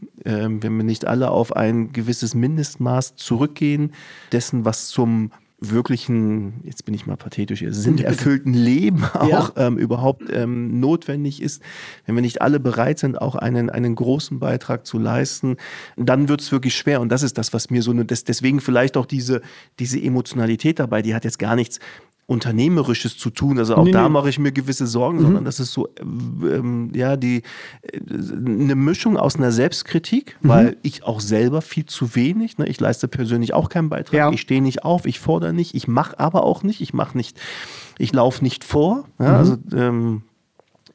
wenn 0.61 0.77
wir 0.77 0.83
nicht 0.83 1.05
alle 1.05 1.31
auf 1.31 1.55
ein 1.55 1.93
gewisses 1.93 2.35
Mindestmaß 2.35 3.15
zurückgehen, 3.15 3.93
dessen, 4.31 4.65
was 4.65 4.89
zum 4.89 5.31
wirklichen, 5.59 6.61
jetzt 6.63 6.85
bin 6.85 6.93
ich 6.93 7.07
mal 7.07 7.17
pathetisch, 7.17 7.63
sinnerfüllten 7.67 8.53
Leben 8.53 9.03
auch 9.03 9.55
ja. 9.55 9.67
ähm, 9.67 9.77
überhaupt 9.77 10.23
ähm, 10.31 10.79
notwendig 10.79 11.41
ist, 11.41 11.63
wenn 12.05 12.15
wir 12.15 12.21
nicht 12.21 12.41
alle 12.41 12.59
bereit 12.59 12.99
sind, 12.99 13.19
auch 13.19 13.35
einen, 13.35 13.69
einen 13.69 13.95
großen 13.95 14.39
Beitrag 14.39 14.85
zu 14.85 14.99
leisten, 14.99 15.57
dann 15.95 16.29
wird 16.29 16.41
es 16.41 16.51
wirklich 16.51 16.75
schwer. 16.75 17.01
Und 17.01 17.09
das 17.09 17.23
ist 17.23 17.37
das, 17.37 17.53
was 17.53 17.69
mir 17.69 17.81
so, 17.81 17.91
deswegen 17.93 18.61
vielleicht 18.61 18.97
auch 18.97 19.07
diese, 19.07 19.41
diese 19.79 19.99
Emotionalität 19.99 20.79
dabei, 20.79 21.01
die 21.01 21.15
hat 21.15 21.25
jetzt 21.25 21.39
gar 21.39 21.55
nichts 21.55 21.79
Unternehmerisches 22.27 23.17
zu 23.17 23.29
tun. 23.29 23.57
Also 23.57 23.75
auch 23.77 23.85
nee, 23.85 23.91
da 23.91 24.03
nee. 24.03 24.09
mache 24.09 24.29
ich 24.29 24.37
mir 24.37 24.51
gewisse 24.51 24.85
Sorgen, 24.85 25.19
mhm. 25.19 25.23
sondern 25.23 25.45
das 25.45 25.61
ist 25.61 25.71
so, 25.71 25.87
ähm, 26.01 26.91
ja, 26.93 27.15
die, 27.15 27.41
äh, 27.81 27.99
eine 28.45 28.75
Mischung 28.75 29.15
aus 29.15 29.37
einer 29.37 29.53
Selbstkritik, 29.53 30.37
mhm. 30.41 30.49
weil 30.49 30.77
ich 30.83 31.03
auch 31.05 31.21
selber 31.21 31.61
viel 31.61 31.85
zu 31.85 32.15
wenig, 32.15 32.57
ne, 32.57 32.67
ich 32.67 32.81
leiste 32.81 33.07
persönlich 33.07 33.53
auch 33.53 33.69
keinen 33.69 33.87
Beitrag, 33.87 34.13
ja. 34.13 34.29
ich 34.29 34.41
stehe 34.41 34.61
nicht 34.61 34.83
auf, 34.83 35.05
ich 35.05 35.21
fordere 35.21 35.53
nicht, 35.53 35.73
ich 35.73 35.87
mache 35.87 36.19
aber 36.19 36.43
auch 36.43 36.63
nicht, 36.63 36.81
ich 36.81 36.93
mache 36.93 37.17
nicht, 37.17 37.39
ich 37.97 38.11
laufe 38.11 38.43
nicht 38.43 38.65
vor. 38.65 39.05
Ja, 39.19 39.29
mhm. 39.29 39.35
Also 39.35 39.57
ähm, 39.73 40.21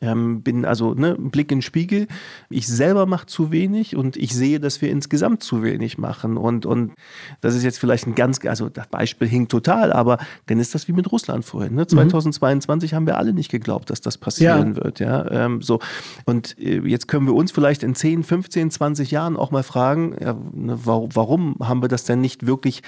ähm, 0.02 0.42
bin 0.42 0.64
also 0.64 0.94
ne, 0.94 1.16
Blick 1.18 1.50
in 1.50 1.58
den 1.58 1.62
Spiegel. 1.62 2.08
Ich 2.50 2.66
selber 2.66 3.06
mache 3.06 3.26
zu 3.26 3.52
wenig 3.52 3.96
und 3.96 4.16
ich 4.16 4.34
sehe, 4.34 4.60
dass 4.60 4.82
wir 4.82 4.90
insgesamt 4.90 5.42
zu 5.42 5.62
wenig 5.62 5.96
machen. 5.96 6.36
Und, 6.36 6.66
und 6.66 6.92
das 7.40 7.54
ist 7.54 7.62
jetzt 7.62 7.78
vielleicht 7.78 8.06
ein 8.06 8.14
ganz, 8.14 8.44
also 8.44 8.68
das 8.68 8.88
Beispiel 8.88 9.28
hinkt 9.28 9.52
total, 9.52 9.92
aber 9.92 10.18
dann 10.46 10.58
ist 10.58 10.74
das 10.74 10.88
wie 10.88 10.92
mit 10.92 11.10
Russland 11.10 11.44
vorhin. 11.44 11.74
Ne? 11.74 11.86
2022 11.86 12.90
mhm. 12.90 12.96
haben 12.96 13.06
wir 13.06 13.16
alle 13.16 13.32
nicht 13.32 13.50
geglaubt, 13.50 13.90
dass 13.90 14.00
das 14.00 14.18
passieren 14.18 14.74
ja. 14.74 14.84
wird. 14.84 15.00
Ja? 15.00 15.30
Ähm, 15.30 15.62
so. 15.62 15.78
Und 16.24 16.58
äh, 16.58 16.80
jetzt 16.80 17.06
können 17.06 17.26
wir 17.26 17.34
uns 17.34 17.52
vielleicht 17.52 17.84
in 17.84 17.94
10, 17.94 18.24
15, 18.24 18.70
20 18.72 19.10
Jahren 19.12 19.36
auch 19.36 19.52
mal 19.52 19.62
fragen, 19.62 20.16
ja, 20.20 20.36
ne, 20.52 20.78
warum, 20.84 21.10
warum 21.14 21.56
haben 21.60 21.82
wir 21.82 21.88
das 21.88 22.04
denn 22.04 22.20
nicht 22.20 22.46
wirklich 22.46 22.82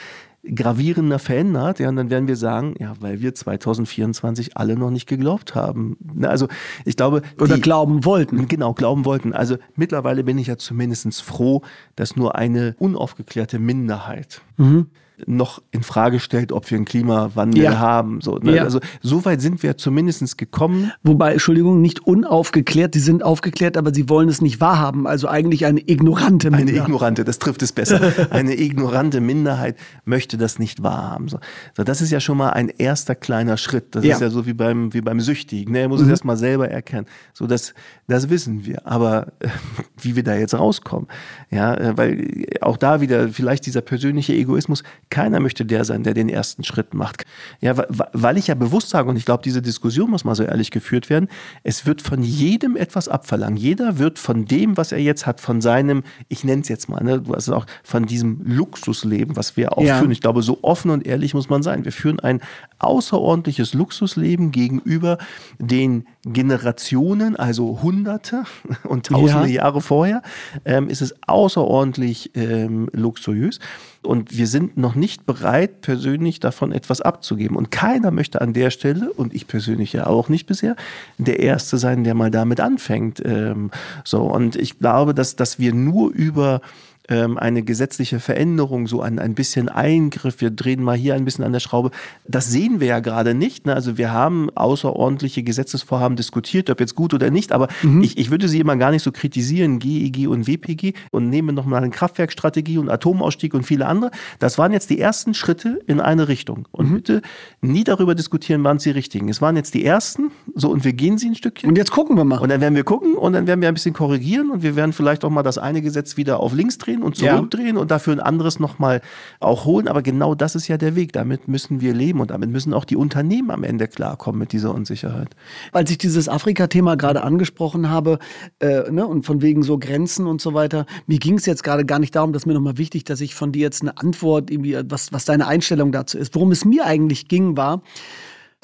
gravierender 0.55 1.19
verändert, 1.19 1.79
ja, 1.79 1.89
und 1.89 1.97
dann 1.97 2.11
werden 2.11 2.29
wir 2.29 2.37
sagen, 2.37 2.75
ja, 2.79 2.95
weil 3.01 3.21
wir 3.21 3.35
2024 3.35 4.57
alle 4.57 4.77
noch 4.77 4.91
nicht 4.91 5.07
geglaubt 5.07 5.55
haben. 5.55 5.97
Also 6.23 6.49
ich 6.85 6.97
glaube. 6.97 7.23
Oder 7.41 7.57
die, 7.57 7.61
glauben 7.61 8.05
wollten. 8.05 8.49
Genau, 8.49 8.75
glauben 8.75 9.05
wollten. 9.05 9.33
Also 9.33 9.57
mittlerweile 9.77 10.25
bin 10.25 10.39
ich 10.39 10.49
ja 10.49 10.57
zumindest 10.57 11.23
froh, 11.23 11.63
dass 11.97 12.17
nur 12.17 12.37
eine 12.37 12.75
unaufgeklärte 12.79 13.59
Minderheit 13.59 14.43
mhm 14.57 14.87
noch 15.27 15.63
in 15.71 15.83
Frage 15.83 16.19
stellt, 16.19 16.51
ob 16.51 16.69
wir 16.71 16.77
einen 16.77 16.85
Klimawandel 16.85 17.63
ja. 17.63 17.79
haben. 17.79 18.21
So, 18.21 18.39
ne? 18.39 18.57
ja. 18.57 18.65
Also 18.65 18.81
so 19.01 19.25
weit 19.25 19.41
sind 19.41 19.63
wir 19.63 19.77
zumindest 19.77 20.39
gekommen. 20.39 20.93
Wobei, 21.03 21.33
Entschuldigung, 21.33 21.81
nicht 21.81 22.01
unaufgeklärt, 22.07 22.95
die 22.95 22.99
sind 22.99 23.23
aufgeklärt, 23.23 23.77
aber 23.77 23.95
sie 23.95 24.09
wollen 24.09 24.29
es 24.29 24.43
nicht 24.43 24.61
wahrhaben. 24.61 25.07
Also 25.07 25.29
eigentlich 25.29 25.67
eine 25.67 25.81
ignorante 25.81 26.51
Minderheit. 26.51 26.69
Eine 26.69 26.79
ignorante, 26.79 27.25
das 27.25 27.39
trifft 27.39 27.63
es 27.63 27.73
besser. 27.73 28.01
eine 28.31 28.59
ignorante 28.59 29.21
Minderheit 29.21 29.77
möchte 30.05 30.37
das 30.37 30.59
nicht 30.59 30.83
wahrhaben. 30.83 31.29
So. 31.29 31.39
so, 31.77 31.85
das 31.85 32.01
ist 32.01 32.11
ja 32.11 32.19
schon 32.19 32.37
mal 32.37 32.51
ein 32.51 32.69
erster 32.69 33.15
kleiner 33.15 33.57
Schritt. 33.57 33.95
Das 33.95 34.05
ja. 34.05 34.15
ist 34.15 34.21
ja 34.21 34.31
so 34.31 34.47
wie 34.47 34.55
beim, 34.55 34.93
wie 34.95 35.01
beim 35.01 35.21
Süchtigen. 35.21 35.73
Ne? 35.73 35.81
Er 35.81 35.89
muss 35.89 36.01
mhm. 36.01 36.07
es 36.07 36.11
erst 36.11 36.25
mal 36.25 36.37
selber 36.37 36.69
erkennen. 36.69 37.07
So, 37.33 37.47
das, 37.47 37.73
das 38.09 38.31
wissen 38.31 38.67
wir. 38.67 38.87
Aber 38.87 39.29
äh, 39.39 39.49
wie 40.01 40.17
wir 40.17 40.25
da 40.25 40.35
jetzt 40.35 40.55
rauskommen, 40.55 41.09
ja, 41.51 41.75
äh, 41.75 41.97
weil 41.97 42.47
auch 42.61 42.77
da 42.77 43.01
wieder 43.01 43.29
vielleicht 43.29 43.67
dieser 43.67 43.81
persönliche 43.81 44.33
Egoismus, 44.33 44.83
keiner 45.11 45.41
möchte 45.41 45.65
der 45.65 45.85
sein, 45.85 46.03
der 46.03 46.15
den 46.15 46.29
ersten 46.29 46.65
Schritt 46.65 46.95
macht. 46.95 47.25
Ja, 47.61 47.75
weil 48.13 48.39
ich 48.39 48.49
ja 48.49 48.55
bewusst 48.55 48.91
sage, 48.91 49.09
und 49.09 49.17
ich 49.17 49.25
glaube, 49.25 49.43
diese 49.43 49.63
Diskussion 49.63 50.11
muss 50.11 50.25
mal 50.25 50.35
so 50.35 50.43
ehrlich 50.43 50.71
geführt 50.71 51.11
werden, 51.11 51.29
es 51.63 51.87
wird 51.87 52.03
von 52.03 52.23
jedem 52.23 52.77
etwas 52.77 53.09
abverlangen. 53.09 53.57
Jeder 53.57 53.99
wird 53.99 54.19
von 54.19 54.45
dem, 54.45 54.77
was 54.77 54.93
er 54.93 54.99
jetzt 54.99 55.27
hat, 55.27 55.41
von 55.41 55.61
seinem, 55.61 56.03
ich 56.29 56.45
nenne 56.45 56.63
es 56.63 56.69
jetzt 56.69 56.89
mal, 56.89 57.03
ne, 57.03 57.23
also 57.33 57.55
auch 57.55 57.67
von 57.83 58.07
diesem 58.07 58.41
Luxusleben, 58.45 59.37
was 59.37 59.57
wir 59.57 59.77
auch 59.77 59.83
ja. 59.83 59.99
führen. 59.99 60.11
Ich 60.11 60.21
glaube, 60.21 60.43
so 60.43 60.59
offen 60.63 60.91
und 60.91 61.07
ehrlich 61.07 61.35
muss 61.35 61.49
man 61.49 61.63
sein. 61.63 61.85
Wir 61.85 61.93
führen 61.93 62.21
ein 62.21 62.41
außerordentliches 62.79 63.75
Luxusleben 63.75 64.51
gegenüber 64.51 65.19
den 65.59 66.07
Generationen, 66.25 67.37
also 67.37 67.83
Hunderte 67.83 68.45
und 68.85 69.07
Tausende 69.07 69.49
ja. 69.49 69.63
Jahre 69.63 69.81
vorher, 69.81 70.23
ähm, 70.65 70.89
ist 70.89 71.03
es 71.03 71.15
außerordentlich 71.27 72.33
ähm, 72.35 72.89
luxuriös. 72.93 73.61
Und 74.05 74.37
wir 74.37 74.47
sind 74.47 74.77
noch 74.77 74.95
nicht 74.95 75.27
bereit, 75.27 75.81
persönlich 75.81 76.41
davon 76.41 76.73
etwas 76.73 77.01
abzugeben. 77.01 77.57
Und 77.57 77.71
keiner 77.71 78.11
möchte 78.11 78.41
an 78.41 78.53
der 78.53 78.71
Stelle, 78.71 79.13
und 79.13 79.35
ich 79.35 79.47
persönlich 79.47 79.93
ja 79.93 80.07
auch 80.07 80.29
nicht 80.29 80.47
bisher, 80.47 80.77
der 81.19 81.41
Erste 81.41 81.79
sein, 81.79 82.05
der 82.05 82.15
mal 82.15 82.31
damit 82.31 82.61
anfängt. 82.61 83.23
Ähm, 83.25 83.71
so, 84.05 84.23
und 84.23 84.57
ich 84.57 84.79
glaube, 84.79 85.15
dass, 85.15 85.37
dass 85.37 85.59
wir 85.59 85.73
nur 85.73 86.11
über 86.13 86.61
ähm, 87.09 87.37
eine 87.37 87.63
gesetzliche 87.63 88.19
Veränderung, 88.19 88.87
so 88.87 89.03
ein, 89.03 89.19
ein 89.19 89.35
bisschen 89.35 89.69
Eingriff, 89.69 90.41
wir 90.41 90.51
drehen 90.51 90.83
mal 90.83 90.97
hier 90.97 91.15
ein 91.15 91.25
bisschen 91.25 91.45
an 91.45 91.53
der 91.53 91.61
Schraube. 91.61 91.91
Das 92.27 92.51
sehen 92.51 92.81
wir 92.81 92.87
ja 92.87 93.01
gerade 93.01 93.35
nicht. 93.35 93.67
Ne? 93.67 93.75
Also 93.75 93.99
wir 93.99 94.13
haben 94.13 94.49
außerordentliche 94.55 95.43
Gesetzesvorhaben 95.43 96.17
diskutiert, 96.17 96.71
ob 96.71 96.81
jetzt 96.81 96.95
gut 96.95 97.13
oder 97.13 97.31
nicht, 97.31 97.53
aber 97.53 97.69
mhm. 97.83 98.03
ich, 98.03 98.17
ich 98.17 98.31
würde 98.31 98.49
sie 98.49 98.61
immer 98.61 98.77
gar 98.77 98.91
nicht 98.91 99.03
so 99.03 99.13
kritisieren, 99.13 99.79
GEG 99.79 100.29
und 100.29 100.47
WPG 100.47 100.95
und 101.11 101.29
nehme 101.29 101.53
nochmal 101.53 101.83
eine 101.83 101.91
Kraftwerkstrategie 101.91 102.79
und 102.79 102.89
Atomausstieg 102.89 103.53
und 103.53 103.65
viele 103.65 103.87
andere. 103.87 104.11
Das 104.39 104.57
waren 104.57 104.73
jetzt 104.73 104.89
die 104.89 104.99
ersten 104.99 105.35
Schritte 105.35 105.81
in 105.87 106.01
eine 106.01 106.29
Richtung. 106.29 106.67
Und 106.73 106.91
mhm. 106.91 106.95
bitte 106.95 107.23
nie 107.61 107.85
darüber 107.85 108.15
diskutieren, 108.15 108.65
wann 108.65 108.79
sie 108.79 108.91
richtigen. 108.91 109.29
Es 109.29 109.43
waren 109.43 109.57
jetzt 109.57 109.75
die 109.75 109.85
ersten, 109.85 110.31
so 110.55 110.71
und 110.71 110.85
wir 110.85 110.95
gehen 110.95 111.19
sie 111.19 111.29
ein 111.29 111.35
Stückchen. 111.35 111.69
Und 111.69 111.77
jetzt 111.77 111.91
gucken 111.91 112.17
wir 112.17 112.25
mal. 112.25 112.39
Und 112.39 112.49
dann 112.49 112.63
werden 112.63 112.75
wir 112.75 112.85
gucken 112.85 113.15
und 113.15 113.35
dann 113.35 113.47
werden 113.47 113.61
wir 113.61 113.69
ein 113.69 113.75
bisschen 113.75 113.95
korrigieren 113.95 114.51
und 114.51 114.63
wir 114.63 114.75
werden 114.75 114.95
vielleicht 114.95 115.25
auch 115.25 115.31
mal 115.31 115.43
das 115.43 115.59
eine 115.59 115.83
Gesetz 115.83 116.17
wieder 116.17 116.41
auf 116.41 116.55
links 116.55 116.79
drehen 116.79 116.94
und 117.03 117.17
zurückdrehen 117.17 117.77
ja. 117.77 117.83
und 117.83 117.91
dafür 117.91 118.15
ein 118.15 118.21
anderes 118.21 118.61
nochmal 118.61 119.01
auch 119.41 119.65
holen. 119.65 119.89
Aber 119.89 120.03
genau 120.03 120.35
das 120.35 120.55
ist 120.55 120.69
ja 120.69 120.77
der 120.77 120.97
Weg. 120.97 121.13
Damit 121.13 121.49
müssen 121.49 121.81
wir 121.81 121.95
leben 121.95 122.21
und 122.21 122.31
damit 122.31 122.51
müssen 122.51 122.75
auch 122.75 122.85
die 122.85 122.97
Unternehmen 122.97 123.51
am 123.51 123.65
Ende 123.65 123.89
klarkommen 123.89 124.39
mit 124.39 124.53
dieser 124.53 124.75
Unsicherheit. 124.75 125.29
Als 125.73 125.91
ich 125.91 125.99
dieses 125.99 126.29
Afrika-Thema 126.29 126.97
gerade 126.97 127.23
angesprochen 127.23 127.91
habe 127.91 128.19
äh, 128.61 128.91
ne, 128.91 129.07
und 129.07 129.25
von 129.25 129.43
wegen 129.43 129.63
so 129.63 129.79
Grenzen 129.79 130.27
und 130.27 130.41
so 130.41 130.55
weiter, 130.55 130.87
mir 131.07 131.19
ging 131.19 131.37
es 131.37 131.47
jetzt 131.47 131.65
gerade 131.65 131.85
gar 131.85 131.99
nicht 131.99 132.15
darum, 132.15 132.33
dass 132.33 132.47
mir 132.47 132.55
nochmal 132.55 132.79
wichtig, 132.79 133.05
dass 133.05 133.21
ich 133.21 133.35
von 133.35 133.53
dir 133.53 133.63
jetzt 133.63 133.83
eine 133.83 133.97
Antwort, 133.99 134.51
irgendwie, 134.51 134.79
was, 134.89 135.13
was 135.13 135.25
deine 135.25 135.47
Einstellung 135.47 135.93
dazu 135.93 136.19
ist. 136.19 136.35
Worum 136.35 136.53
es 136.53 136.65
mir 136.65 136.87
eigentlich 136.87 137.29
ging, 137.29 137.57
war, 137.57 137.83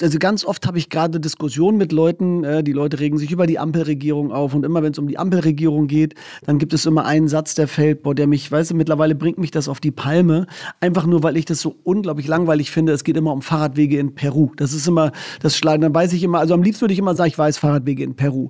also 0.01 0.19
ganz 0.19 0.45
oft 0.45 0.67
habe 0.67 0.77
ich 0.77 0.89
gerade 0.89 1.19
Diskussionen 1.19 1.77
mit 1.77 1.91
Leuten, 1.91 2.43
äh, 2.43 2.63
die 2.63 2.73
Leute 2.73 2.99
regen 2.99 3.17
sich 3.17 3.31
über 3.31 3.47
die 3.47 3.59
Ampelregierung 3.59 4.31
auf 4.31 4.53
und 4.53 4.65
immer 4.65 4.83
wenn 4.83 4.91
es 4.91 4.99
um 4.99 5.07
die 5.07 5.17
Ampelregierung 5.17 5.87
geht, 5.87 6.15
dann 6.45 6.57
gibt 6.57 6.73
es 6.73 6.85
immer 6.85 7.05
einen 7.05 7.27
Satz, 7.27 7.55
der 7.55 7.67
fällt, 7.67 8.03
boah, 8.03 8.15
der 8.15 8.27
mich, 8.27 8.51
weißt 8.51 8.71
du, 8.71 8.75
mittlerweile 8.75 9.15
bringt 9.15 9.37
mich 9.37 9.51
das 9.51 9.67
auf 9.67 9.79
die 9.79 9.91
Palme, 9.91 10.47
einfach 10.79 11.05
nur, 11.05 11.23
weil 11.23 11.37
ich 11.37 11.45
das 11.45 11.61
so 11.61 11.75
unglaublich 11.83 12.27
langweilig 12.27 12.71
finde. 12.71 12.93
Es 12.93 13.03
geht 13.03 13.17
immer 13.17 13.33
um 13.33 13.41
Fahrradwege 13.41 13.97
in 13.99 14.15
Peru. 14.15 14.51
Das 14.57 14.73
ist 14.73 14.87
immer 14.87 15.11
das 15.41 15.55
Schlagen. 15.55 15.81
Dann 15.81 15.93
weiß 15.93 16.13
ich 16.13 16.23
immer, 16.23 16.39
also 16.39 16.53
am 16.53 16.63
liebsten 16.63 16.81
würde 16.81 16.93
ich 16.93 16.99
immer 16.99 17.15
sagen, 17.15 17.29
ich 17.29 17.37
weiß 17.37 17.57
Fahrradwege 17.57 18.03
in 18.03 18.15
Peru. 18.15 18.49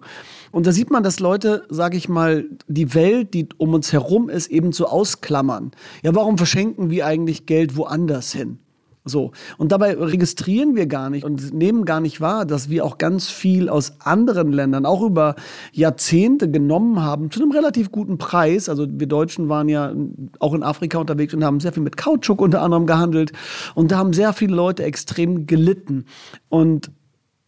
Und 0.51 0.67
da 0.67 0.71
sieht 0.71 0.91
man, 0.91 1.03
dass 1.03 1.19
Leute, 1.19 1.63
sage 1.69 1.97
ich 1.97 2.09
mal, 2.09 2.45
die 2.67 2.93
Welt, 2.93 3.33
die 3.33 3.47
um 3.57 3.73
uns 3.73 3.93
herum 3.93 4.29
ist, 4.29 4.47
eben 4.47 4.71
so 4.71 4.85
ausklammern. 4.85 5.71
Ja, 6.03 6.13
warum 6.13 6.37
verschenken 6.37 6.89
wir 6.89 7.05
eigentlich 7.05 7.45
Geld 7.45 7.77
woanders 7.77 8.33
hin? 8.33 8.59
So. 9.03 9.31
Und 9.57 9.71
dabei 9.71 9.95
registrieren 9.95 10.75
wir 10.75 10.85
gar 10.85 11.09
nicht 11.09 11.23
und 11.23 11.53
nehmen 11.53 11.85
gar 11.85 11.99
nicht 11.99 12.21
wahr, 12.21 12.45
dass 12.45 12.69
wir 12.69 12.85
auch 12.85 12.99
ganz 12.99 13.29
viel 13.29 13.67
aus 13.67 13.93
anderen 13.99 14.51
Ländern, 14.51 14.85
auch 14.85 15.01
über 15.01 15.35
Jahrzehnte 15.71 16.51
genommen 16.51 17.01
haben, 17.01 17.31
zu 17.31 17.41
einem 17.41 17.51
relativ 17.51 17.91
guten 17.91 18.19
Preis. 18.19 18.69
Also 18.69 18.85
wir 18.87 19.07
Deutschen 19.07 19.49
waren 19.49 19.69
ja 19.69 19.93
auch 20.39 20.53
in 20.53 20.61
Afrika 20.61 20.99
unterwegs 20.99 21.33
und 21.33 21.43
haben 21.43 21.59
sehr 21.59 21.73
viel 21.73 21.81
mit 21.81 21.97
Kautschuk 21.97 22.41
unter 22.41 22.61
anderem 22.61 22.85
gehandelt. 22.85 23.31
Und 23.73 23.91
da 23.91 23.97
haben 23.97 24.13
sehr 24.13 24.33
viele 24.33 24.55
Leute 24.55 24.83
extrem 24.83 25.47
gelitten. 25.47 26.05
Und 26.49 26.91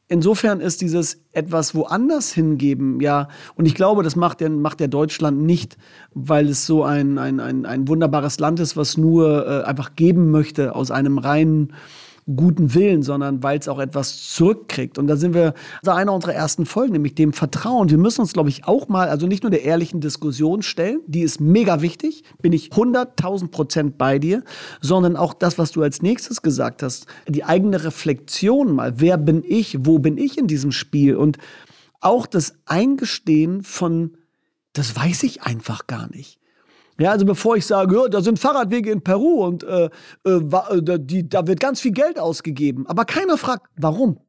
insofern 0.08 0.60
ist 0.60 0.82
dieses 0.82 1.22
etwas 1.32 1.76
woanders 1.76 2.32
hingeben, 2.32 3.00
ja, 3.00 3.28
und 3.56 3.66
ich 3.66 3.76
glaube, 3.76 4.04
das 4.04 4.16
macht 4.16 4.42
ja, 4.42 4.50
macht 4.50 4.82
ja 4.82 4.88
Deutschland 4.88 5.42
nicht, 5.42 5.78
weil 6.14 6.50
es 6.50 6.66
so 6.66 6.84
ein, 6.84 7.18
ein, 7.18 7.40
ein, 7.40 7.66
ein 7.66 7.88
wunderbares 7.88 8.40
Land 8.40 8.60
ist, 8.60 8.78
was 8.78 8.98
nur 8.98 9.48
äh, 9.48 9.64
einfach 9.64 9.96
geben 9.96 10.32
möchte 10.32 10.76
aus 10.76 10.92
einem 10.92 11.18
reinen 11.18 11.74
guten 12.26 12.74
Willen, 12.74 13.04
sondern 13.04 13.44
weil 13.44 13.60
es 13.60 13.68
auch 13.68 13.80
etwas 13.80 14.30
zurückkriegt. 14.34 14.98
Und 14.98 15.08
da 15.08 15.16
sind 15.16 15.34
wir 15.34 15.54
bei 15.84 15.94
einer 15.94 16.14
unserer 16.14 16.34
ersten 16.34 16.66
Folgen, 16.66 16.94
nämlich 16.94 17.16
dem 17.16 17.34
Vertrauen. 17.34 17.90
Wir 17.90 17.98
müssen 17.98 18.22
uns, 18.22 18.34
glaube 18.34 18.50
ich, 18.50 18.66
auch 18.66 18.88
mal, 18.88 19.10
also 19.10 19.28
nicht 19.28 19.44
nur 19.44 19.50
der 19.50 19.64
ehrlichen 19.64 20.00
Diskussion 20.02 20.62
stellen, 20.62 21.02
die 21.08 21.22
ist 21.22 21.42
mega 21.42 21.82
wichtig, 21.82 22.24
bin 22.42 22.54
ich 22.54 22.70
100.000 22.70 23.50
Prozent 23.50 23.98
bei 23.98 24.20
dir, 24.20 24.44
sondern 24.82 25.18
auch 25.18 25.34
das, 25.34 25.58
was 25.58 25.72
du 25.72 25.82
als 25.82 26.02
nächstes 26.02 26.42
gesagt 26.42 26.84
hast, 26.84 27.08
die 27.28 27.44
eigene 27.44 27.84
Reflexion 27.84 28.74
mal. 28.74 29.00
Wer 29.00 29.18
bin 29.18 29.44
ich? 29.46 29.78
Wo 29.82 30.00
bin 30.00 30.18
ich 30.18 30.38
in 30.38 30.48
diesem 30.48 30.72
Spiel? 30.72 31.16
Und 31.16 31.38
auch 32.00 32.26
das 32.26 32.56
Eingestehen 32.66 33.64
von, 33.64 34.18
das 34.74 34.96
weiß 34.96 35.24
ich 35.24 35.44
einfach 35.44 35.88
gar 35.88 36.10
nicht. 36.10 36.40
Ja, 37.00 37.12
also 37.12 37.26
bevor 37.26 37.56
ich 37.56 37.66
sage, 37.66 37.96
ja, 37.96 38.08
da 38.08 38.22
sind 38.22 38.40
Fahrradwege 38.40 38.92
in 38.92 39.02
Peru 39.02 39.44
und 39.44 39.64
äh, 39.64 39.90
äh, 40.26 40.30
äh 40.30 41.00
die, 41.00 41.28
da 41.28 41.48
wird 41.48 41.60
ganz 41.60 41.82
viel 41.82 41.92
Geld 41.92 42.20
ausgegeben. 42.20 42.86
Aber 42.88 43.06
keiner 43.06 43.38
fragt, 43.38 43.68
warum? 43.78 44.20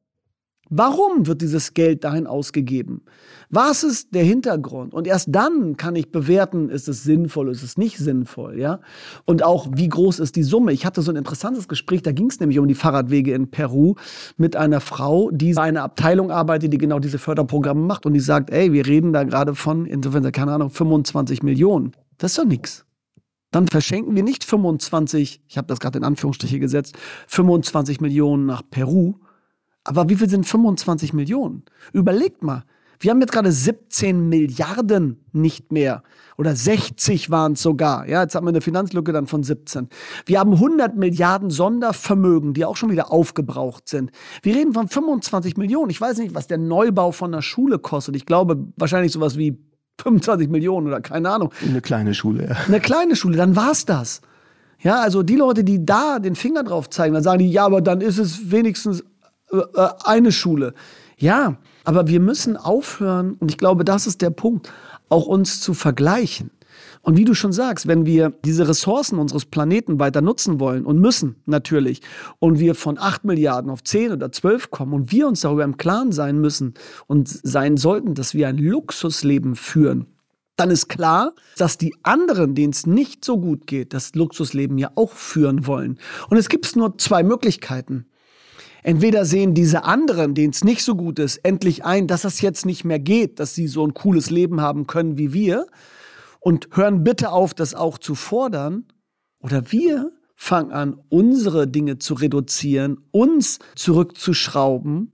Warum 0.70 1.26
wird 1.26 1.42
dieses 1.42 1.74
Geld 1.74 2.04
dahin 2.04 2.26
ausgegeben? 2.26 3.02
Was 3.50 3.84
ist 3.84 4.14
der 4.14 4.24
Hintergrund? 4.24 4.94
Und 4.94 5.06
erst 5.06 5.28
dann 5.30 5.76
kann 5.76 5.94
ich 5.94 6.10
bewerten, 6.10 6.70
ist 6.70 6.88
es 6.88 7.04
sinnvoll, 7.04 7.50
ist 7.50 7.62
es 7.62 7.76
nicht 7.76 7.98
sinnvoll, 7.98 8.58
ja? 8.58 8.80
Und 9.26 9.44
auch, 9.44 9.68
wie 9.74 9.88
groß 9.88 10.20
ist 10.20 10.36
die 10.36 10.42
Summe? 10.42 10.72
Ich 10.72 10.86
hatte 10.86 11.02
so 11.02 11.12
ein 11.12 11.16
interessantes 11.16 11.68
Gespräch, 11.68 12.02
da 12.02 12.12
ging 12.12 12.30
es 12.30 12.40
nämlich 12.40 12.58
um 12.58 12.66
die 12.66 12.74
Fahrradwege 12.74 13.34
in 13.34 13.50
Peru 13.50 13.94
mit 14.38 14.56
einer 14.56 14.80
Frau, 14.80 15.30
die 15.30 15.52
bei 15.52 15.62
einer 15.62 15.82
Abteilung 15.82 16.30
arbeitet, 16.30 16.72
die 16.72 16.78
genau 16.78 16.98
diese 16.98 17.18
Förderprogramme 17.18 17.82
macht 17.82 18.06
und 18.06 18.14
die 18.14 18.20
sagt, 18.20 18.50
ey, 18.50 18.72
wir 18.72 18.86
reden 18.86 19.12
da 19.12 19.24
gerade 19.24 19.54
von, 19.54 19.84
insofern, 19.84 20.32
keine 20.32 20.52
Ahnung, 20.52 20.70
25 20.70 21.42
Millionen. 21.42 21.92
Das 22.18 22.32
ist 22.32 22.38
doch 22.38 22.44
nichts. 22.44 22.84
Dann 23.50 23.68
verschenken 23.68 24.16
wir 24.16 24.24
nicht 24.24 24.42
25, 24.42 25.42
ich 25.46 25.58
habe 25.58 25.68
das 25.68 25.78
gerade 25.78 25.98
in 25.98 26.04
Anführungsstriche 26.04 26.58
gesetzt, 26.58 26.96
25 27.28 28.00
Millionen 28.00 28.46
nach 28.46 28.62
Peru. 28.68 29.14
Aber 29.84 30.08
wie 30.08 30.16
viel 30.16 30.28
sind 30.28 30.46
25 30.46 31.12
Millionen? 31.12 31.62
Überlegt 31.92 32.42
mal. 32.42 32.64
Wir 32.98 33.10
haben 33.10 33.20
jetzt 33.20 33.32
gerade 33.32 33.52
17 33.52 34.28
Milliarden 34.28 35.24
nicht 35.32 35.72
mehr. 35.72 36.02
Oder 36.36 36.56
60 36.56 37.30
waren 37.30 37.52
es 37.52 37.62
sogar. 37.62 38.08
Ja, 38.08 38.22
jetzt 38.22 38.34
haben 38.34 38.46
wir 38.46 38.50
eine 38.50 38.60
Finanzlücke 38.60 39.12
dann 39.12 39.26
von 39.26 39.42
17. 39.42 39.88
Wir 40.26 40.40
haben 40.40 40.54
100 40.54 40.96
Milliarden 40.96 41.50
Sondervermögen, 41.50 42.54
die 42.54 42.64
auch 42.64 42.76
schon 42.76 42.90
wieder 42.90 43.12
aufgebraucht 43.12 43.88
sind. 43.88 44.10
Wir 44.42 44.54
reden 44.56 44.72
von 44.72 44.88
25 44.88 45.56
Millionen. 45.56 45.90
Ich 45.90 46.00
weiß 46.00 46.18
nicht, 46.18 46.34
was 46.34 46.46
der 46.46 46.58
Neubau 46.58 47.12
von 47.12 47.32
einer 47.32 47.42
Schule 47.42 47.78
kostet. 47.78 48.16
Ich 48.16 48.26
glaube 48.26 48.66
wahrscheinlich 48.76 49.12
sowas 49.12 49.36
wie 49.36 49.58
25 50.00 50.48
Millionen 50.48 50.86
oder 50.86 51.00
keine 51.00 51.30
Ahnung. 51.30 51.52
Eine 51.66 51.80
kleine 51.80 52.14
Schule, 52.14 52.48
ja. 52.48 52.56
Eine 52.66 52.80
kleine 52.80 53.16
Schule, 53.16 53.36
dann 53.36 53.56
war's 53.56 53.84
das. 53.84 54.20
Ja, 54.80 55.00
also 55.00 55.22
die 55.22 55.36
Leute, 55.36 55.64
die 55.64 55.84
da 55.84 56.18
den 56.18 56.34
Finger 56.34 56.62
drauf 56.62 56.90
zeigen, 56.90 57.14
dann 57.14 57.22
sagen 57.22 57.38
die, 57.38 57.50
ja, 57.50 57.64
aber 57.64 57.80
dann 57.80 58.00
ist 58.00 58.18
es 58.18 58.50
wenigstens 58.50 59.02
äh, 59.50 59.56
äh, 59.56 59.88
eine 60.04 60.32
Schule. 60.32 60.74
Ja, 61.16 61.56
aber 61.84 62.08
wir 62.08 62.20
müssen 62.20 62.56
aufhören, 62.56 63.36
und 63.40 63.50
ich 63.50 63.58
glaube, 63.58 63.84
das 63.84 64.06
ist 64.06 64.20
der 64.20 64.30
Punkt, 64.30 64.72
auch 65.08 65.26
uns 65.26 65.60
zu 65.60 65.74
vergleichen. 65.74 66.50
Und 67.02 67.16
wie 67.16 67.24
du 67.24 67.34
schon 67.34 67.52
sagst, 67.52 67.86
wenn 67.86 68.06
wir 68.06 68.32
diese 68.44 68.66
Ressourcen 68.66 69.18
unseres 69.18 69.44
Planeten 69.44 69.98
weiter 69.98 70.22
nutzen 70.22 70.58
wollen 70.58 70.86
und 70.86 70.98
müssen 70.98 71.36
natürlich 71.46 72.00
und 72.38 72.58
wir 72.58 72.74
von 72.74 72.98
8 72.98 73.24
Milliarden 73.24 73.70
auf 73.70 73.84
10 73.84 74.12
oder 74.12 74.32
12 74.32 74.70
kommen 74.70 74.94
und 74.94 75.12
wir 75.12 75.28
uns 75.28 75.42
darüber 75.42 75.64
im 75.64 75.76
Klaren 75.76 76.12
sein 76.12 76.40
müssen 76.40 76.74
und 77.06 77.28
sein 77.28 77.76
sollten, 77.76 78.14
dass 78.14 78.34
wir 78.34 78.48
ein 78.48 78.58
Luxusleben 78.58 79.54
führen, 79.54 80.06
dann 80.56 80.70
ist 80.70 80.88
klar, 80.88 81.32
dass 81.56 81.78
die 81.78 81.94
anderen, 82.02 82.54
denen 82.54 82.72
es 82.72 82.86
nicht 82.86 83.24
so 83.24 83.38
gut 83.38 83.66
geht, 83.66 83.92
das 83.92 84.14
Luxusleben 84.14 84.78
ja 84.78 84.90
auch 84.94 85.12
führen 85.12 85.66
wollen. 85.66 85.98
Und 86.30 86.36
es 86.36 86.48
gibt 86.48 86.76
nur 86.76 86.96
zwei 86.98 87.22
Möglichkeiten. 87.22 88.06
Entweder 88.82 89.24
sehen 89.24 89.54
diese 89.54 89.84
anderen, 89.84 90.34
denen 90.34 90.52
es 90.52 90.62
nicht 90.62 90.82
so 90.82 90.94
gut 90.94 91.18
ist, 91.18 91.38
endlich 91.38 91.84
ein, 91.84 92.06
dass 92.06 92.24
es 92.24 92.40
jetzt 92.40 92.66
nicht 92.66 92.84
mehr 92.84 92.98
geht, 92.98 93.40
dass 93.40 93.54
sie 93.54 93.66
so 93.66 93.84
ein 93.84 93.94
cooles 93.94 94.30
Leben 94.30 94.60
haben 94.60 94.86
können 94.86 95.16
wie 95.18 95.32
wir 95.32 95.66
und 96.44 96.68
hören 96.72 97.04
bitte 97.04 97.32
auf, 97.32 97.54
das 97.54 97.74
auch 97.74 97.98
zu 97.98 98.14
fordern. 98.14 98.86
Oder 99.40 99.72
wir 99.72 100.12
fangen 100.36 100.72
an, 100.72 101.00
unsere 101.08 101.66
Dinge 101.66 101.98
zu 101.98 102.14
reduzieren, 102.14 102.98
uns 103.10 103.58
zurückzuschrauben 103.76 105.10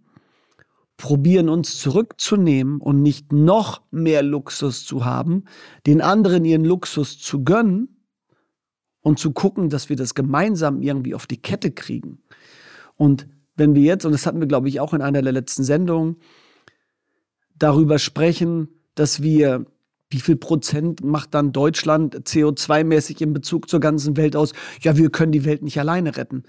probieren 1.00 1.48
uns 1.48 1.78
zurückzunehmen 1.78 2.78
und 2.78 3.00
nicht 3.00 3.32
noch 3.32 3.80
mehr 3.90 4.22
Luxus 4.22 4.84
zu 4.84 5.06
haben, 5.06 5.44
den 5.86 6.02
anderen 6.02 6.44
ihren 6.44 6.62
Luxus 6.62 7.18
zu 7.18 7.42
gönnen 7.42 8.04
und 9.00 9.18
zu 9.18 9.32
gucken, 9.32 9.70
dass 9.70 9.88
wir 9.88 9.96
das 9.96 10.14
gemeinsam 10.14 10.82
irgendwie 10.82 11.14
auf 11.14 11.26
die 11.26 11.40
Kette 11.40 11.70
kriegen. 11.70 12.18
Und 12.96 13.28
wenn 13.56 13.74
wir 13.74 13.80
jetzt, 13.80 14.04
und 14.04 14.12
das 14.12 14.26
hatten 14.26 14.40
wir, 14.40 14.46
glaube 14.46 14.68
ich, 14.68 14.78
auch 14.78 14.92
in 14.92 15.00
einer 15.00 15.22
der 15.22 15.32
letzten 15.32 15.64
Sendungen, 15.64 16.16
darüber 17.56 17.98
sprechen, 17.98 18.68
dass 18.94 19.22
wir, 19.22 19.64
wie 20.10 20.20
viel 20.20 20.36
Prozent 20.36 21.02
macht 21.04 21.34
dann 21.34 21.52
Deutschland 21.52 22.28
CO2-mäßig 22.28 23.22
in 23.22 23.32
Bezug 23.32 23.70
zur 23.70 23.80
ganzen 23.80 24.16
Welt 24.16 24.36
aus? 24.36 24.52
Ja, 24.80 24.96
wir 24.96 25.10
können 25.10 25.32
die 25.32 25.44
Welt 25.44 25.62
nicht 25.62 25.78
alleine 25.78 26.16
retten. 26.16 26.42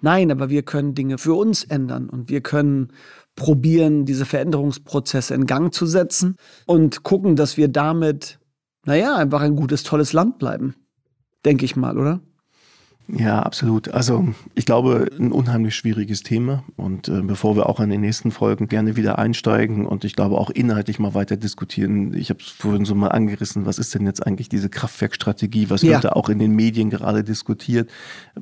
Nein, 0.00 0.30
aber 0.30 0.50
wir 0.50 0.62
können 0.62 0.94
Dinge 0.94 1.16
für 1.16 1.34
uns 1.34 1.64
ändern 1.64 2.10
und 2.10 2.28
wir 2.28 2.42
können 2.42 2.92
probieren, 3.34 4.04
diese 4.04 4.26
Veränderungsprozesse 4.26 5.34
in 5.34 5.46
Gang 5.46 5.72
zu 5.72 5.86
setzen 5.86 6.36
und 6.66 7.02
gucken, 7.02 7.36
dass 7.36 7.56
wir 7.56 7.68
damit, 7.68 8.38
naja, 8.84 9.16
einfach 9.16 9.40
ein 9.40 9.56
gutes, 9.56 9.82
tolles 9.82 10.12
Land 10.12 10.38
bleiben. 10.38 10.74
Denke 11.44 11.64
ich 11.64 11.76
mal, 11.76 11.98
oder? 11.98 12.20
Ja, 13.08 13.40
absolut. 13.40 13.88
Also 13.88 14.28
ich 14.54 14.66
glaube, 14.66 15.08
ein 15.18 15.30
unheimlich 15.30 15.76
schwieriges 15.76 16.22
Thema. 16.22 16.64
Und 16.76 17.08
äh, 17.08 17.22
bevor 17.22 17.54
wir 17.54 17.68
auch 17.68 17.78
in 17.78 17.90
den 17.90 18.00
nächsten 18.00 18.32
Folgen 18.32 18.66
gerne 18.66 18.96
wieder 18.96 19.18
einsteigen 19.18 19.86
und 19.86 20.04
ich 20.04 20.16
glaube 20.16 20.38
auch 20.38 20.50
inhaltlich 20.50 20.98
mal 20.98 21.14
weiter 21.14 21.36
diskutieren, 21.36 22.14
ich 22.14 22.30
habe 22.30 22.40
es 22.40 22.48
vorhin 22.48 22.84
so 22.84 22.96
mal 22.96 23.08
angerissen, 23.08 23.64
was 23.64 23.78
ist 23.78 23.94
denn 23.94 24.06
jetzt 24.06 24.26
eigentlich 24.26 24.48
diese 24.48 24.68
Kraftwerkstrategie? 24.68 25.70
Was 25.70 25.82
ja. 25.82 25.92
wird 25.92 26.04
da 26.04 26.08
auch 26.10 26.28
in 26.28 26.40
den 26.40 26.52
Medien 26.52 26.90
gerade 26.90 27.22
diskutiert? 27.22 27.90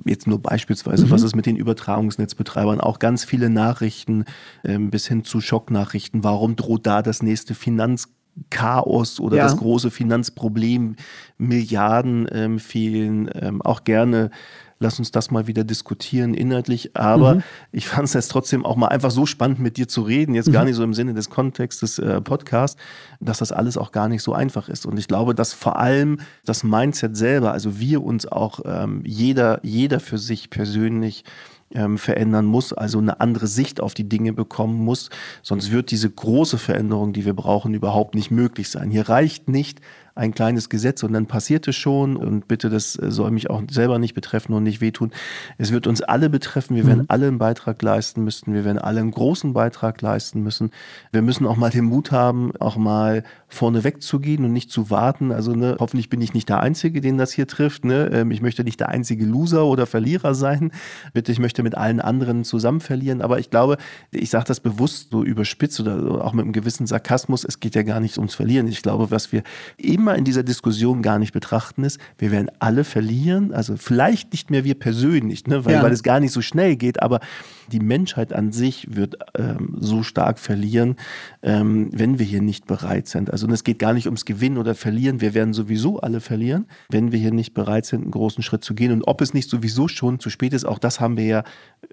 Jetzt 0.07 0.27
nur 0.27 0.41
beispielsweise, 0.41 1.07
mhm. 1.07 1.11
was 1.11 1.23
ist 1.23 1.37
mit 1.37 1.45
den 1.45 1.57
Übertragungsnetzbetreibern? 1.57 2.81
Auch 2.81 2.99
ganz 2.99 3.25
viele 3.25 3.51
Nachrichten 3.51 4.25
äh, 4.63 4.79
bis 4.79 5.07
hin 5.07 5.25
zu 5.25 5.43
Schocknachrichten. 5.43 6.25
Warum 6.25 6.57
droht 6.57 6.87
da 6.87 7.03
das 7.03 7.23
nächste 7.23 7.55
Finanz 7.55 8.09
Chaos 8.51 9.21
oder 9.21 9.37
ja. 9.37 9.45
das 9.45 9.57
große 9.57 9.91
Finanzproblem, 9.91 10.97
Milliarden 11.39 12.29
ähm, 12.33 12.59
fehlen, 12.59 13.31
ähm, 13.35 13.63
auch 13.63 13.85
gerne 13.85 14.31
lass 14.85 14.99
uns 14.99 15.11
das 15.11 15.31
mal 15.31 15.47
wieder 15.47 15.65
diskutieren 15.65 16.35
inhaltlich. 16.35 16.97
Aber 16.97 17.37
mhm. 17.37 17.43
ich 17.73 17.89
fand 17.89 18.05
es 18.05 18.15
jetzt 18.15 18.31
trotzdem 18.31 18.65
auch 18.65 18.77
mal 18.77 18.89
einfach 18.89 19.11
so 19.11 19.27
spannend, 19.27 19.59
mit 19.59 19.77
dir 19.77 19.89
zu 19.89 20.03
reden, 20.03 20.35
jetzt 20.35 20.49
mhm. 20.49 20.53
gar 20.53 20.65
nicht 20.65 20.77
so 20.77 20.85
im 20.85 20.95
Sinne 20.95 21.15
des 21.15 21.31
Kontextes 21.31 21.99
äh, 21.99 22.21
Podcast, 22.21 22.79
dass 23.21 23.39
das 23.39 23.53
alles 23.53 23.77
auch 23.77 23.93
gar 23.93 24.09
nicht 24.09 24.23
so 24.23 24.33
einfach 24.33 24.69
ist. 24.69 24.87
Und 24.87 24.99
ich 24.99 25.09
glaube, 25.09 25.35
dass 25.35 25.53
vor 25.53 25.79
allem 25.79 26.21
das 26.45 26.63
Mindset 26.63 27.17
selber, 27.17 27.53
also 27.53 27.79
wir 27.79 28.03
uns 28.05 28.27
auch 28.27 28.61
ähm, 28.65 29.03
jeder, 29.05 29.61
jeder 29.63 30.01
für 30.01 30.19
sich 30.19 30.51
persönlich 30.51 31.25
ähm, 31.75 31.99
verändern 31.99 32.47
muss, 32.47 32.73
also 32.73 32.99
eine 32.99 33.21
andere 33.21 33.47
Sicht 33.47 33.81
auf 33.81 33.95
die 33.95 34.09
Dinge 34.09 34.33
bekommen 34.33 34.85
muss. 34.85 35.11
Sonst 35.43 35.71
wird 35.71 35.91
diese 35.91 36.09
große 36.11 36.59
Veränderung, 36.59 37.13
die 37.13 37.25
wir 37.25 37.35
brauchen, 37.35 37.75
überhaupt 37.75 38.15
nicht 38.15 38.31
möglich 38.31 38.69
sein. 38.69 38.91
Hier 38.91 39.09
reicht 39.09 39.49
nicht 39.49 39.81
ein 40.15 40.33
kleines 40.33 40.69
Gesetz 40.69 41.03
und 41.03 41.13
dann 41.13 41.27
passiert 41.27 41.67
es 41.67 41.77
schon 41.77 42.17
und 42.17 42.47
bitte, 42.47 42.71
das 42.71 42.97
äh, 42.97 43.11
soll 43.11 43.31
mich 43.31 43.51
auch 43.51 43.63
selber 43.71 43.99
nicht 43.99 44.15
betreffen 44.15 44.53
und 44.53 44.63
nicht 44.63 44.81
wehtun. 44.81 45.11
Es 45.59 45.73
wird 45.73 45.87
uns 45.87 46.03
alle 46.03 46.31
betreffen, 46.31 46.77
wir 46.77 46.87
werden 46.87 47.01
mhm. 47.01 47.07
alle 47.09 47.29
einen 47.29 47.39
Beitrag 47.39 47.83
leisten 47.83 48.23
müssen, 48.23 48.55
wir 48.55 48.65
werden 48.65 48.79
alle 48.79 49.01
einen 49.01 49.11
großen 49.11 49.53
Beitrag 49.53 50.01
leisten 50.03 50.43
müssen. 50.43 50.71
Wir 51.11 51.23
müssen 51.23 51.47
auch 51.47 51.57
mal 51.57 51.71
den 51.71 51.85
Mut 51.85 52.13
haben, 52.13 52.55
auch 52.57 52.77
mal 52.77 53.25
vorne 53.49 53.85
wegzugehen 53.85 54.45
und 54.45 54.53
nicht 54.53 54.71
zu 54.71 54.91
warten. 54.91 55.33
Also 55.33 55.55
ne, 55.55 55.77
hoffentlich 55.79 56.11
bin 56.11 56.21
ich 56.21 56.35
nicht 56.35 56.49
der 56.49 56.61
Einzige, 56.61 57.01
den 57.01 57.19
das 57.19 57.33
hier 57.33 57.47
trifft. 57.47 57.85
Ne? 57.85 58.11
Ähm, 58.13 58.31
ich 58.31 58.43
möchte 58.43 58.65
nicht 58.65 58.81
der 58.81 58.89
einzige 58.89 59.25
Loser 59.25 59.65
oder 59.67 59.87
Verlierer 59.87 60.35
sein. 60.35 60.73
Bitte, 61.13 61.33
ich 61.33 61.39
möchte 61.39 61.63
mit 61.63 61.77
allen 61.77 62.01
anderen 62.01 62.45
zusammen 62.45 62.81
verlieren. 62.81 63.21
Aber 63.21 63.39
ich 63.39 63.51
glaube, 63.51 63.79
ich 64.11 64.31
sage 64.31 64.45
das 64.47 64.61
bewusst 64.61 65.11
so 65.11 65.25
überspitzt 65.25 65.81
oder 65.81 66.25
auch 66.25 66.33
mit 66.33 66.45
einem 66.45 66.53
gewissen 66.53 66.87
Sarkasmus, 66.87 67.45
es 67.45 67.61
geht 67.61 67.75
ja 67.75 67.83
gar 67.83 68.01
nicht 68.01 68.19
ums 68.19 68.35
Verlieren. 68.35 68.67
Ich 68.69 68.83
glaube, 68.83 69.11
was 69.11 69.33
wir 69.33 69.43
eben 69.79 70.04
immer 70.05 70.17
in 70.17 70.25
dieser 70.25 70.43
Diskussion 70.43 71.01
gar 71.01 71.19
nicht 71.19 71.33
betrachten 71.33 71.83
ist, 71.83 71.99
wir 72.19 72.31
werden 72.31 72.51
alle 72.59 72.85
verlieren, 72.85 73.55
also 73.55 73.79
vielleicht 73.79 74.33
nicht 74.33 74.51
mehr 74.51 74.63
wir 74.63 74.75
persönlich, 74.75 75.47
ne, 75.47 75.65
weil, 75.65 75.73
ja. 75.77 75.83
weil 75.83 75.93
es 75.93 76.03
gar 76.03 76.21
nicht 76.21 76.33
so 76.33 76.43
schnell 76.43 76.77
geht, 76.77 77.03
aber 77.03 77.21
die 77.73 77.81
Menschheit 77.81 78.35
an 78.35 78.53
sich 78.53 78.95
wird 78.95 79.17
ähm, 79.35 79.77
so 79.81 80.03
stark 80.03 80.39
verlieren, 80.39 80.97
ähm, 81.43 81.89
wenn 81.95 82.19
wir 82.19 82.27
hier 82.27 82.43
nicht 82.43 82.67
bereit 82.67 83.09
sind. 83.09 83.31
Also 83.31 83.49
es 83.49 83.65
geht 83.65 83.79
gar 83.79 83.95
nicht 83.95 84.05
ums 84.05 84.27
Gewinnen 84.27 84.59
oder 84.59 84.75
Verlieren, 84.75 85.23
wir 85.23 85.33
werden 85.33 85.55
sowieso 85.55 86.01
alle 86.01 86.21
verlieren, 86.21 86.67
wenn 86.91 87.11
wir 87.11 87.19
hier 87.19 87.33
nicht 87.33 87.55
bereit 87.55 87.87
sind, 87.87 88.03
einen 88.03 88.11
großen 88.11 88.43
Schritt 88.43 88.63
zu 88.63 88.75
gehen. 88.75 88.93
Und 88.93 89.05
ob 89.05 89.23
es 89.23 89.33
nicht 89.33 89.49
sowieso 89.49 89.89
schon 89.89 90.21
zu 90.21 90.29
spät 90.29 90.53
ist, 90.53 90.67
auch 90.67 90.79
das 90.79 91.01
haben 91.01 91.17
wir 91.17 91.25
ja 91.25 91.45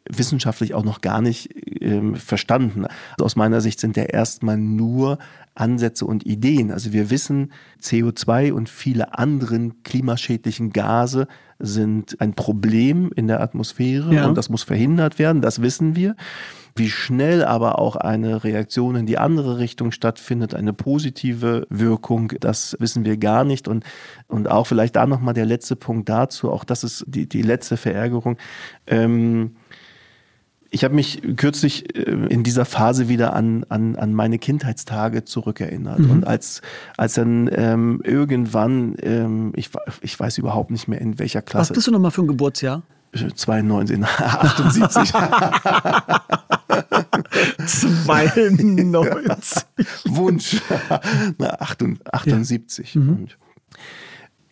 wissenschaftlich 0.09 0.73
auch 0.73 0.83
noch 0.83 0.99
gar 0.99 1.21
nicht 1.21 1.49
ähm, 1.81 2.15
verstanden. 2.15 2.85
Also 2.85 3.23
aus 3.23 3.37
meiner 3.37 3.61
Sicht 3.61 3.79
sind 3.79 3.95
ja 3.95 4.03
erstmal 4.03 4.57
nur 4.57 5.17
Ansätze 5.61 6.05
und 6.05 6.25
Ideen. 6.25 6.71
Also 6.71 6.91
wir 6.91 7.09
wissen, 7.11 7.51
CO2 7.81 8.51
und 8.51 8.67
viele 8.67 9.17
anderen 9.17 9.83
klimaschädlichen 9.83 10.71
Gase 10.71 11.27
sind 11.59 12.19
ein 12.19 12.33
Problem 12.33 13.11
in 13.15 13.27
der 13.27 13.41
Atmosphäre 13.41 14.13
ja. 14.13 14.27
und 14.27 14.35
das 14.35 14.49
muss 14.49 14.63
verhindert 14.63 15.19
werden, 15.19 15.41
das 15.41 15.61
wissen 15.61 15.95
wir. 15.95 16.15
Wie 16.73 16.89
schnell 16.89 17.43
aber 17.43 17.79
auch 17.79 17.97
eine 17.97 18.43
Reaktion 18.43 18.95
in 18.95 19.05
die 19.05 19.17
andere 19.17 19.59
Richtung 19.59 19.91
stattfindet, 19.91 20.55
eine 20.55 20.73
positive 20.73 21.67
Wirkung, 21.69 22.31
das 22.39 22.77
wissen 22.79 23.03
wir 23.03 23.17
gar 23.17 23.43
nicht. 23.43 23.67
Und, 23.67 23.83
und 24.27 24.49
auch 24.49 24.65
vielleicht 24.65 24.95
da 24.95 25.05
nochmal 25.05 25.33
der 25.33 25.45
letzte 25.45 25.75
Punkt 25.75 26.07
dazu, 26.07 26.49
auch 26.49 26.63
das 26.63 26.85
ist 26.85 27.03
die, 27.07 27.27
die 27.27 27.41
letzte 27.41 27.75
Verärgerung. 27.75 28.37
Ähm, 28.87 29.57
ich 30.73 30.85
habe 30.85 30.95
mich 30.95 31.21
kürzlich 31.35 31.95
äh, 31.95 32.01
in 32.01 32.43
dieser 32.43 32.65
Phase 32.65 33.09
wieder 33.09 33.33
an, 33.33 33.65
an, 33.67 33.97
an 33.97 34.13
meine 34.13 34.39
Kindheitstage 34.39 35.25
zurückerinnert. 35.25 35.99
Mhm. 35.99 36.11
Und 36.11 36.27
als, 36.27 36.61
als 36.97 37.15
dann 37.15 37.49
ähm, 37.53 38.01
irgendwann, 38.03 38.95
ähm, 39.03 39.51
ich, 39.55 39.69
ich 40.01 40.17
weiß 40.17 40.37
überhaupt 40.37 40.71
nicht 40.71 40.87
mehr 40.87 41.01
in 41.01 41.19
welcher 41.19 41.41
Klasse. 41.41 41.71
Was 41.71 41.75
bist 41.75 41.87
du 41.87 41.91
nochmal 41.91 42.11
für 42.11 42.21
ein 42.21 42.27
Geburtsjahr? 42.27 42.83
92, 43.13 44.05
78. 44.05 45.13
92. 47.65 49.65
Wunsch. 50.05 50.61
Na, 51.37 51.49
78. 51.49 52.95
Ja. 52.95 53.01
Mhm 53.01 53.27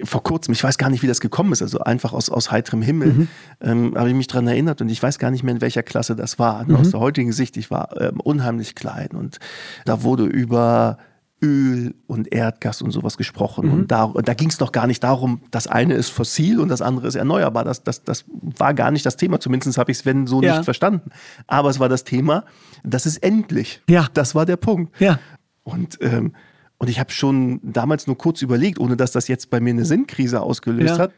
vor 0.03 0.23
kurzem, 0.23 0.53
ich 0.53 0.63
weiß 0.63 0.77
gar 0.77 0.89
nicht, 0.89 1.03
wie 1.03 1.07
das 1.07 1.19
gekommen 1.19 1.51
ist, 1.51 1.61
also 1.61 1.79
einfach 1.79 2.13
aus, 2.13 2.29
aus 2.29 2.51
heiterem 2.51 2.81
Himmel, 2.81 3.13
mhm. 3.13 3.27
ähm, 3.61 3.93
habe 3.97 4.09
ich 4.09 4.15
mich 4.15 4.27
daran 4.27 4.47
erinnert 4.47 4.81
und 4.81 4.89
ich 4.89 5.01
weiß 5.01 5.19
gar 5.19 5.31
nicht 5.31 5.43
mehr, 5.43 5.53
in 5.53 5.61
welcher 5.61 5.83
Klasse 5.83 6.15
das 6.15 6.39
war. 6.39 6.65
Mhm. 6.65 6.75
Aus 6.75 6.91
der 6.91 6.99
heutigen 6.99 7.31
Sicht, 7.31 7.57
ich 7.57 7.69
war 7.71 7.99
ähm, 7.99 8.19
unheimlich 8.19 8.75
klein 8.75 9.09
und 9.13 9.39
da 9.85 10.03
wurde 10.03 10.23
über 10.25 10.97
Öl 11.41 11.95
und 12.07 12.31
Erdgas 12.33 12.81
und 12.81 12.91
sowas 12.91 13.17
gesprochen. 13.17 13.67
Mhm. 13.67 13.73
Und 13.73 13.91
da, 13.91 14.11
da 14.23 14.33
ging 14.33 14.49
es 14.49 14.59
noch 14.59 14.71
gar 14.71 14.87
nicht 14.87 15.03
darum, 15.03 15.41
das 15.51 15.67
eine 15.67 15.93
ist 15.93 16.09
fossil 16.09 16.59
und 16.59 16.69
das 16.69 16.81
andere 16.81 17.07
ist 17.07 17.15
erneuerbar. 17.15 17.63
Das, 17.63 17.83
das, 17.83 18.03
das 18.03 18.25
war 18.29 18.73
gar 18.73 18.91
nicht 18.91 19.05
das 19.05 19.15
Thema. 19.15 19.39
Zumindest 19.39 19.77
habe 19.77 19.91
ich 19.91 19.99
es, 19.99 20.05
wenn 20.05 20.27
so, 20.27 20.41
ja. 20.41 20.55
nicht 20.55 20.65
verstanden. 20.65 21.11
Aber 21.47 21.69
es 21.69 21.79
war 21.79 21.87
das 21.87 22.03
Thema, 22.03 22.43
das 22.83 23.05
ist 23.05 23.17
endlich. 23.17 23.81
Ja. 23.89 24.07
Das 24.13 24.35
war 24.35 24.45
der 24.45 24.57
Punkt. 24.57 24.99
Ja. 24.99 25.19
Und 25.63 25.97
ähm, 26.01 26.33
und 26.79 26.89
ich 26.89 26.99
habe 26.99 27.11
schon 27.11 27.59
damals 27.61 28.07
nur 28.07 28.17
kurz 28.17 28.41
überlegt, 28.41 28.79
ohne 28.79 28.97
dass 28.97 29.11
das 29.11 29.27
jetzt 29.27 29.49
bei 29.49 29.59
mir 29.59 29.71
eine 29.71 29.85
Sinnkrise 29.85 30.41
ausgelöst 30.41 30.97
ja. 30.97 31.03
hat. 31.03 31.13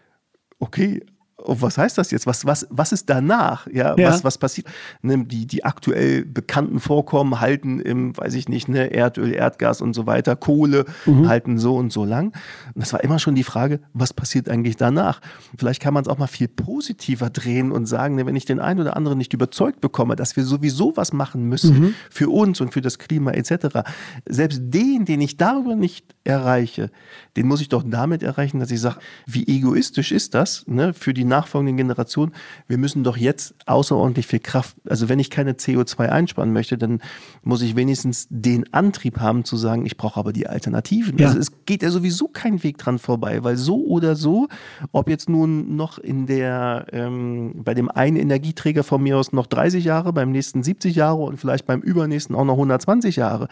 Okay, 0.59 1.05
oh, 1.43 1.57
was 1.59 1.77
heißt 1.77 1.97
das 1.97 2.11
jetzt? 2.11 2.25
Was, 2.27 2.45
was, 2.45 2.67
was 2.69 2.91
ist 2.91 3.09
danach? 3.09 3.67
Ja, 3.67 3.95
ja. 3.97 4.09
Was, 4.09 4.23
was 4.23 4.37
passiert? 4.37 4.67
Ne, 5.01 5.25
die, 5.25 5.45
die 5.45 5.63
aktuell 5.63 6.25
bekannten 6.25 6.79
Vorkommen 6.79 7.39
halten 7.39 7.79
im, 7.79 8.17
weiß 8.17 8.33
ich 8.33 8.49
nicht, 8.49 8.67
ne, 8.67 8.93
Erdöl, 8.93 9.33
Erdgas 9.33 9.81
und 9.81 9.93
so 9.93 10.05
weiter, 10.05 10.35
Kohle 10.35 10.85
mhm. 11.05 11.27
halten 11.27 11.57
so 11.57 11.75
und 11.75 11.91
so 11.91 12.05
lang. 12.05 12.33
Und 12.73 12.81
das 12.81 12.93
war 12.93 13.03
immer 13.03 13.19
schon 13.19 13.35
die 13.35 13.43
Frage, 13.43 13.79
was 13.93 14.13
passiert 14.13 14.49
eigentlich 14.49 14.77
danach? 14.77 15.21
Vielleicht 15.57 15.81
kann 15.81 15.93
man 15.93 16.03
es 16.03 16.07
auch 16.07 16.17
mal 16.17 16.27
viel 16.27 16.47
positiver 16.47 17.29
drehen 17.29 17.71
und 17.71 17.85
sagen, 17.85 18.15
ne, 18.15 18.25
wenn 18.25 18.35
ich 18.35 18.45
den 18.45 18.59
einen 18.59 18.79
oder 18.79 18.95
anderen 18.95 19.17
nicht 19.17 19.33
überzeugt 19.33 19.81
bekomme, 19.81 20.15
dass 20.15 20.35
wir 20.35 20.43
sowieso 20.43 20.95
was 20.95 21.13
machen 21.13 21.43
müssen 21.43 21.79
mhm. 21.79 21.93
für 22.09 22.29
uns 22.29 22.61
und 22.61 22.73
für 22.73 22.81
das 22.81 22.99
Klima 22.99 23.31
etc., 23.31 23.79
selbst 24.27 24.61
den, 24.63 25.05
den 25.05 25.21
ich 25.21 25.37
darüber 25.37 25.75
nicht 25.75 26.15
erreiche, 26.23 26.91
den 27.37 27.47
muss 27.47 27.61
ich 27.61 27.69
doch 27.69 27.83
damit 27.85 28.23
erreichen, 28.23 28.59
dass 28.59 28.71
ich 28.71 28.81
sage, 28.81 28.97
wie 29.25 29.47
egoistisch 29.47 30.11
ist 30.11 30.33
das 30.33 30.65
ne, 30.67 30.93
für 30.93 31.13
die 31.13 31.23
nachfolgenden 31.23 31.77
Generationen? 31.77 32.33
Wir 32.67 32.77
müssen 32.77 33.03
doch 33.03 33.17
jetzt 33.17 33.55
außerordentlich 33.65 34.27
viel 34.27 34.39
Kraft, 34.39 34.75
also 34.87 35.07
wenn 35.07 35.19
ich 35.19 35.29
keine 35.29 35.53
CO2 35.53 36.09
einsparen 36.09 36.51
möchte, 36.51 36.77
dann 36.77 36.99
muss 37.43 37.61
ich 37.61 37.75
wenigstens 37.75 38.27
den 38.29 38.71
Antrieb 38.73 39.19
haben 39.19 39.45
zu 39.45 39.55
sagen, 39.55 39.85
ich 39.85 39.97
brauche 39.97 40.19
aber 40.19 40.33
die 40.33 40.47
Alternativen. 40.47 41.17
Ja. 41.17 41.27
Also 41.27 41.39
es 41.39 41.65
geht 41.65 41.83
ja 41.83 41.89
sowieso 41.89 42.27
kein 42.27 42.63
Weg 42.63 42.77
dran 42.77 42.99
vorbei, 42.99 43.43
weil 43.43 43.57
so 43.57 43.85
oder 43.85 44.15
so, 44.15 44.47
ob 44.91 45.09
jetzt 45.09 45.29
nun 45.29 45.75
noch 45.75 45.99
in 45.99 46.25
der, 46.25 46.87
ähm, 46.91 47.53
bei 47.63 47.73
dem 47.73 47.89
einen 47.89 48.17
Energieträger 48.17 48.83
von 48.83 49.01
mir 49.01 49.17
aus 49.17 49.31
noch 49.31 49.47
30 49.47 49.85
Jahre, 49.85 50.11
beim 50.11 50.31
nächsten 50.31 50.63
70 50.63 50.95
Jahre 50.95 51.21
und 51.21 51.37
vielleicht 51.37 51.65
beim 51.65 51.81
übernächsten 51.81 52.35
auch 52.35 52.45
noch 52.45 52.55
120 52.55 53.15
Jahre 53.15 53.47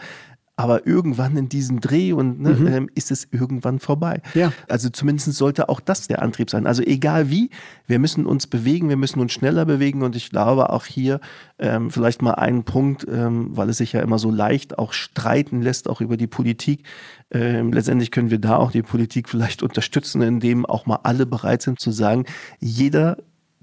aber 0.60 0.86
irgendwann 0.86 1.38
in 1.38 1.48
diesem 1.48 1.80
Dreh 1.80 2.12
und 2.12 2.38
ne, 2.38 2.50
mhm. 2.50 2.66
ähm, 2.66 2.90
ist 2.94 3.10
es 3.10 3.26
irgendwann 3.30 3.78
vorbei. 3.78 4.20
Ja. 4.34 4.52
Also 4.68 4.90
zumindest 4.90 5.32
sollte 5.32 5.70
auch 5.70 5.80
das 5.80 6.06
der 6.06 6.20
Antrieb 6.20 6.50
sein. 6.50 6.66
Also 6.66 6.82
egal 6.82 7.30
wie, 7.30 7.48
wir 7.86 7.98
müssen 7.98 8.26
uns 8.26 8.46
bewegen, 8.46 8.90
wir 8.90 8.98
müssen 8.98 9.20
uns 9.20 9.32
schneller 9.32 9.64
bewegen 9.64 10.02
und 10.02 10.16
ich 10.16 10.28
glaube 10.28 10.68
auch 10.68 10.84
hier 10.84 11.20
ähm, 11.58 11.90
vielleicht 11.90 12.20
mal 12.20 12.34
einen 12.34 12.64
Punkt, 12.64 13.06
ähm, 13.10 13.56
weil 13.56 13.70
es 13.70 13.78
sich 13.78 13.94
ja 13.94 14.02
immer 14.02 14.18
so 14.18 14.30
leicht 14.30 14.78
auch 14.78 14.92
streiten 14.92 15.62
lässt, 15.62 15.88
auch 15.88 16.02
über 16.02 16.18
die 16.18 16.26
Politik. 16.26 16.84
Ähm, 17.30 17.72
letztendlich 17.72 18.10
können 18.10 18.30
wir 18.30 18.38
da 18.38 18.56
auch 18.56 18.70
die 18.70 18.82
Politik 18.82 19.30
vielleicht 19.30 19.62
unterstützen, 19.62 20.20
indem 20.20 20.66
auch 20.66 20.84
mal 20.84 21.00
alle 21.04 21.24
bereit 21.24 21.62
sind 21.62 21.80
zu 21.80 21.90
sagen, 21.90 22.26
jeder 22.58 23.16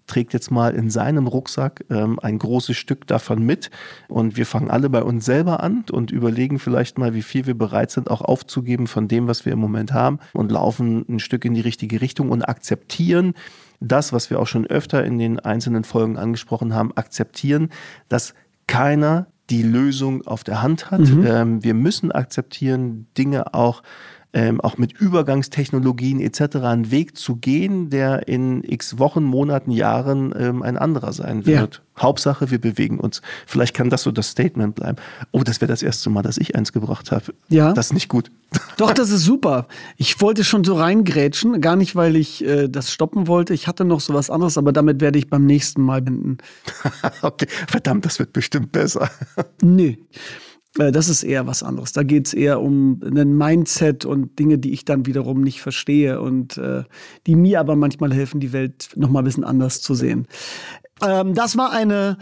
trägt 0.08 0.34
jetzt 0.34 0.52
mal 0.52 0.74
in 0.74 0.90
seinem 0.90 1.28
Rucksack 1.28 1.86
ähm, 1.90 2.20
ein 2.22 2.40
großes 2.40 2.76
Stück 2.76 3.06
davon 3.08 3.44
mit 3.44 3.70
und 4.08 4.38
wir 4.38 4.46
fangen 4.46 4.72
alle 4.72 4.90
bei 4.90 5.04
uns 5.04 5.26
selber 5.26 5.62
an 5.62 5.86
und 5.92 6.12
überlegen 6.12 6.60
vielleicht 6.60 6.98
mal, 6.98 7.14
wie 7.14 7.22
viel 7.22 7.46
wir 7.46 7.58
bereit 7.58 7.92
sind, 7.92 8.10
auch 8.10 8.22
aufzugeben 8.22 8.88
von 8.88 9.08
dem, 9.08 9.28
was 9.28 9.46
wir 9.46 9.54
im 9.54 9.60
Moment 9.60 9.94
haben 9.94 10.20
und 10.34 10.52
laufen 10.52 11.06
ein 11.08 11.20
Stück 11.20 11.46
in 11.46 11.54
die 11.54 11.62
richtige 11.62 12.02
Richtung 12.02 12.30
und 12.30 12.44
akzeptieren 12.44 13.34
das, 13.80 14.12
was 14.12 14.30
wir 14.30 14.40
auch 14.40 14.48
schon 14.48 14.66
öfter 14.66 15.04
in 15.06 15.20
den 15.20 15.40
einzelnen 15.40 15.84
Folgen 15.84 16.18
angesprochen 16.18 16.74
haben, 16.74 16.96
akzeptieren, 16.96 17.70
dass 18.10 18.34
keiner 18.66 19.28
die 19.50 19.64
Lösung 19.64 20.26
auf 20.28 20.44
der 20.44 20.62
Hand 20.62 20.92
hat. 20.92 21.00
Mhm. 21.00 21.26
Ähm, 21.26 21.64
wir 21.64 21.74
müssen 21.74 22.12
akzeptieren, 22.12 23.08
Dinge 23.18 23.54
auch 23.54 23.82
ähm, 24.34 24.62
auch 24.62 24.78
mit 24.78 24.94
Übergangstechnologien 24.94 26.20
etc. 26.20 26.58
einen 26.58 26.92
Weg 26.92 27.18
zu 27.18 27.38
gehen, 27.38 27.90
der 27.90 28.28
in 28.28 28.64
x 28.64 29.00
Wochen, 29.00 29.24
Monaten, 29.24 29.72
Jahren 29.72 30.34
ähm, 30.38 30.62
ein 30.62 30.78
anderer 30.78 31.14
sein 31.14 31.46
wird. 31.46 31.76
Ja. 31.76 32.04
Hauptsache, 32.04 32.52
wir 32.52 32.60
bewegen 32.60 33.00
uns. 33.00 33.22
Vielleicht 33.46 33.76
kann 33.76 33.90
das 33.90 34.04
so 34.04 34.12
das 34.12 34.30
Statement 34.30 34.76
bleiben. 34.76 34.98
Oh, 35.32 35.42
das 35.42 35.62
wäre 35.62 35.70
das 35.70 35.82
erste 35.82 36.10
Mal, 36.10 36.22
dass 36.22 36.38
ich 36.38 36.56
eins 36.56 36.72
gebracht 36.72 37.12
habe. 37.12 37.34
Ja. 37.50 37.74
Das 37.74 37.88
ist 37.88 37.94
nicht 37.94 38.10
gut. 38.10 38.30
Doch, 38.78 38.94
das 38.94 39.10
ist 39.10 39.24
super. 39.24 39.68
Ich 39.98 40.22
wollte 40.22 40.44
schon 40.44 40.64
so 40.64 40.76
reingrätschen, 40.76 41.60
gar 41.60 41.76
nicht, 41.76 41.96
weil 41.96 42.16
ich 42.16 42.46
äh, 42.46 42.68
das 42.68 42.92
stoppen 42.92 43.28
wollte. 43.28 43.54
Ich 43.54 43.68
hatte 43.68 43.86
noch 43.86 44.00
so 44.02 44.14
was 44.14 44.30
anderes, 44.30 44.58
aber 44.58 44.72
damit 44.72 45.02
werde 45.02 45.18
ich 45.18 45.30
beim 45.30 45.46
nächsten 45.46 45.82
Mal 45.82 46.02
binden. 46.02 46.38
okay, 47.22 47.48
verdammt, 47.68 48.06
das 48.06 48.20
wird 48.20 48.34
bestimmt 48.34 48.72
besser. 48.72 49.10
nee. 49.62 49.98
Äh, 50.78 50.92
das 50.92 51.10
ist 51.10 51.24
eher 51.24 51.48
was 51.48 51.64
anderes. 51.64 51.92
Da 51.92 52.04
geht 52.04 52.28
es 52.28 52.34
eher 52.34 52.62
um 52.62 53.02
ein 53.04 53.38
Mindset 53.38 54.06
und 54.06 54.38
Dinge, 54.40 54.58
die 54.58 54.74
ich 54.74 54.86
dann 54.86 55.06
wiederum 55.06 55.42
nicht 55.42 55.62
verstehe 55.62 56.22
und 56.22 56.58
äh, 56.58 56.84
die 57.26 57.36
mir 57.36 57.60
aber 57.60 57.76
manchmal 57.76 58.14
helfen, 58.14 58.40
die 58.40 58.54
Welt 58.54 58.90
noch 58.96 59.10
mal 59.10 59.20
ein 59.20 59.26
bisschen 59.26 59.44
anders 59.44 59.82
zu 59.82 59.94
sehen. 59.94 60.28
Ähm, 61.02 61.34
das 61.34 61.58
war 61.58 61.72
eine 61.72 62.18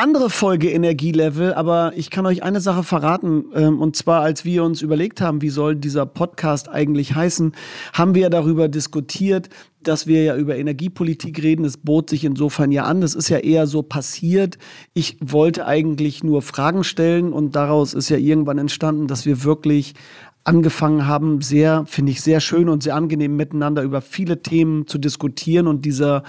andere 0.00 0.30
Folge 0.30 0.70
Energielevel, 0.70 1.52
aber 1.52 1.92
ich 1.94 2.08
kann 2.08 2.24
euch 2.24 2.42
eine 2.42 2.62
Sache 2.62 2.84
verraten. 2.84 3.44
Ähm, 3.54 3.80
und 3.80 3.96
zwar, 3.96 4.22
als 4.22 4.46
wir 4.46 4.64
uns 4.64 4.80
überlegt 4.80 5.20
haben, 5.20 5.42
wie 5.42 5.50
soll 5.50 5.76
dieser 5.76 6.06
Podcast 6.06 6.70
eigentlich 6.70 7.14
heißen, 7.14 7.52
haben 7.92 8.14
wir 8.14 8.30
darüber 8.30 8.68
diskutiert, 8.68 9.50
dass 9.82 10.06
wir 10.06 10.24
ja 10.24 10.36
über 10.36 10.56
Energiepolitik 10.56 11.42
reden. 11.42 11.66
Es 11.66 11.76
bot 11.76 12.08
sich 12.08 12.24
insofern 12.24 12.72
ja 12.72 12.84
an. 12.84 13.02
Das 13.02 13.14
ist 13.14 13.28
ja 13.28 13.38
eher 13.38 13.66
so 13.66 13.82
passiert. 13.82 14.56
Ich 14.94 15.18
wollte 15.20 15.66
eigentlich 15.66 16.24
nur 16.24 16.40
Fragen 16.40 16.82
stellen 16.82 17.34
und 17.34 17.54
daraus 17.54 17.92
ist 17.92 18.08
ja 18.08 18.16
irgendwann 18.16 18.56
entstanden, 18.56 19.06
dass 19.06 19.26
wir 19.26 19.44
wirklich 19.44 19.94
angefangen 20.44 21.06
haben, 21.06 21.42
sehr, 21.42 21.84
finde 21.86 22.12
ich, 22.12 22.22
sehr 22.22 22.40
schön 22.40 22.70
und 22.70 22.82
sehr 22.82 22.94
angenehm 22.94 23.36
miteinander 23.36 23.82
über 23.82 24.00
viele 24.00 24.40
Themen 24.40 24.86
zu 24.86 24.96
diskutieren 24.96 25.66
und 25.66 25.84
dieser 25.84 26.22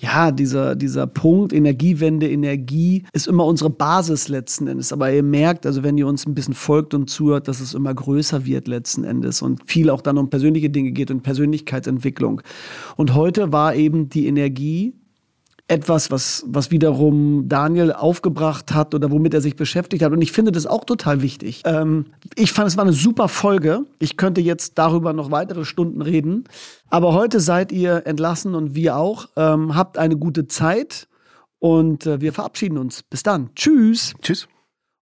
ja, 0.00 0.30
dieser, 0.30 0.74
dieser 0.76 1.06
Punkt 1.06 1.52
Energiewende, 1.52 2.28
Energie 2.30 3.04
ist 3.12 3.26
immer 3.26 3.44
unsere 3.44 3.68
Basis 3.68 4.28
letzten 4.28 4.66
Endes. 4.66 4.92
Aber 4.92 5.12
ihr 5.12 5.22
merkt, 5.22 5.66
also 5.66 5.82
wenn 5.82 5.98
ihr 5.98 6.06
uns 6.06 6.26
ein 6.26 6.34
bisschen 6.34 6.54
folgt 6.54 6.94
und 6.94 7.10
zuhört, 7.10 7.48
dass 7.48 7.60
es 7.60 7.74
immer 7.74 7.92
größer 7.92 8.46
wird 8.46 8.66
letzten 8.66 9.04
Endes 9.04 9.42
und 9.42 9.60
viel 9.66 9.90
auch 9.90 10.00
dann 10.00 10.16
um 10.16 10.30
persönliche 10.30 10.70
Dinge 10.70 10.92
geht 10.92 11.10
und 11.10 11.22
Persönlichkeitsentwicklung. 11.22 12.40
Und 12.96 13.14
heute 13.14 13.52
war 13.52 13.74
eben 13.74 14.08
die 14.08 14.26
Energie 14.26 14.94
etwas, 15.70 16.10
was, 16.10 16.44
was 16.48 16.72
wiederum 16.72 17.48
Daniel 17.48 17.92
aufgebracht 17.92 18.74
hat 18.74 18.92
oder 18.92 19.10
womit 19.12 19.34
er 19.34 19.40
sich 19.40 19.54
beschäftigt 19.54 20.02
hat. 20.02 20.12
Und 20.12 20.20
ich 20.20 20.32
finde 20.32 20.50
das 20.50 20.66
auch 20.66 20.84
total 20.84 21.22
wichtig. 21.22 21.62
Ähm, 21.64 22.06
ich 22.34 22.52
fand, 22.52 22.66
es 22.66 22.76
war 22.76 22.82
eine 22.82 22.92
super 22.92 23.28
Folge. 23.28 23.84
Ich 24.00 24.16
könnte 24.16 24.40
jetzt 24.40 24.78
darüber 24.78 25.12
noch 25.12 25.30
weitere 25.30 25.64
Stunden 25.64 26.02
reden. 26.02 26.44
Aber 26.88 27.14
heute 27.14 27.38
seid 27.38 27.70
ihr 27.70 28.04
entlassen 28.04 28.56
und 28.56 28.74
wir 28.74 28.96
auch. 28.96 29.28
Ähm, 29.36 29.76
habt 29.76 29.96
eine 29.96 30.16
gute 30.16 30.48
Zeit 30.48 31.06
und 31.60 32.04
äh, 32.04 32.20
wir 32.20 32.32
verabschieden 32.32 32.76
uns. 32.76 33.04
Bis 33.04 33.22
dann. 33.22 33.50
Tschüss. 33.54 34.14
Tschüss. 34.20 34.48